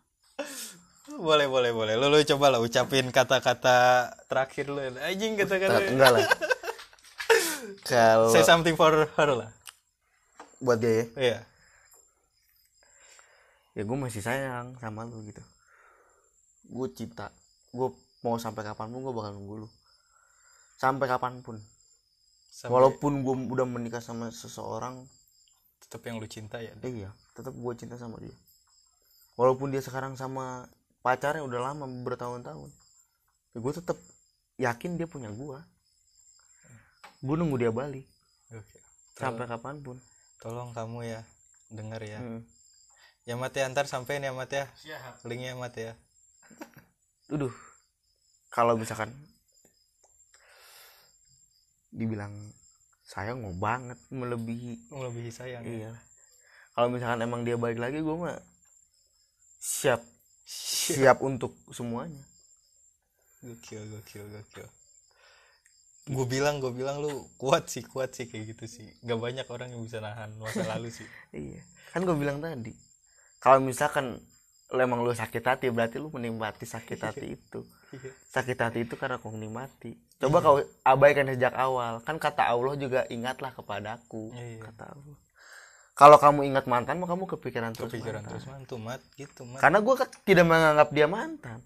Boleh 1.22 1.46
boleh 1.46 1.70
boleh. 1.70 1.94
Lu, 2.02 2.10
lu 2.10 2.18
coba 2.26 2.50
lah 2.50 2.60
ucapin 2.60 3.14
kata-kata 3.14 4.10
terakhir 4.26 4.74
lu. 4.74 4.82
Anjing 4.82 5.38
Tak- 5.38 5.46
kata-kata 5.46 5.80
enggak 5.86 6.12
lah. 6.18 6.26
Kalau 7.90 8.34
say 8.34 8.42
something 8.42 8.74
for 8.74 8.90
her 9.06 9.30
lah. 9.38 9.54
Buat 10.58 10.82
dia 10.82 10.90
ya? 10.90 11.06
Iya. 11.14 11.40
Ya 13.78 13.82
gue 13.86 13.98
masih 14.02 14.26
sayang 14.26 14.82
sama 14.82 15.06
lu 15.06 15.22
gitu. 15.30 15.46
Gue 16.74 16.90
cinta 16.90 17.30
gue 17.70 17.88
mau 18.26 18.36
sampai 18.42 18.66
kapan 18.66 18.90
pun 18.90 19.06
gue 19.06 19.14
bakal 19.14 19.38
nunggu 19.38 19.66
lu 19.66 19.70
sampai 20.82 21.06
kapan 21.06 21.46
pun. 21.46 21.62
Sampai 22.50 22.74
walaupun 22.74 23.22
gue 23.22 23.36
udah 23.54 23.70
menikah 23.70 24.02
sama 24.02 24.34
seseorang 24.34 25.06
tetap 25.86 26.02
yang 26.10 26.18
lu 26.18 26.26
cinta 26.26 26.58
ya. 26.58 26.74
eh 26.82 27.06
iya 27.06 27.14
tetap 27.38 27.54
gue 27.54 27.74
cinta 27.78 28.02
sama 28.02 28.18
dia. 28.18 28.34
Walaupun 29.38 29.70
dia 29.70 29.86
sekarang 29.86 30.18
sama 30.18 30.66
pacarnya 31.06 31.46
udah 31.46 31.60
lama 31.62 31.86
bertahun-tahun 31.86 32.74
ya 33.52 33.60
gue 33.60 33.74
tetap 33.74 33.98
yakin 34.62 34.96
dia 34.96 35.08
punya 35.10 35.28
gue 35.34 35.60
gue 37.22 37.36
nunggu 37.38 37.62
dia 37.62 37.70
balik. 37.70 38.10
Oke. 38.50 38.78
Sampai 39.14 39.46
kapan 39.46 39.78
pun. 39.86 40.02
Tolong 40.42 40.74
kamu 40.74 41.06
ya 41.06 41.22
denger 41.70 42.02
ya. 42.02 42.20
Hmm. 42.20 42.42
ya 43.30 43.38
mat 43.38 43.54
ya 43.54 43.70
ntar 43.70 43.86
sampein 43.86 44.26
ya 44.26 44.34
mat 44.34 44.50
ya. 44.50 44.66
Siap. 44.82 45.22
linknya 45.30 45.54
mat 45.54 45.78
ya. 45.78 45.94
Duduh. 47.30 47.54
Kalau 48.50 48.74
misalkan 48.74 49.14
dibilang 51.92 52.32
sayang 53.04 53.44
mau 53.44 53.52
banget 53.52 54.00
melebihi. 54.10 54.88
Melebihi 54.90 55.32
sayang 55.32 55.64
ya. 55.68 55.72
iya. 55.72 55.92
Kalau 56.72 56.88
misalkan 56.88 57.20
emang 57.22 57.44
dia 57.44 57.60
balik 57.60 57.84
lagi 57.84 58.00
gue 58.00 58.16
mah 58.16 58.40
siap. 59.60 60.00
Siap. 60.48 61.20
Untuk 61.20 61.52
semuanya. 61.76 62.24
Gokil 63.44 63.84
gokil 63.92 64.26
gokil. 64.32 64.68
Gue 66.12 66.26
bilang 66.26 66.64
gue 66.64 66.72
bilang 66.72 67.04
lu 67.04 67.28
kuat 67.38 67.68
sih 67.68 67.84
kuat 67.84 68.16
sih 68.16 68.32
kayak 68.32 68.56
gitu 68.56 68.66
sih. 68.66 68.88
Gak 69.04 69.20
banyak 69.20 69.46
orang 69.52 69.76
yang 69.76 69.84
bisa 69.84 70.00
nahan 70.00 70.32
masa 70.40 70.64
lalu 70.66 70.90
sih. 70.90 71.08
Iya. 71.36 71.62
Kan 71.92 72.08
gue 72.08 72.16
bilang 72.16 72.40
tadi 72.40 72.72
kalau 73.42 73.60
misalkan 73.60 74.22
lu 74.72 74.80
emang 74.80 75.04
lu 75.04 75.12
sakit 75.12 75.44
hati 75.44 75.68
berarti 75.74 76.00
lu 76.00 76.08
menikmati 76.14 76.64
sakit 76.64 77.00
hati 77.04 77.28
itu. 77.38 77.68
Sakit 78.28 78.58
hati 78.58 78.80
itu 78.84 78.96
karena 78.96 79.18
kau 79.18 79.32
nikmati 79.32 79.94
coba 80.18 80.38
kau 80.40 80.56
abaikan 80.82 81.28
sejak 81.28 81.52
awal 81.54 82.00
kan 82.00 82.16
kata 82.16 82.48
Allah 82.48 82.76
juga 82.76 83.04
ingatlah 83.08 83.52
kepadaku 83.52 84.32
Iya. 84.32 84.64
kata 84.70 84.86
Allah 84.92 85.18
kalau 85.92 86.18
kamu 86.18 86.48
ingat 86.48 86.66
mantan 86.66 86.98
mah 86.98 87.06
kamu 87.06 87.28
kepikiran 87.30 87.72
terus 87.72 87.92
kepikiran 87.92 88.22
mantan. 88.22 88.32
terus 88.32 88.46
mantu 88.48 88.76
mat 88.78 89.02
gitu 89.14 89.44
mat 89.44 89.60
karena 89.60 89.80
gue 89.80 89.94
tidak 90.24 90.46
menganggap 90.46 90.90
dia 90.90 91.08
mantan 91.08 91.60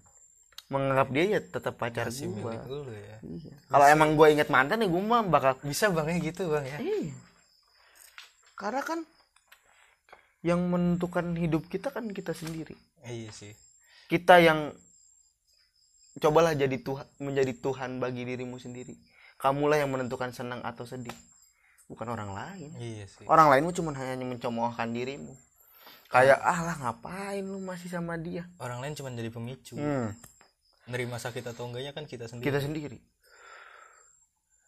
menganggap 0.66 1.08
dia 1.14 1.24
ya 1.28 1.40
tetap 1.40 1.78
pacar 1.78 2.10
masih 2.10 2.26
gue 2.28 2.52
ya 2.90 3.16
Iya. 3.22 3.54
Kalau 3.66 3.86
emang 3.86 4.18
gue 4.18 4.26
inget 4.28 4.50
mantan 4.50 4.82
ya 4.82 4.88
gue 4.90 4.98
mah 5.00 5.22
bakal 5.22 5.54
bisa 5.62 5.86
bang 5.88 6.10
ya 6.10 6.18
gitu 6.20 6.50
bang 6.50 6.66
ya 6.66 6.78
iya. 6.82 7.14
Karena 8.54 8.82
kan 8.82 9.00
yang 10.42 10.62
menentukan 10.66 11.34
hidup 11.34 11.66
kita 11.66 11.90
kan 11.90 12.06
kita 12.08 12.30
sendiri. 12.30 12.74
iya 13.04 13.30
sih 13.30 13.54
Kita 14.06 14.38
yang 14.38 14.70
cobalah 16.16 16.52
jadi 16.52 16.76
Tuhan 16.76 17.06
menjadi 17.18 17.52
Tuhan 17.54 17.98
bagi 17.98 18.22
dirimu 18.22 18.56
sendiri. 18.56 18.96
Kamulah 19.36 19.76
yang 19.76 19.92
menentukan 19.92 20.32
senang 20.32 20.60
atau 20.60 20.84
sedih. 20.84 21.12
Bukan 21.86 22.08
orang 22.08 22.32
lain. 22.32 22.70
iya 22.76 23.06
sih 23.06 23.22
Orang 23.24 23.46
lain 23.46 23.62
cuma 23.70 23.94
hanya 23.94 24.18
mencemoohkan 24.18 24.90
dirimu. 24.90 25.36
Kayak 26.06 26.38
ah 26.40 26.60
lah 26.62 26.76
ngapain 26.78 27.42
lu 27.42 27.58
masih 27.58 27.86
sama 27.86 28.14
dia? 28.16 28.46
orang 28.56 28.78
lain 28.78 28.94
cuma 28.94 29.10
jadi 29.10 29.26
pemicu 29.26 29.74
Hmm, 29.74 30.14
nerima 30.86 31.18
sakit 31.18 31.42
atau 31.44 31.66
enggaknya 31.66 31.90
kan 31.90 32.06
kita 32.06 32.26
sendiri 32.26 32.46
kita 32.46 32.62
sendiri. 32.62 32.98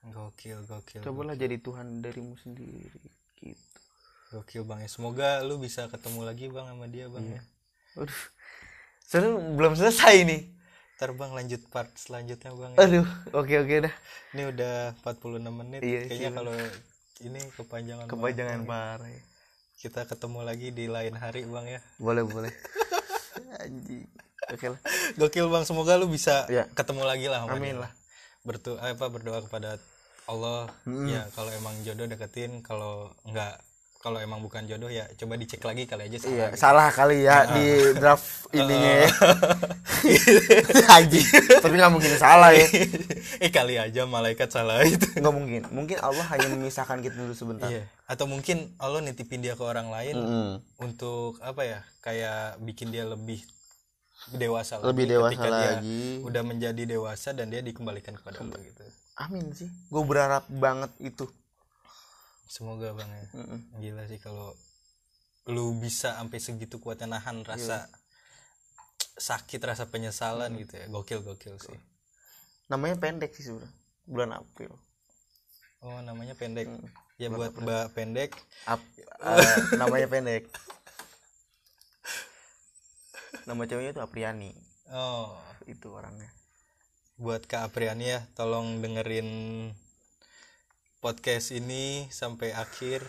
gokil 0.04 0.62
gokil 0.64 1.02
Cobalah 1.02 1.34
jadi 1.34 1.58
Tuhan 1.58 2.00
darimu 2.00 2.34
sendiri. 2.34 3.02
Gitu. 3.36 3.54
gokil 4.28 4.62
bang 4.62 4.82
ya 4.82 4.90
semoga 4.90 5.40
lu 5.40 5.56
bisa 5.56 5.86
ketemu 5.86 6.20
lagi 6.22 6.50
bang 6.50 6.66
sama 6.66 6.86
dia 6.86 7.06
bang 7.06 7.24
ya 7.30 7.42
Aduh. 7.96 8.20
Seru 9.00 9.30
belum 9.54 9.72
selesai 9.72 10.22
nih. 10.22 10.42
Ntar 10.98 11.14
bang 11.14 11.30
lanjut 11.30 11.62
part 11.68 11.86
selanjutnya 11.94 12.50
bang 12.50 12.70
ya. 12.74 12.78
Aduh, 12.80 13.06
oke 13.32 13.54
oke 13.56 13.74
dah. 13.80 13.94
ini 14.28 14.42
udah 14.44 14.74
46 14.98 15.38
menit 15.48 15.80
Iya, 15.80 16.00
kayaknya 16.04 16.18
sih, 16.20 16.34
kalau 16.34 16.54
ini 17.20 17.40
kepanjangan 17.54 18.06
Kepanjangan 18.06 18.60
Bang. 18.60 18.98
parah 18.98 19.08
ya. 19.08 19.22
kita 19.78 20.00
ketemu 20.04 20.38
lagi 20.42 20.68
di 20.68 20.84
lain 20.86 21.14
hari 21.14 21.46
bang 21.46 21.66
ya 21.68 21.80
Boleh 21.96 22.22
boleh. 22.24 22.50
Anjing. 23.62 24.10
Oke 24.48 24.66
lah. 24.68 24.80
gokil 25.14 25.46
bang 25.46 25.62
semoga 25.62 25.94
lu 25.94 26.06
bisa 26.06 26.46
Iya. 26.46 26.66
ketemu 26.68 27.02
lagi 27.04 27.26
lah 27.26 27.46
Amin 27.46 27.78
lah. 27.78 27.94
Bertu 28.42 28.74
apa 28.74 29.06
berdoa 29.06 29.38
kepada 29.40 29.78
Allah 30.26 30.66
ya 31.06 31.30
kalau 31.32 31.48
emang 31.52 31.78
jodoh 31.80 32.04
deketin 32.04 32.58
kalau 32.60 33.14
enggak 33.22 33.54
kalau 33.98 34.16
emang 34.16 34.38
bukan 34.38 34.62
jodoh 34.64 34.86
ya 34.86 35.10
coba 35.14 35.34
dicek 35.34 35.58
lagi 35.60 35.82
kali 35.82 36.06
aja 36.06 36.18
salah 36.18 36.30
Iya, 36.30 36.46
gitu. 36.46 36.56
salah 36.56 36.88
kali 36.88 37.18
ya 37.20 37.36
di 37.50 37.66
draft 37.94 38.28
ininya 38.54 38.92
ya. 38.96 39.10
Anjing. 40.94 41.26
Tapi 41.58 41.74
nggak 41.74 41.90
mungkin 41.90 42.14
salah 42.14 42.50
ya. 42.52 42.62
eh 43.44 43.50
kali 43.50 43.74
aja 43.76 44.06
malaikat 44.06 44.48
salah 44.48 44.80
itu 44.82 45.02
Nggak 45.14 45.34
mungkin. 45.34 45.62
Mungkin 45.68 45.98
Allah 45.98 46.24
hanya 46.28 46.46
memisahkan 46.48 46.98
kita 47.00 47.14
dulu 47.16 47.34
sebentar. 47.34 47.68
iya 47.68 47.84
atau 48.08 48.24
mungkin 48.24 48.72
Allah 48.78 49.04
nitipin 49.04 49.38
dia 49.38 49.52
ke 49.52 49.60
orang 49.60 49.92
lain 49.92 50.16
Mm-mm. 50.16 50.50
untuk 50.80 51.36
apa 51.40 51.60
ya 51.60 51.80
kayak 52.00 52.56
bikin 52.58 52.88
dia 52.88 53.04
lebih 53.04 53.44
dewasa 54.30 54.80
Lebih 54.80 55.04
lagi 55.04 55.12
dewasa 55.12 55.30
ketika 55.34 55.48
dia 55.52 55.70
lagi. 55.76 56.00
udah 56.24 56.42
menjadi 56.42 56.82
dewasa 56.88 57.28
dan 57.32 57.46
dia 57.48 57.60
dikembalikan 57.60 58.14
kepada 58.14 58.40
Allah 58.40 58.56
gitu 58.58 58.80
Amin 59.18 59.50
sih. 59.50 59.68
Gue 59.90 60.02
berharap 60.04 60.46
banget 60.48 60.88
itu. 61.02 61.28
Semoga 62.48 62.90
bang 62.92 63.10
ya 63.10 63.24
Mm-mm. 63.36 63.60
gila 63.78 64.04
sih 64.04 64.16
kalau 64.16 64.56
lu 65.46 65.76
bisa 65.76 66.16
sampai 66.16 66.38
segitu 66.38 66.76
kuatnya 66.76 67.14
nahan 67.14 67.40
rasa 67.42 67.88
sakit 69.16 69.60
rasa 69.60 69.84
penyesalan 69.86 70.56
gitu 70.56 70.76
ya 70.76 70.86
gokil 70.88 71.20
gokil 71.22 71.56
sih 71.58 71.78
Namanya 72.68 73.00
pendek 73.00 73.32
sih 73.32 73.48
sebenarnya. 73.48 73.72
Bulan 74.04 74.30
April. 74.34 74.72
oh 75.80 76.00
namanya 76.02 76.34
pendek 76.34 76.68
ya 77.16 77.28
buat 77.28 77.54
mbak 77.54 77.96
pendek 77.96 78.36
Ap, 78.64 78.76
eh, 79.24 79.56
namanya 79.74 80.04
pendek. 80.04 80.44
Nama 83.46 83.62
ceweknya 83.64 83.92
itu 83.94 84.02
Apriani. 84.02 84.50
oh 84.92 85.32
Itu 85.64 85.92
orangnya. 85.92 86.28
buat 87.16 87.42
kak 87.44 87.72
Apriani 87.72 88.06
ya 88.06 88.20
tolong 88.36 88.78
dengerin 88.78 89.26
podcast 91.08 91.48
ini 91.50 91.84
sampai 92.10 92.52
akhir 92.52 93.00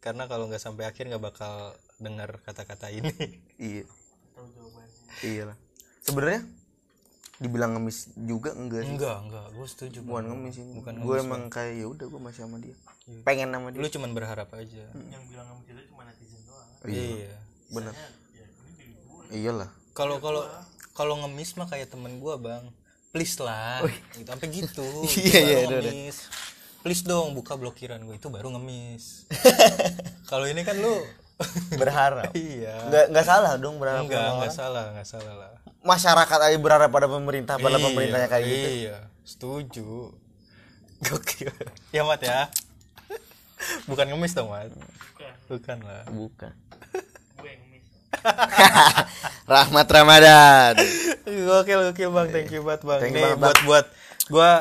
karena 0.00 0.26
kalau 0.26 0.46
nggak 0.46 0.58
sampai 0.58 0.82
akhir 0.82 1.06
nggak 1.06 1.22
bakal 1.24 1.70
dengar 1.96 2.42
kata-kata 2.42 2.90
ini 2.90 3.06
Iya. 3.62 3.86
Iya 5.22 5.42
lah. 5.46 5.56
Sebenarnya 6.02 6.42
dibilang 7.36 7.72
ngemis 7.72 8.10
juga 8.16 8.50
enggak 8.52 8.82
sih. 8.82 8.90
enggak 8.90 9.16
enggak 9.22 9.46
gue 9.52 9.66
setuju 9.66 9.98
Bukan 10.02 10.24
ngemis 10.26 10.56
ini. 10.56 10.72
bukan 10.74 10.94
gue 10.96 11.06
ngemis, 11.14 11.22
emang 11.22 11.42
kayak 11.46 11.72
ya 11.76 11.86
udah 11.86 12.06
gue 12.06 12.20
masih 12.20 12.40
sama 12.42 12.56
dia. 12.58 12.74
Iya. 13.06 13.20
Pengen 13.22 13.48
sama 13.48 13.68
dia. 13.70 13.78
lu 13.78 13.88
cuman 13.88 14.10
berharap 14.10 14.48
aja 14.52 14.84
Yang 14.90 15.22
bilang 15.30 15.46
sama 15.46 15.62
kita 15.62 15.80
cuma 15.86 16.02
netizen 16.02 16.40
doang. 16.42 16.68
iya 16.84 17.30
Bener. 17.68 17.94
Ya, 17.94 18.06
ini 18.42 18.72
diri 18.74 18.92
gue. 18.98 19.22
Iyalah. 19.32 19.70
kalau 19.92 20.18
kalau 20.18 20.42
kalau 20.92 21.14
ngemis 21.22 21.54
mah 21.54 21.66
kayak 21.66 21.88
temen 21.88 22.18
gua 22.18 22.34
bang 22.36 22.66
please 23.08 23.38
lah 23.38 23.80
gitu 24.12 24.26
sampai 24.26 24.48
gitu 24.50 24.84
Iya, 25.14 25.40
Itu 25.40 25.40
iya, 25.40 25.58
ngemis 25.70 26.16
please 26.86 27.02
dong 27.02 27.34
buka 27.34 27.58
blokiran 27.58 27.98
gue 27.98 28.14
itu 28.14 28.30
baru 28.30 28.54
ngemis. 28.54 29.26
Kalau 30.30 30.46
ini 30.46 30.62
kan 30.62 30.78
lu 30.78 31.02
Berharap. 31.82 32.30
iya. 32.30 32.78
Enggak 32.86 33.04
enggak 33.10 33.26
salah 33.26 33.58
dong 33.58 33.82
berharap 33.82 34.06
enggak 34.06 34.22
orang. 34.22 34.54
salah 34.54 34.94
enggak 34.94 35.02
salah 35.10 35.34
lah. 35.34 35.50
Masyarakat 35.82 36.38
aja 36.46 36.56
berharap 36.62 36.86
pada 36.94 37.10
pemerintah, 37.10 37.58
pada 37.58 37.82
Iya, 37.82 37.90
pemerintahnya 37.90 38.28
kayak 38.30 38.44
gitu. 38.46 38.68
iya 38.86 38.96
setuju. 39.26 40.14
Gokil. 41.02 41.50
Ya 41.90 42.06
mat 42.06 42.22
ya. 42.22 42.46
Bukan 43.90 44.06
ngemis 44.06 44.38
dong 44.38 44.54
mat. 44.54 44.70
Bukan. 44.70 45.32
bukan 45.50 45.78
lah. 45.82 46.02
Bukan. 46.06 46.52
Rahmat 49.50 49.86
Ramadan. 49.90 50.74
gokil 51.26 51.90
gokil 51.90 52.10
bang. 52.14 52.26
Thank 52.30 52.54
you 52.54 52.62
banget 52.62 52.82
bang. 52.86 53.00
Thank 53.02 53.18
you 53.18 53.26
nih 53.26 53.34
banget, 53.34 53.42
buat 53.42 53.58
buat 53.66 53.86
gua 54.30 54.52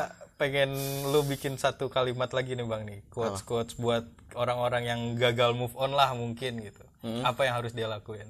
pengen 0.45 0.77
lu 1.09 1.25
bikin 1.25 1.57
satu 1.57 1.89
kalimat 1.89 2.29
lagi 2.29 2.53
nih 2.53 2.65
bang 2.69 2.85
nih. 2.85 2.99
Quotes 3.09 3.41
quotes 3.41 3.73
buat 3.81 4.05
orang-orang 4.37 4.85
yang 4.85 5.01
gagal 5.17 5.57
move 5.57 5.73
on 5.73 5.97
lah 5.97 6.13
mungkin 6.13 6.61
gitu. 6.61 6.85
Apa 7.25 7.49
yang 7.49 7.57
harus 7.57 7.73
dia 7.73 7.89
lakuin? 7.89 8.29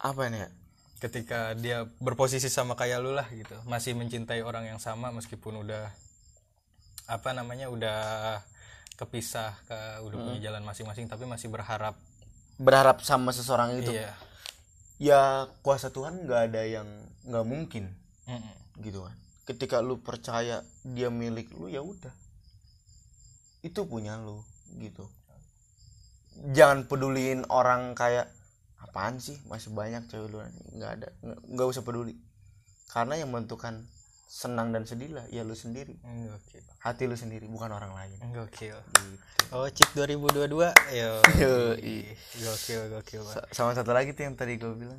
Apa 0.00 0.32
nih 0.32 0.48
ya? 0.48 0.50
ketika 0.96 1.52
dia 1.52 1.84
berposisi 2.00 2.48
sama 2.48 2.72
kayak 2.72 3.04
lu 3.04 3.12
lah 3.12 3.28
gitu. 3.28 3.52
Masih 3.68 3.92
mencintai 3.92 4.40
orang 4.40 4.64
yang 4.64 4.80
sama 4.80 5.12
meskipun 5.12 5.60
udah 5.60 5.92
apa 7.06 7.30
namanya 7.36 7.68
udah 7.68 8.00
kepisah 8.96 9.52
ke 9.68 9.78
udah 10.08 10.16
punya 10.16 10.40
jalan 10.40 10.64
masing-masing 10.64 11.06
tapi 11.06 11.28
masih 11.28 11.52
berharap 11.52 11.94
Berharap 12.56 13.04
sama 13.04 13.36
seseorang 13.36 13.76
itu. 13.76 13.92
iya. 13.92 14.16
Ya 14.96 15.20
kuasa 15.60 15.92
Tuhan 15.92 16.24
nggak 16.24 16.40
ada 16.48 16.64
yang 16.64 16.88
nggak 17.28 17.44
mungkin. 17.44 17.92
Mm-mm. 18.24 18.56
gitu 18.80 19.04
kan. 19.04 19.12
Ketika 19.46 19.78
lu 19.78 20.02
percaya 20.02 20.66
dia 20.82 21.06
milik 21.06 21.54
lu 21.54 21.70
ya 21.70 21.78
udah. 21.78 22.10
Itu 23.62 23.86
punya 23.86 24.18
lu 24.18 24.42
gitu. 24.82 25.06
Jangan 26.52 26.90
peduliin 26.90 27.46
orang 27.48 27.94
kayak 27.94 28.28
apaan 28.82 29.22
sih? 29.22 29.38
Masih 29.46 29.70
banyak 29.70 30.10
cewek 30.10 30.34
lu 30.34 30.42
nggak 30.76 30.90
ada 30.98 31.08
nggak, 31.22 31.66
usah 31.70 31.86
peduli. 31.86 32.18
Karena 32.90 33.16
yang 33.22 33.30
menentukan 33.30 33.86
senang 34.26 34.74
dan 34.74 34.82
sedih 34.82 35.14
lah 35.14 35.24
ya 35.30 35.46
lu 35.46 35.54
sendiri. 35.54 35.94
Gokil. 36.02 36.66
Hati 36.82 37.06
lu 37.06 37.14
sendiri 37.14 37.46
bukan 37.46 37.70
orang 37.70 37.94
lain. 37.94 38.18
Gokil. 38.34 38.74
Gitu. 38.74 39.54
oh 39.54 39.70
chip 39.70 39.86
2022 39.94 40.74
yo. 40.90 41.12
Gokil 42.42 42.82
gokil 42.90 43.22
sama 43.54 43.78
satu 43.78 43.94
lagi 43.94 44.10
tuh 44.10 44.26
yang 44.26 44.34
tadi 44.34 44.58
gue 44.58 44.74
bilang 44.74 44.98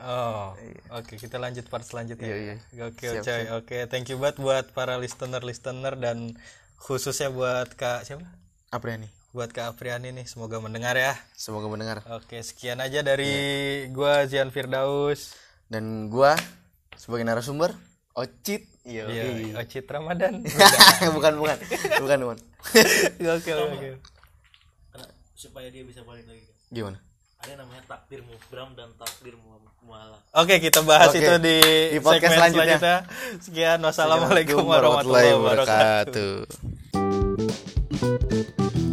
Oh, 0.00 0.56
oke 0.96 1.20
kita 1.20 1.36
lanjut 1.36 1.68
part 1.68 1.84
selanjutnya. 1.84 2.26
Iya, 2.26 2.36
iya. 2.38 2.56
Gokil 2.72 3.20
Siap, 3.20 3.24
coy. 3.28 3.42
Oke, 3.60 3.78
thank 3.92 4.08
you 4.08 4.16
banget 4.16 4.40
buat 4.40 4.64
para 4.72 4.96
listener 4.96 5.44
listener 5.44 5.94
dan 6.00 6.36
khususnya 6.80 7.28
buat 7.28 7.76
kak 7.76 8.08
siapa? 8.08 8.24
apa 8.72 8.88
ya 8.88 9.04
nih 9.04 9.12
buat 9.32 9.48
Kak 9.52 9.76
Apriani 9.76 10.12
nih 10.12 10.28
semoga 10.28 10.60
mendengar 10.60 10.92
ya. 10.92 11.16
Semoga 11.32 11.64
mendengar. 11.68 12.04
Oke 12.12 12.40
sekian 12.44 12.84
aja 12.84 13.00
dari 13.00 13.32
gua 13.88 14.28
Zian 14.28 14.52
Firdaus. 14.52 15.32
Dan 15.72 16.12
gua 16.12 16.36
sebagai 17.00 17.24
narasumber 17.24 17.72
Ocit. 18.12 18.68
Iya 18.84 19.08
Iya, 19.08 19.56
Ocit 19.56 19.88
Ramadan. 19.88 20.44
Bukan 21.16 21.40
bukan. 21.40 21.56
Bukan 22.00 22.18
bukan. 22.28 22.38
Oke 23.40 23.50
oke. 23.56 23.88
Supaya 25.32 25.72
dia 25.72 25.82
bisa 25.82 26.04
balik 26.04 26.28
lagi 26.28 26.44
gimana 26.72 26.96
ada 27.42 27.66
namanya 27.66 27.82
takdirmu 27.90 28.38
Bram 28.46 28.70
dan 28.78 28.94
takdirmu 28.94 29.58
muala 29.82 30.14
Oke 30.38 30.62
kita 30.62 30.86
bahas 30.86 31.10
Oke, 31.10 31.18
itu 31.18 31.34
di, 31.42 31.58
di 31.90 31.98
podcast 31.98 32.22
segmen 32.22 32.38
selanjutnya. 32.38 32.78
selanjutnya. 32.78 33.42
Sekian 33.42 33.78
wassalamualaikum 33.82 34.62
warahmatullahi 34.62 35.34
wabarakatuh. 35.34 36.46
wabarakatuh 37.98 38.91